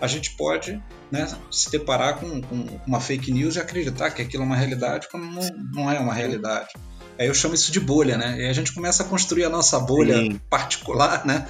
a 0.00 0.06
gente 0.06 0.32
pode 0.32 0.82
né, 1.10 1.28
se 1.50 1.70
deparar 1.70 2.16
com, 2.16 2.42
com, 2.42 2.80
uma 2.86 3.00
fake 3.00 3.32
news 3.32 3.54
e 3.54 3.60
acreditar 3.60 4.10
que 4.10 4.20
aquilo 4.20 4.42
é 4.42 4.46
uma 4.46 4.56
realidade 4.56 5.08
quando 5.08 5.24
não, 5.26 5.42
não 5.72 5.90
é 5.90 5.98
uma 6.00 6.12
realidade. 6.12 6.70
Aí 7.18 7.28
eu 7.28 7.34
chamo 7.34 7.54
isso 7.54 7.70
de 7.70 7.78
bolha, 7.78 8.16
né? 8.18 8.40
E 8.40 8.46
a 8.46 8.52
gente 8.52 8.72
começa 8.72 9.02
a 9.04 9.06
construir 9.06 9.44
a 9.44 9.48
nossa 9.48 9.78
bolha 9.78 10.16
Sim. 10.16 10.40
particular, 10.50 11.24
né? 11.24 11.46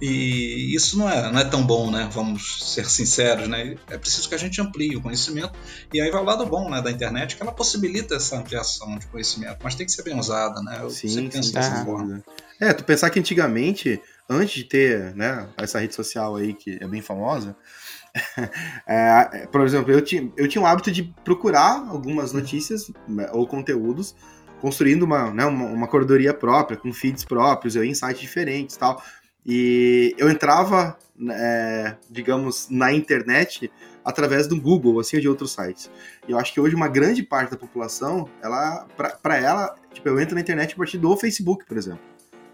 E 0.00 0.74
isso 0.74 0.98
não 0.98 1.08
é, 1.10 1.30
não 1.30 1.38
é 1.38 1.44
tão 1.44 1.64
bom, 1.64 1.90
né? 1.90 2.08
Vamos 2.10 2.72
ser 2.72 2.88
sinceros, 2.88 3.46
né? 3.48 3.76
É 3.88 3.98
preciso 3.98 4.28
que 4.28 4.34
a 4.34 4.38
gente 4.38 4.60
amplie 4.60 4.96
o 4.96 5.02
conhecimento. 5.02 5.52
E 5.92 6.00
aí 6.00 6.10
vai 6.10 6.22
o 6.22 6.24
lado 6.24 6.46
bom 6.46 6.70
né, 6.70 6.80
da 6.80 6.90
internet, 6.90 7.36
que 7.36 7.42
ela 7.42 7.52
possibilita 7.52 8.14
essa 8.14 8.36
ampliação 8.38 8.98
de 8.98 9.06
conhecimento, 9.06 9.58
mas 9.62 9.74
tem 9.74 9.84
que 9.84 9.92
ser 9.92 10.02
bem 10.02 10.18
usada, 10.18 10.62
né? 10.62 10.78
Eu 10.80 10.88
sim, 10.88 11.08
sempre 11.08 11.30
penso 11.30 11.48
sim, 11.48 11.54
dessa 11.54 11.84
forma. 11.84 12.24
É, 12.58 12.72
tu 12.72 12.82
pensar 12.82 13.10
que 13.10 13.18
antigamente, 13.18 14.00
antes 14.28 14.54
de 14.54 14.64
ter 14.64 15.14
né, 15.14 15.46
essa 15.58 15.78
rede 15.78 15.94
social 15.94 16.36
aí 16.36 16.54
que 16.54 16.78
é 16.80 16.86
bem 16.86 17.02
famosa, 17.02 17.54
é, 18.88 19.46
por 19.52 19.60
exemplo, 19.62 19.92
eu 19.92 20.00
tinha, 20.00 20.32
eu 20.36 20.48
tinha 20.48 20.62
o 20.62 20.66
hábito 20.66 20.90
de 20.90 21.14
procurar 21.24 21.86
algumas 21.88 22.32
notícias 22.32 22.90
né, 23.06 23.28
ou 23.32 23.46
conteúdos 23.46 24.14
construindo 24.60 25.04
uma, 25.04 25.30
né, 25.32 25.44
uma, 25.46 25.64
uma 25.66 25.88
corredoria 25.88 26.34
própria, 26.34 26.76
com 26.76 26.92
feeds 26.92 27.24
próprios, 27.24 27.74
eu 27.74 27.82
em 27.82 27.94
sites 27.94 28.20
diferentes 28.20 28.76
tal. 28.76 29.02
E 29.44 30.14
eu 30.18 30.30
entrava, 30.30 30.96
é, 31.30 31.96
digamos, 32.10 32.68
na 32.70 32.92
internet 32.92 33.70
através 34.04 34.46
do 34.46 34.60
Google, 34.60 34.98
assim, 35.00 35.16
ou 35.16 35.22
de 35.22 35.28
outros 35.28 35.52
sites. 35.52 35.90
E 36.26 36.32
eu 36.32 36.38
acho 36.38 36.52
que 36.52 36.60
hoje 36.60 36.74
uma 36.74 36.88
grande 36.88 37.22
parte 37.22 37.50
da 37.50 37.56
população, 37.56 38.28
ela, 38.42 38.86
para 39.22 39.36
ela, 39.36 39.74
tipo, 39.92 40.08
eu 40.08 40.20
entro 40.20 40.34
na 40.34 40.40
internet 40.40 40.74
a 40.74 40.76
partir 40.76 40.98
do 40.98 41.16
Facebook, 41.16 41.64
por 41.66 41.76
exemplo, 41.76 42.00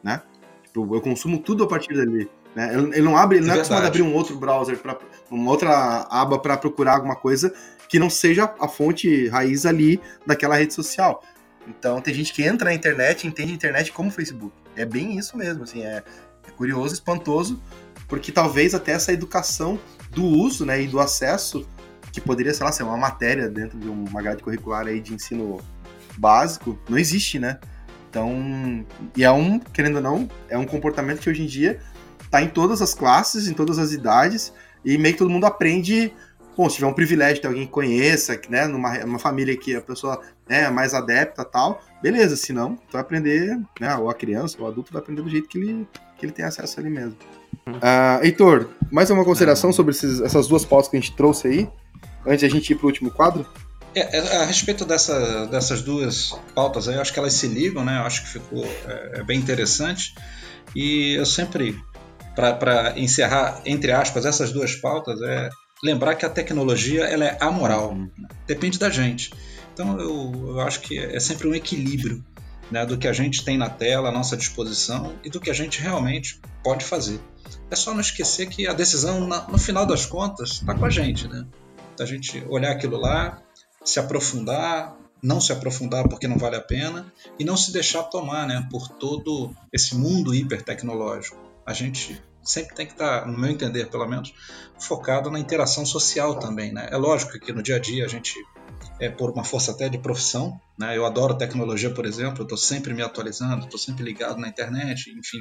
né? 0.03 0.23
Tipo, 0.65 0.95
eu 0.95 1.01
consumo 1.01 1.39
tudo 1.39 1.65
a 1.65 1.67
partir 1.67 1.95
dali. 1.95 2.29
Né? 2.55 2.75
Ele, 2.75 3.03
não 3.03 3.17
abre, 3.17 3.39
ele 3.39 3.47
não 3.47 3.53
é, 3.53 3.57
é 3.57 3.61
acostumado 3.61 3.85
a 3.85 3.89
abrir 3.89 4.03
um 4.03 4.15
outro 4.15 4.37
browser, 4.37 4.79
pra, 4.79 4.99
uma 5.31 5.51
outra 5.51 6.07
aba 6.11 6.39
para 6.39 6.57
procurar 6.57 6.95
alguma 6.95 7.15
coisa 7.15 7.53
que 7.89 7.99
não 7.99 8.11
seja 8.11 8.53
a 8.59 8.67
fonte 8.67 9.29
raiz 9.29 9.67
ali 9.67 10.01
daquela 10.27 10.57
rede 10.57 10.75
social. 10.75 11.23
Então 11.69 12.01
tem 12.01 12.15
gente 12.15 12.33
que 12.33 12.43
entra 12.43 12.71
na 12.71 12.75
internet, 12.75 13.27
entende 13.27 13.53
a 13.53 13.55
internet 13.55 13.93
como 13.93 14.11
Facebook. 14.11 14.55
É 14.75 14.85
bem 14.85 15.19
isso 15.19 15.37
mesmo, 15.37 15.65
assim, 15.65 15.83
é, 15.83 16.03
é 16.49 16.51
curioso, 16.53 16.95
espantoso, 16.95 17.61
porque 18.09 18.31
talvez 18.31 18.75
até 18.75 18.93
essa 18.93 19.13
educação 19.13 19.79
do 20.11 20.25
uso, 20.25 20.65
né, 20.65 20.83
e 20.83 20.87
do 20.87 21.01
acesso, 21.01 21.67
que 22.13 22.21
poderia, 22.21 22.55
sei 22.55 22.65
lá, 22.65 22.73
ser 22.73 22.83
uma 22.83 22.97
matéria 22.97 23.49
dentro 23.49 23.79
de 23.79 23.89
uma 23.89 24.23
grade 24.23 24.43
curricular 24.43 24.87
aí 24.87 25.01
de 25.01 25.15
ensino 25.15 25.61
básico, 26.17 26.79
não 26.89 26.97
existe, 26.97 27.39
né? 27.39 27.59
Então, 28.09 28.87
e 29.15 29.25
é 29.25 29.31
um, 29.31 29.59
querendo 29.59 29.97
ou 29.97 30.03
não, 30.03 30.29
é 30.49 30.57
um 30.57 30.65
comportamento 30.65 31.21
que 31.21 31.29
hoje 31.29 31.43
em 31.43 31.47
dia 31.47 31.81
tá 32.31 32.41
em 32.41 32.49
todas 32.49 32.81
as 32.81 32.95
classes, 32.95 33.47
em 33.47 33.53
todas 33.53 33.79
as 33.79 33.93
idades, 33.93 34.53
e 34.85 34.97
meio 34.97 35.15
que 35.15 35.19
todo 35.19 35.31
mundo 35.31 35.45
aprende 35.45 36.13
bom, 36.57 36.69
se 36.71 36.77
tiver 36.77 36.87
um 36.87 36.95
privilégio 36.95 37.43
de 37.43 37.47
alguém 37.47 37.67
que 37.67 37.73
conheça, 37.73 38.41
né, 38.49 38.67
numa 38.67 39.05
uma 39.05 39.19
família 39.19 39.57
que 39.57 39.77
a 39.77 39.81
pessoa 39.81 40.21
né, 40.49 40.63
é 40.63 40.71
mais 40.71 40.95
adepta 40.95 41.45
tal, 41.45 41.83
beleza, 42.03 42.35
se 42.35 42.53
não, 42.53 42.77
tu 42.77 42.93
vai 42.93 43.03
aprender, 43.03 43.59
né, 43.79 43.95
ou 43.97 44.09
a 44.09 44.15
criança, 44.15 44.57
ou 44.59 44.65
o 44.65 44.69
adulto 44.69 44.93
vai 44.93 45.03
aprender 45.03 45.21
do 45.21 45.29
jeito 45.29 45.49
que 45.49 45.59
ele, 45.59 45.87
que 46.19 46.27
ele 46.27 46.33
tem 46.33 46.45
acesso 46.45 46.81
ali 46.81 46.91
mesmo. 46.91 47.17
Uh, 47.67 48.23
Heitor, 48.23 48.71
mais 48.93 49.11
uma 49.11 49.25
consideração 49.25 49.73
sobre 49.73 49.93
esses, 49.93 50.21
essas 50.21 50.47
duas 50.47 50.65
pautas 50.65 50.89
que 50.89 50.97
a 50.97 51.01
gente 51.01 51.17
trouxe 51.17 51.49
aí, 51.49 51.71
antes 52.27 52.41
de 52.41 52.47
a 52.47 52.49
gente 52.49 52.73
ir 52.73 52.77
para 52.77 52.85
o 52.85 52.89
último 52.89 53.11
quadro? 53.11 53.47
É, 53.95 54.19
é, 54.19 54.37
a 54.43 54.45
respeito 54.45 54.85
dessa, 54.85 55.47
dessas 55.47 55.83
duas 55.83 56.39
pautas 56.55 56.87
aí, 56.87 56.95
eu 56.95 57.01
acho 57.01 57.13
que 57.13 57.19
elas 57.19 57.33
se 57.33 57.47
ligam, 57.49 57.85
né? 57.85 57.99
Eu 57.99 58.03
acho 58.03 58.23
que 58.23 58.29
ficou 58.29 58.65
é, 58.65 59.21
é 59.21 59.23
bem 59.25 59.39
interessante. 59.39 60.15
E 60.75 61.15
eu 61.15 61.25
sempre, 61.25 61.81
para 62.35 62.93
encerrar, 62.99 63.63
entre 63.65 63.93
aspas, 63.93 64.27
essas 64.27 64.53
duas 64.53 64.75
pautas, 64.77 65.21
é, 65.23 65.49
lembrar 65.83 66.15
que 66.15 66.27
a 66.27 66.31
tecnologia 66.31 67.05
ela 67.05 67.25
é 67.25 67.39
amoral, 67.41 67.93
uhum. 67.93 68.11
depende 68.47 68.79
da 68.79 68.91
gente. 68.91 69.33
Então 69.73 69.99
eu, 69.99 70.51
eu 70.51 70.61
acho 70.61 70.81
que 70.81 70.99
é 70.99 71.19
sempre 71.19 71.49
um 71.49 71.55
equilíbrio 71.55 72.25
né, 72.71 72.85
do 72.85 72.99
que 72.99 73.07
a 73.07 73.13
gente 73.13 73.45
tem 73.45 73.57
na 73.57 73.71
tela 73.71 74.09
à 74.09 74.13
nossa 74.13 74.37
disposição 74.37 75.15
e 75.25 75.31
do 75.31 75.41
que 75.41 75.51
a 75.51 75.55
gente 75.55 75.81
realmente 75.81 76.41
pode 76.63 76.85
fazer. 76.85 77.21
É 77.71 77.77
só 77.77 77.93
não 77.93 78.01
esquecer 78.01 78.49
que 78.49 78.67
a 78.67 78.73
decisão, 78.73 79.27
no 79.27 79.59
final 79.59 79.87
das 79.87 80.07
contas, 80.07 80.53
está 80.53 80.75
com 80.75 80.85
a 80.85 80.91
gente. 80.91 81.29
Né? 81.29 81.47
A 81.99 82.05
gente 82.05 82.45
olhar 82.49 82.73
aquilo 82.73 82.97
lá, 82.97 83.41
se 83.85 83.99
aprofundar, 83.99 84.97
não 85.23 85.41
se 85.41 85.53
aprofundar 85.53 86.09
porque 86.09 86.29
não 86.29 86.39
vale 86.39 86.57
a 86.57 86.61
pena 86.61 87.13
e 87.39 87.45
não 87.45 87.57
se 87.57 87.73
deixar 87.73 88.05
tomar 88.05 88.47
né, 88.47 88.67
por 88.71 88.89
todo 88.89 89.55
esse 89.73 89.97
mundo 89.97 90.35
hipertecnológico. 90.35 91.37
A 91.65 91.73
gente 91.73 92.21
sempre 92.43 92.75
tem 92.75 92.87
que 92.87 92.93
estar, 92.93 93.23
tá, 93.23 93.27
no 93.27 93.37
meu 93.37 93.51
entender 93.51 93.87
pelo 93.87 94.07
menos, 94.07 94.33
focado 94.79 95.31
na 95.31 95.39
interação 95.39 95.85
social 95.85 96.39
também. 96.39 96.73
Né? 96.73 96.89
É 96.91 96.97
lógico 96.97 97.39
que 97.41 97.53
no 97.53 97.63
dia 97.63 97.77
a 97.77 97.79
dia 97.79 98.05
a 98.05 98.09
gente 98.09 98.35
é 99.01 99.09
por 99.09 99.31
uma 99.31 99.45
força 99.45 99.73
até 99.73 99.89
de 99.89 99.99
profissão. 99.99 100.59
Né? 100.79 100.97
Eu 100.97 101.05
adoro 101.05 101.35
tecnologia, 101.35 101.91
por 101.91 102.07
exemplo, 102.07 102.43
estou 102.43 102.59
sempre 102.59 102.95
me 102.95 103.03
atualizando, 103.03 103.65
estou 103.65 103.79
sempre 103.79 104.05
ligado 104.05 104.39
na 104.39 104.49
internet, 104.49 105.11
enfim. 105.11 105.41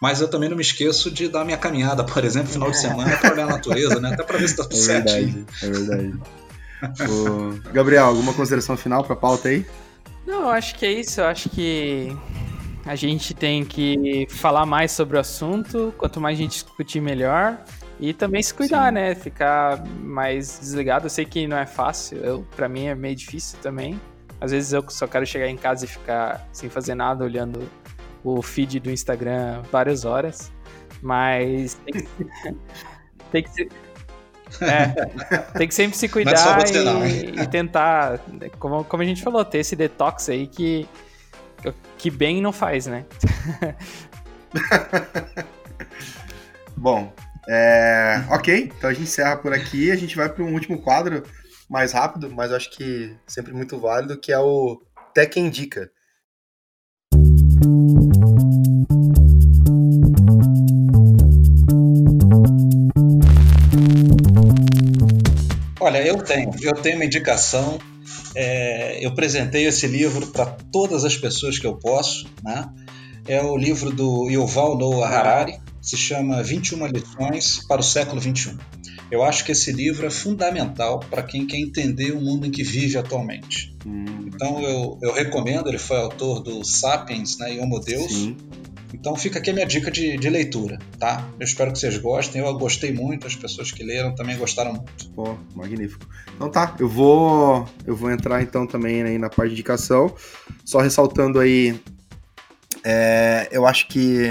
Mas 0.00 0.20
eu 0.20 0.28
também 0.28 0.48
não 0.48 0.56
me 0.56 0.62
esqueço 0.62 1.10
de 1.10 1.28
dar 1.28 1.44
minha 1.44 1.56
caminhada, 1.56 2.02
por 2.04 2.24
exemplo, 2.24 2.50
final 2.52 2.70
de 2.70 2.78
semana, 2.78 3.16
para 3.16 3.32
olhar 3.32 3.44
a 3.44 3.52
natureza, 3.52 4.00
né? 4.00 4.12
até 4.12 4.24
para 4.24 4.38
ver 4.38 4.48
se 4.48 4.54
está 4.54 4.64
tudo 4.64 4.76
é 4.76 4.82
certinho. 4.82 5.46
Verdade, 5.60 5.62
é 5.62 5.70
verdade. 5.70 6.20
Ô, 7.08 7.72
Gabriel, 7.72 8.06
alguma 8.06 8.34
consideração 8.34 8.76
final 8.76 9.04
para 9.04 9.14
a 9.14 9.16
pauta 9.16 9.48
aí? 9.48 9.64
Não, 10.26 10.42
eu 10.42 10.48
acho 10.48 10.74
que 10.74 10.84
é 10.84 10.92
isso. 10.92 11.20
Eu 11.20 11.26
acho 11.26 11.48
que 11.48 12.16
a 12.84 12.96
gente 12.96 13.34
tem 13.34 13.64
que 13.64 14.26
falar 14.28 14.66
mais 14.66 14.90
sobre 14.92 15.16
o 15.16 15.20
assunto. 15.20 15.94
Quanto 15.96 16.20
mais 16.20 16.38
a 16.38 16.42
gente 16.42 16.52
discutir, 16.52 17.00
melhor. 17.00 17.64
E 18.00 18.12
também 18.12 18.42
se 18.42 18.52
cuidar, 18.52 18.88
Sim. 18.88 18.94
né? 18.94 19.14
Ficar 19.14 19.84
mais 19.86 20.58
desligado. 20.58 21.06
Eu 21.06 21.10
sei 21.10 21.24
que 21.24 21.46
não 21.46 21.56
é 21.56 21.66
fácil. 21.66 22.18
Eu, 22.18 22.46
para 22.56 22.68
mim 22.68 22.86
é 22.86 22.94
meio 22.94 23.14
difícil 23.14 23.58
também. 23.60 24.00
Às 24.40 24.50
vezes 24.50 24.72
eu 24.72 24.84
só 24.88 25.06
quero 25.06 25.24
chegar 25.24 25.46
em 25.46 25.56
casa 25.56 25.84
e 25.84 25.88
ficar 25.88 26.48
sem 26.52 26.68
fazer 26.68 26.94
nada, 26.94 27.24
olhando 27.24 27.68
o 28.24 28.42
feed 28.42 28.80
do 28.80 28.90
Instagram 28.90 29.62
várias 29.70 30.04
horas. 30.04 30.50
Mas 31.00 31.74
tem 31.84 31.92
que, 31.92 32.08
tem 33.30 33.42
que 33.42 33.50
se, 33.50 33.68
é, 34.60 34.88
tem 35.56 35.68
que 35.68 35.74
sempre 35.74 35.96
se 35.96 36.08
cuidar 36.08 36.60
você, 36.60 36.80
e, 36.80 36.84
não, 36.84 37.06
e, 37.06 37.46
tentar, 37.46 38.20
como, 38.58 38.84
como 38.84 39.02
a 39.02 39.06
gente 39.06 39.22
falou, 39.22 39.44
ter 39.44 39.58
esse 39.58 39.74
detox 39.74 40.28
aí 40.28 40.46
que, 40.46 40.88
que 41.96 42.10
bem 42.10 42.40
não 42.40 42.52
faz, 42.52 42.86
né? 42.86 43.04
Bom, 46.76 47.12
é, 47.48 48.24
ok, 48.30 48.70
então 48.76 48.88
a 48.88 48.92
gente 48.92 49.04
encerra 49.04 49.36
por 49.36 49.52
aqui. 49.52 49.90
A 49.90 49.96
gente 49.96 50.16
vai 50.16 50.28
para 50.28 50.44
um 50.44 50.52
último 50.52 50.80
quadro 50.80 51.22
mais 51.68 51.92
rápido, 51.92 52.30
mas 52.30 52.52
acho 52.52 52.70
que 52.70 53.16
sempre 53.26 53.52
muito 53.52 53.78
válido, 53.78 54.18
que 54.18 54.32
é 54.32 54.38
o 54.38 54.80
Tech 55.14 55.38
Indica. 55.38 55.90
Olha, 65.80 66.06
eu 66.06 66.16
tenho, 66.22 66.50
eu 66.62 66.74
tenho 66.74 66.96
uma 66.96 67.04
indicação. 67.04 67.78
É, 68.34 69.04
eu 69.04 69.10
apresentei 69.10 69.66
esse 69.66 69.86
livro 69.86 70.28
para 70.28 70.46
todas 70.46 71.04
as 71.04 71.16
pessoas 71.16 71.58
que 71.58 71.66
eu 71.66 71.76
posso, 71.76 72.26
né? 72.42 72.68
É 73.26 73.42
o 73.42 73.56
livro 73.56 73.90
do 73.90 74.28
Yuval 74.30 74.76
Noah 74.78 75.08
Harari, 75.08 75.58
se 75.82 75.96
chama 75.96 76.42
21 76.42 76.86
lições 76.86 77.58
para 77.66 77.80
o 77.80 77.84
século 77.84 78.20
21. 78.20 78.56
Eu 79.10 79.22
acho 79.22 79.44
que 79.44 79.52
esse 79.52 79.72
livro 79.72 80.06
é 80.06 80.10
fundamental 80.10 81.00
para 81.00 81.22
quem 81.22 81.46
quer 81.46 81.58
entender 81.58 82.12
o 82.12 82.20
mundo 82.20 82.46
em 82.46 82.50
que 82.50 82.62
vive 82.62 82.96
atualmente. 82.96 83.76
Hum. 83.84 84.04
Então 84.26 84.62
eu, 84.62 84.98
eu, 85.02 85.12
recomendo, 85.12 85.68
ele 85.68 85.78
foi 85.78 85.98
autor 85.98 86.40
do 86.40 86.64
Sapiens 86.64 87.36
né, 87.36 87.54
e 87.54 87.60
Homo 87.60 87.80
Deus. 87.80 88.10
Sim. 88.10 88.36
Então 88.94 89.16
fica 89.16 89.38
aqui 89.38 89.50
a 89.50 89.52
minha 89.54 89.66
dica 89.66 89.90
de, 89.90 90.16
de, 90.18 90.28
leitura, 90.28 90.78
tá? 90.98 91.28
Eu 91.40 91.44
espero 91.44 91.72
que 91.72 91.78
vocês 91.78 91.96
gostem. 91.98 92.42
Eu 92.42 92.58
gostei 92.58 92.92
muito, 92.92 93.26
as 93.26 93.34
pessoas 93.34 93.72
que 93.72 93.82
leram 93.82 94.14
também 94.14 94.36
gostaram 94.36 94.74
muito. 94.74 95.10
Pô, 95.14 95.36
magnífico. 95.54 96.06
Então 96.36 96.50
tá, 96.50 96.76
eu 96.78 96.88
vou 96.88 97.66
eu 97.86 97.96
vou 97.96 98.10
entrar 98.10 98.42
então 98.42 98.66
também 98.66 99.02
aí 99.02 99.18
na 99.18 99.30
parte 99.30 99.48
de 99.48 99.54
indicação, 99.54 100.14
só 100.64 100.80
ressaltando 100.80 101.40
aí, 101.40 101.78
é, 102.84 103.48
eu 103.50 103.66
acho 103.66 103.88
que 103.88 104.30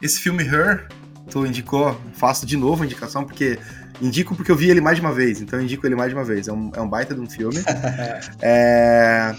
esse 0.00 0.20
filme 0.20 0.42
Her, 0.42 0.86
tu 1.30 1.46
indicou, 1.46 2.00
faço 2.14 2.46
de 2.46 2.56
novo 2.56 2.82
a 2.82 2.86
indicação, 2.86 3.24
porque 3.24 3.58
indico 4.00 4.34
porque 4.34 4.50
eu 4.50 4.56
vi 4.56 4.70
ele 4.70 4.80
mais 4.80 4.96
de 4.96 5.00
uma 5.00 5.12
vez, 5.12 5.40
então 5.40 5.60
indico 5.60 5.86
ele 5.86 5.96
mais 5.96 6.10
de 6.10 6.14
uma 6.14 6.24
vez. 6.24 6.48
É 6.48 6.52
um, 6.52 6.70
é 6.74 6.80
um 6.80 6.88
baita 6.88 7.14
de 7.14 7.20
um 7.20 7.28
filme. 7.28 7.58
é, 8.40 9.34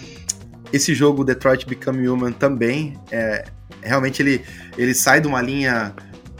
esse 0.71 0.93
jogo, 0.93 1.23
Detroit 1.23 1.65
Become 1.65 2.07
Human, 2.07 2.31
também, 2.31 2.99
é, 3.11 3.45
realmente 3.81 4.21
ele, 4.21 4.43
ele 4.77 4.93
sai 4.93 5.21
de 5.21 5.27
uma 5.27 5.41
linha 5.41 5.93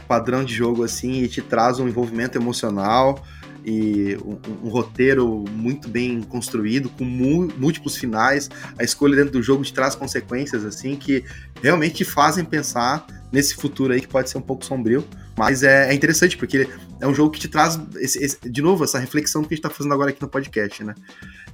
padrão 0.06 0.44
de 0.44 0.54
jogo 0.54 0.82
assim 0.82 1.22
e 1.22 1.28
te 1.28 1.40
traz 1.40 1.78
um 1.78 1.88
envolvimento 1.88 2.36
emocional 2.36 3.24
e 3.64 4.16
um, 4.24 4.66
um, 4.66 4.68
roteiro 4.68 5.44
muito 5.50 5.88
bem 5.88 6.22
construído, 6.22 6.88
com 6.90 7.04
múltiplos 7.04 7.96
finais. 7.96 8.48
A 8.78 8.84
escolha 8.84 9.16
dentro 9.16 9.32
do 9.32 9.42
jogo 9.42 9.62
te 9.62 9.72
traz 9.72 9.94
consequências 9.94 10.64
assim 10.64 10.96
que 10.96 11.24
realmente 11.62 11.96
te 11.96 12.04
fazem 12.04 12.44
pensar 12.44 13.06
nesse 13.32 13.54
futuro 13.54 13.92
aí 13.92 14.00
que 14.00 14.08
pode 14.08 14.30
ser 14.30 14.38
um 14.38 14.42
pouco 14.42 14.64
sombrio. 14.64 15.04
Mas 15.36 15.62
é, 15.62 15.90
é 15.90 15.94
interessante, 15.94 16.36
porque 16.36 16.68
é 17.00 17.06
um 17.06 17.14
jogo 17.14 17.30
que 17.30 17.40
te 17.40 17.48
traz, 17.48 17.80
esse, 17.96 18.22
esse, 18.22 18.50
de 18.50 18.60
novo, 18.60 18.84
essa 18.84 18.98
reflexão 18.98 19.42
que 19.42 19.54
a 19.54 19.56
gente 19.56 19.62
tá 19.62 19.70
fazendo 19.70 19.94
agora 19.94 20.10
aqui 20.10 20.20
no 20.20 20.28
podcast, 20.28 20.84
né? 20.84 20.94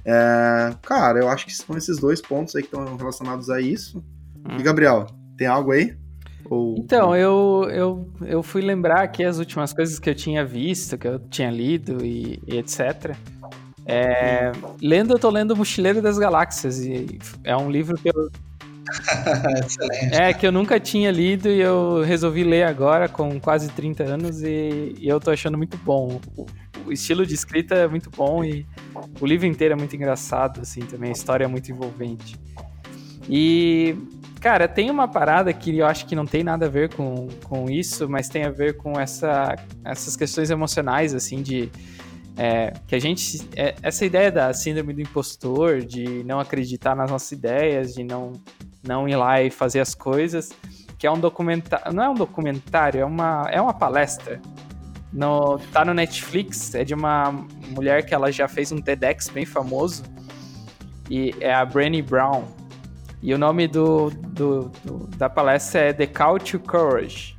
É, 0.03 0.73
cara, 0.81 1.19
eu 1.19 1.29
acho 1.29 1.45
que 1.45 1.55
são 1.55 1.77
esses 1.77 1.97
dois 1.97 2.21
pontos 2.21 2.55
aí 2.55 2.63
que 2.63 2.67
estão 2.67 2.97
relacionados 2.97 3.49
a 3.49 3.61
isso. 3.61 4.03
Hum. 4.37 4.57
E, 4.59 4.63
Gabriel, 4.63 5.07
tem 5.37 5.47
algo 5.47 5.71
aí? 5.71 5.95
Ou... 6.49 6.75
Então, 6.77 7.15
eu, 7.15 7.67
eu, 7.71 8.09
eu 8.25 8.43
fui 8.43 8.61
lembrar 8.61 9.01
aqui 9.01 9.23
as 9.23 9.39
últimas 9.39 9.73
coisas 9.73 9.99
que 9.99 10.09
eu 10.09 10.15
tinha 10.15 10.45
visto, 10.45 10.97
que 10.97 11.07
eu 11.07 11.19
tinha 11.19 11.49
lido 11.49 12.05
e, 12.05 12.41
e 12.47 12.57
etc. 12.57 13.15
É, 13.89 14.51
lendo, 14.81 15.13
eu 15.13 15.19
tô 15.19 15.29
lendo 15.29 15.55
Mochileiro 15.55 16.01
das 16.01 16.17
Galáxias, 16.17 16.79
e 16.85 17.17
é 17.43 17.55
um 17.55 17.71
livro 17.71 17.97
que 17.97 18.09
eu. 18.09 18.29
Excelente. 19.65 20.15
É, 20.15 20.33
que 20.33 20.45
eu 20.45 20.51
nunca 20.51 20.79
tinha 20.79 21.09
lido 21.09 21.49
e 21.49 21.61
eu 21.61 22.03
resolvi 22.03 22.43
ler 22.43 22.63
agora 22.63 23.07
com 23.07 23.39
quase 23.39 23.69
30 23.69 24.03
anos 24.03 24.41
e, 24.41 24.95
e 24.97 25.07
eu 25.07 25.19
tô 25.19 25.31
achando 25.31 25.57
muito 25.57 25.77
bom. 25.77 26.19
O, 26.35 26.45
o, 26.85 26.91
estilo 26.91 27.25
de 27.25 27.33
escrita 27.33 27.75
é 27.75 27.87
muito 27.87 28.09
bom 28.09 28.43
e 28.43 28.65
o 29.19 29.25
livro 29.25 29.45
inteiro 29.45 29.73
é 29.73 29.77
muito 29.77 29.95
engraçado, 29.95 30.61
assim, 30.61 30.81
também. 30.81 31.09
A 31.09 31.13
história 31.13 31.45
é 31.45 31.47
muito 31.47 31.69
envolvente. 31.71 32.37
E 33.29 33.95
Cara, 34.39 34.67
tem 34.67 34.91
uma 34.91 35.07
parada 35.07 35.51
que 35.51 35.77
eu 35.77 35.85
acho 35.85 36.05
que 36.05 36.15
não 36.15 36.25
tem 36.25 36.43
nada 36.43 36.67
a 36.67 36.69
ver 36.69 36.93
com, 36.93 37.27
com 37.43 37.69
isso, 37.69 38.07
mas 38.07 38.29
tem 38.29 38.43
a 38.43 38.49
ver 38.49 38.77
com 38.77 38.99
essa, 38.99 39.55
essas 39.83 40.15
questões 40.15 40.49
emocionais, 40.49 41.13
assim, 41.15 41.41
de. 41.41 41.71
É, 42.37 42.71
que 42.87 42.95
a 42.95 42.99
gente. 42.99 43.47
É, 43.55 43.75
essa 43.81 44.05
ideia 44.05 44.31
da 44.31 44.53
síndrome 44.53 44.93
do 44.93 45.01
impostor, 45.01 45.81
de 45.81 46.23
não 46.23 46.39
acreditar 46.39 46.95
nas 46.95 47.09
nossas 47.09 47.31
ideias, 47.31 47.95
de 47.95 48.03
não, 48.03 48.33
não 48.83 49.09
ir 49.09 49.15
lá 49.15 49.41
e 49.41 49.49
fazer 49.49 49.79
as 49.79 49.95
coisas, 49.95 50.51
que 50.99 51.07
é 51.07 51.11
um 51.11 51.19
documentário. 51.19 51.91
Não 51.91 52.03
é 52.03 52.09
um 52.09 52.15
documentário, 52.15 53.01
é 53.01 53.05
uma, 53.05 53.47
é 53.51 53.59
uma 53.59 53.73
palestra. 53.73 54.39
No, 55.11 55.57
tá 55.71 55.83
no 55.83 55.95
Netflix, 55.95 56.75
é 56.75 56.83
de 56.83 56.93
uma 56.93 57.31
mulher 57.69 58.05
que 58.05 58.13
ela 58.13 58.31
já 58.31 58.47
fez 58.47 58.71
um 58.71 58.79
TEDx 58.79 59.29
bem 59.29 59.45
famoso. 59.45 60.03
E 61.09 61.33
é 61.39 61.51
a 61.51 61.65
Brené 61.65 62.03
Brown. 62.03 62.43
E 63.21 63.33
o 63.33 63.37
nome 63.37 63.67
do, 63.67 64.09
do, 64.09 64.71
do, 64.83 65.07
da 65.17 65.29
palestra 65.29 65.81
é 65.81 65.93
The 65.93 66.07
Call 66.07 66.39
to 66.39 66.59
Courage, 66.59 67.37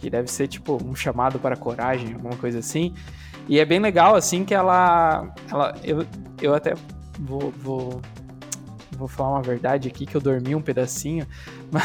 que 0.00 0.08
deve 0.08 0.30
ser 0.30 0.46
tipo 0.46 0.80
um 0.84 0.94
chamado 0.94 1.38
para 1.38 1.56
coragem, 1.56 2.14
alguma 2.14 2.36
coisa 2.36 2.60
assim. 2.60 2.94
E 3.48 3.58
é 3.58 3.64
bem 3.64 3.80
legal, 3.80 4.14
assim, 4.14 4.44
que 4.44 4.54
ela. 4.54 5.28
ela 5.50 5.74
eu, 5.82 6.06
eu 6.40 6.54
até 6.54 6.74
vou, 7.18 7.50
vou, 7.50 8.00
vou 8.92 9.08
falar 9.08 9.30
uma 9.30 9.42
verdade 9.42 9.88
aqui, 9.88 10.06
que 10.06 10.14
eu 10.14 10.20
dormi 10.20 10.54
um 10.54 10.62
pedacinho. 10.62 11.26
Mas, 11.72 11.84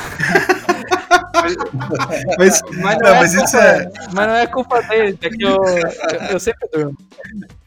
mas, 2.37 2.61
mas, 2.61 2.61
não, 2.71 2.81
não 2.81 3.07
é 3.07 3.19
mas 3.19 3.33
isso 3.33 3.57
é. 3.57 3.91
Mas 4.13 4.27
não 4.27 4.35
é 4.35 4.45
culpa 4.45 4.81
dele, 4.83 5.17
é 5.19 5.29
que 5.29 5.43
eu, 5.43 5.55
eu, 5.55 6.19
eu 6.31 6.39
sempre 6.39 6.69
durmo. 6.71 6.95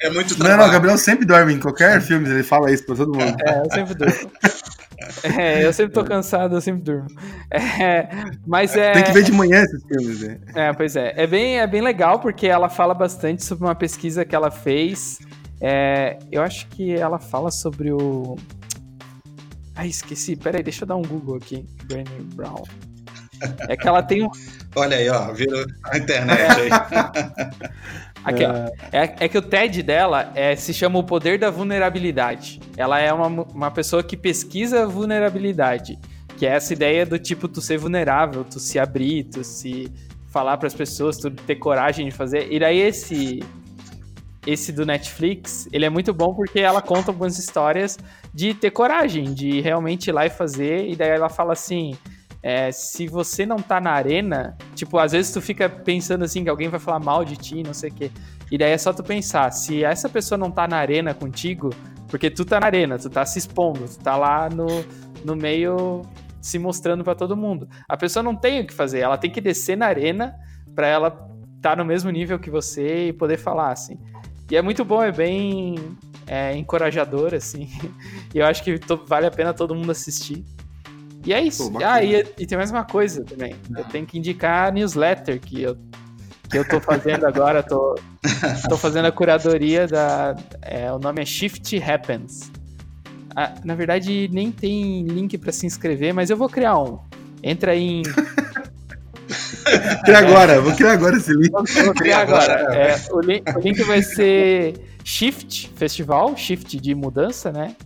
É 0.00 0.10
muito 0.10 0.36
trabalho. 0.36 0.56
Não, 0.56 0.64
não, 0.64 0.68
o 0.68 0.72
Gabriel 0.72 0.98
sempre 0.98 1.24
dorme 1.24 1.54
em 1.54 1.60
qualquer 1.60 2.00
filme, 2.00 2.28
ele 2.28 2.44
fala 2.44 2.70
isso 2.70 2.86
pra 2.86 2.94
todo 2.94 3.12
mundo. 3.12 3.36
É, 3.44 3.60
eu 3.60 3.70
sempre 3.72 3.94
durmo. 3.94 4.14
É, 5.22 5.64
eu 5.64 5.72
sempre 5.72 5.92
tô 5.92 6.04
cansado, 6.04 6.56
eu 6.56 6.60
sempre 6.60 6.82
durmo. 6.82 7.08
É, 7.50 8.08
mas 8.46 8.76
é. 8.76 8.92
Tem 8.92 9.04
que 9.04 9.12
ver 9.12 9.24
de 9.24 9.32
manhã 9.32 9.62
esses 9.62 9.82
filmes, 9.84 10.20
né? 10.20 10.40
É, 10.54 10.72
pois 10.72 10.96
é. 10.96 11.12
É 11.16 11.26
bem, 11.26 11.58
é 11.58 11.66
bem 11.66 11.80
legal 11.80 12.20
porque 12.20 12.46
ela 12.46 12.68
fala 12.68 12.94
bastante 12.94 13.44
sobre 13.44 13.64
uma 13.64 13.74
pesquisa 13.74 14.24
que 14.24 14.34
ela 14.34 14.50
fez. 14.50 15.18
É, 15.60 16.18
eu 16.32 16.42
acho 16.42 16.66
que 16.68 16.94
ela 16.94 17.18
fala 17.18 17.50
sobre 17.50 17.92
o. 17.92 18.36
Ai, 19.74 19.88
esqueci. 19.88 20.36
Peraí, 20.36 20.62
deixa 20.62 20.84
eu 20.84 20.88
dar 20.88 20.96
um 20.96 21.02
Google 21.02 21.36
aqui. 21.36 21.66
Brené 21.84 22.10
Brown. 22.34 22.64
é 23.68 23.76
que 23.76 23.88
ela 23.88 24.02
tem 24.02 24.24
um. 24.24 24.30
Olha 24.76 24.96
aí, 24.96 25.08
ó, 25.08 25.32
virou 25.32 25.64
a 25.84 25.98
internet 25.98 26.40
aí. 26.40 26.70
Aqui, 28.24 28.44
é. 28.44 28.72
É, 28.92 29.14
é, 29.20 29.28
que 29.28 29.38
o 29.38 29.42
TED 29.42 29.82
dela 29.82 30.30
é, 30.34 30.54
se 30.54 30.74
chama 30.74 30.98
O 30.98 31.04
Poder 31.04 31.38
da 31.38 31.50
Vulnerabilidade. 31.50 32.60
Ela 32.76 33.00
é 33.00 33.12
uma, 33.12 33.26
uma 33.26 33.70
pessoa 33.70 34.02
que 34.02 34.16
pesquisa 34.16 34.86
vulnerabilidade. 34.86 35.98
Que 36.36 36.46
é 36.46 36.50
essa 36.50 36.72
ideia 36.72 37.04
do 37.04 37.18
tipo, 37.18 37.48
tu 37.48 37.60
ser 37.60 37.78
vulnerável, 37.78 38.44
tu 38.44 38.58
se 38.58 38.78
abrir, 38.78 39.24
tu 39.24 39.44
se 39.44 39.90
falar 40.28 40.56
para 40.56 40.66
as 40.66 40.74
pessoas, 40.74 41.16
tu 41.16 41.30
ter 41.30 41.56
coragem 41.56 42.06
de 42.06 42.12
fazer. 42.12 42.50
E 42.50 42.58
daí 42.58 42.78
esse 42.78 43.40
esse 44.46 44.72
do 44.72 44.86
Netflix, 44.86 45.68
ele 45.70 45.84
é 45.84 45.90
muito 45.90 46.14
bom 46.14 46.34
porque 46.34 46.60
ela 46.60 46.80
conta 46.80 47.10
algumas 47.10 47.38
histórias 47.38 47.98
de 48.32 48.54
ter 48.54 48.70
coragem, 48.70 49.34
de 49.34 49.60
realmente 49.60 50.08
ir 50.08 50.12
lá 50.12 50.24
e 50.24 50.30
fazer. 50.30 50.88
E 50.88 50.96
daí 50.96 51.10
ela 51.10 51.28
fala 51.28 51.52
assim: 51.52 51.96
é, 52.42 52.72
se 52.72 53.06
você 53.06 53.44
não 53.44 53.58
tá 53.58 53.80
na 53.80 53.90
arena, 53.90 54.56
tipo, 54.74 54.98
às 54.98 55.12
vezes 55.12 55.32
tu 55.32 55.40
fica 55.40 55.68
pensando 55.68 56.24
assim 56.24 56.42
que 56.42 56.50
alguém 56.50 56.68
vai 56.68 56.80
falar 56.80 56.98
mal 56.98 57.24
de 57.24 57.36
ti, 57.36 57.62
não 57.62 57.74
sei 57.74 57.90
o 57.90 57.94
quê. 57.94 58.10
E 58.50 58.56
daí 58.56 58.72
é 58.72 58.78
só 58.78 58.92
tu 58.92 59.02
pensar, 59.02 59.50
se 59.52 59.84
essa 59.84 60.08
pessoa 60.08 60.38
não 60.38 60.50
tá 60.50 60.66
na 60.66 60.76
arena 60.76 61.14
contigo, 61.14 61.70
porque 62.08 62.30
tu 62.30 62.44
tá 62.44 62.58
na 62.58 62.66
arena, 62.66 62.98
tu 62.98 63.08
tá 63.08 63.24
se 63.24 63.38
expondo, 63.38 63.86
tu 63.86 63.98
tá 63.98 64.16
lá 64.16 64.48
no, 64.48 64.66
no 65.24 65.36
meio 65.36 66.02
se 66.40 66.58
mostrando 66.58 67.04
para 67.04 67.14
todo 67.14 67.36
mundo. 67.36 67.68
A 67.88 67.96
pessoa 67.96 68.22
não 68.22 68.34
tem 68.34 68.60
o 68.60 68.66
que 68.66 68.72
fazer, 68.72 69.00
ela 69.00 69.18
tem 69.18 69.30
que 69.30 69.40
descer 69.40 69.76
na 69.76 69.86
arena 69.86 70.34
para 70.74 70.86
ela 70.86 71.08
estar 71.08 71.70
tá 71.70 71.76
no 71.76 71.84
mesmo 71.84 72.10
nível 72.10 72.38
que 72.38 72.50
você 72.50 73.08
e 73.08 73.12
poder 73.12 73.36
falar, 73.36 73.70
assim. 73.70 73.98
E 74.50 74.56
é 74.56 74.62
muito 74.62 74.84
bom, 74.84 75.02
é 75.02 75.12
bem 75.12 75.76
é, 76.26 76.56
encorajador, 76.56 77.34
assim. 77.34 77.68
E 78.34 78.38
eu 78.38 78.46
acho 78.46 78.62
que 78.62 78.78
vale 79.06 79.26
a 79.26 79.30
pena 79.30 79.52
todo 79.52 79.74
mundo 79.74 79.90
assistir. 79.90 80.44
E 81.24 81.32
é 81.32 81.42
isso. 81.42 81.70
Pô, 81.70 81.78
ah, 81.84 82.02
e, 82.02 82.24
e, 82.38 82.46
tem 82.46 82.56
mais 82.56 82.70
uma 82.70 82.84
coisa 82.84 83.24
também. 83.24 83.54
Eu 83.76 83.84
tenho 83.84 84.06
que 84.06 84.18
indicar 84.18 84.68
a 84.68 84.70
newsletter 84.70 85.38
que 85.38 85.62
eu, 85.62 85.76
que 86.50 86.58
eu 86.58 86.66
tô 86.66 86.80
fazendo 86.80 87.26
agora. 87.26 87.62
Tô, 87.62 87.94
tô 88.68 88.76
fazendo 88.76 89.06
a 89.06 89.12
curadoria 89.12 89.86
da. 89.86 90.34
É, 90.62 90.90
o 90.90 90.98
nome 90.98 91.20
é 91.20 91.24
Shift 91.24 91.76
Happens. 91.82 92.50
Ah, 93.36 93.54
na 93.64 93.74
verdade, 93.74 94.28
nem 94.32 94.50
tem 94.50 95.04
link 95.04 95.36
para 95.38 95.52
se 95.52 95.66
inscrever, 95.66 96.12
mas 96.12 96.30
eu 96.30 96.36
vou 96.36 96.48
criar 96.48 96.78
um. 96.78 96.98
Entra 97.42 97.76
em. 97.76 98.02
Cria 100.04 100.18
agora, 100.18 100.60
vou 100.60 100.74
criar 100.74 100.92
agora 100.92 101.16
esse 101.16 101.32
link. 101.32 101.50
Vou, 101.50 101.64
vou 101.84 101.94
criar 101.94 102.22
agora. 102.22 102.52
É, 102.74 102.96
o, 103.12 103.20
link, 103.20 103.56
o 103.56 103.60
link 103.60 103.82
vai 103.84 104.02
ser 104.02 104.74
Shift 105.04 105.70
Festival, 105.76 106.36
Shift 106.36 106.80
de 106.80 106.94
mudança, 106.94 107.52
né? 107.52 107.76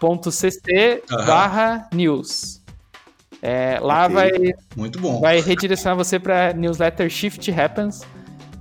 Ponto 0.00 0.30
.cc 0.30 1.02
uhum. 1.10 1.26
barra 1.26 1.88
news. 1.92 2.62
É, 3.42 3.78
lá 3.80 4.06
okay. 4.06 4.14
vai, 4.14 4.30
Muito 4.76 5.00
bom. 5.00 5.20
vai 5.20 5.40
redirecionar 5.40 5.96
você 5.96 6.18
para 6.18 6.52
newsletter 6.52 7.08
Shift 7.08 7.50
Happens. 7.50 8.02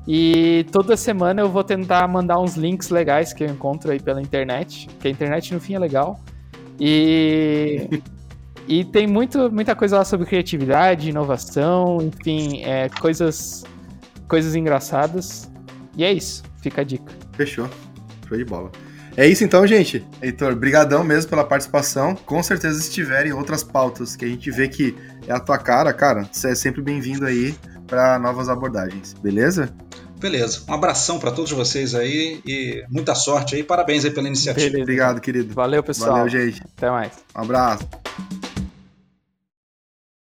E 0.07 0.65
toda 0.71 0.95
semana 0.95 1.41
eu 1.41 1.49
vou 1.49 1.63
tentar 1.63 2.07
mandar 2.07 2.39
uns 2.39 2.55
links 2.55 2.89
legais 2.89 3.33
que 3.33 3.43
eu 3.43 3.47
encontro 3.47 3.91
aí 3.91 3.99
pela 3.99 4.21
internet, 4.21 4.87
que 5.01 5.07
a 5.07 5.11
internet 5.11 5.53
no 5.53 5.59
fim 5.59 5.73
é 5.73 5.79
legal. 5.79 6.19
E, 6.79 8.01
e 8.67 8.85
tem 8.85 9.05
muito, 9.05 9.51
muita 9.51 9.75
coisa 9.75 9.97
lá 9.97 10.05
sobre 10.05 10.25
criatividade, 10.25 11.09
inovação, 11.09 11.97
enfim, 12.01 12.63
é, 12.63 12.87
coisas, 12.87 13.65
coisas 14.29 14.55
engraçadas. 14.55 15.51
E 15.97 16.05
é 16.05 16.13
isso, 16.13 16.43
fica 16.61 16.81
a 16.81 16.83
dica. 16.85 17.11
Fechou. 17.33 17.67
Show 18.29 18.37
de 18.37 18.45
bola. 18.45 18.71
É 19.17 19.25
isso 19.27 19.43
então, 19.43 19.65
gente. 19.65 20.05
Heitor, 20.21 20.55
brigadão 20.55 21.03
mesmo 21.03 21.31
pela 21.31 21.43
participação. 21.43 22.15
Com 22.15 22.43
certeza, 22.43 22.79
se 22.79 22.91
tiverem 22.91 23.33
outras 23.33 23.63
pautas 23.63 24.15
que 24.15 24.23
a 24.23 24.27
gente 24.27 24.51
vê 24.51 24.67
que 24.67 24.95
é 25.27 25.33
a 25.33 25.39
tua 25.39 25.57
cara, 25.57 25.91
cara, 25.91 26.29
você 26.31 26.51
é 26.51 26.55
sempre 26.55 26.83
bem-vindo 26.83 27.25
aí 27.25 27.55
para 27.87 28.19
novas 28.19 28.47
abordagens, 28.47 29.13
beleza? 29.13 29.73
Beleza. 30.19 30.61
Um 30.67 30.73
abração 30.73 31.17
para 31.19 31.31
todos 31.31 31.51
vocês 31.51 31.95
aí 31.95 32.41
e 32.45 32.83
muita 32.89 33.15
sorte 33.15 33.55
aí. 33.55 33.63
Parabéns 33.63 34.05
aí 34.05 34.11
pela 34.11 34.27
iniciativa. 34.27 34.65
Beleza. 34.67 34.83
Obrigado, 34.83 35.19
querido. 35.19 35.51
Valeu, 35.51 35.81
pessoal. 35.81 36.11
Valeu, 36.11 36.29
gente. 36.29 36.61
Até 36.77 36.91
mais. 36.91 37.13
Um 37.35 37.41
abraço. 37.41 37.87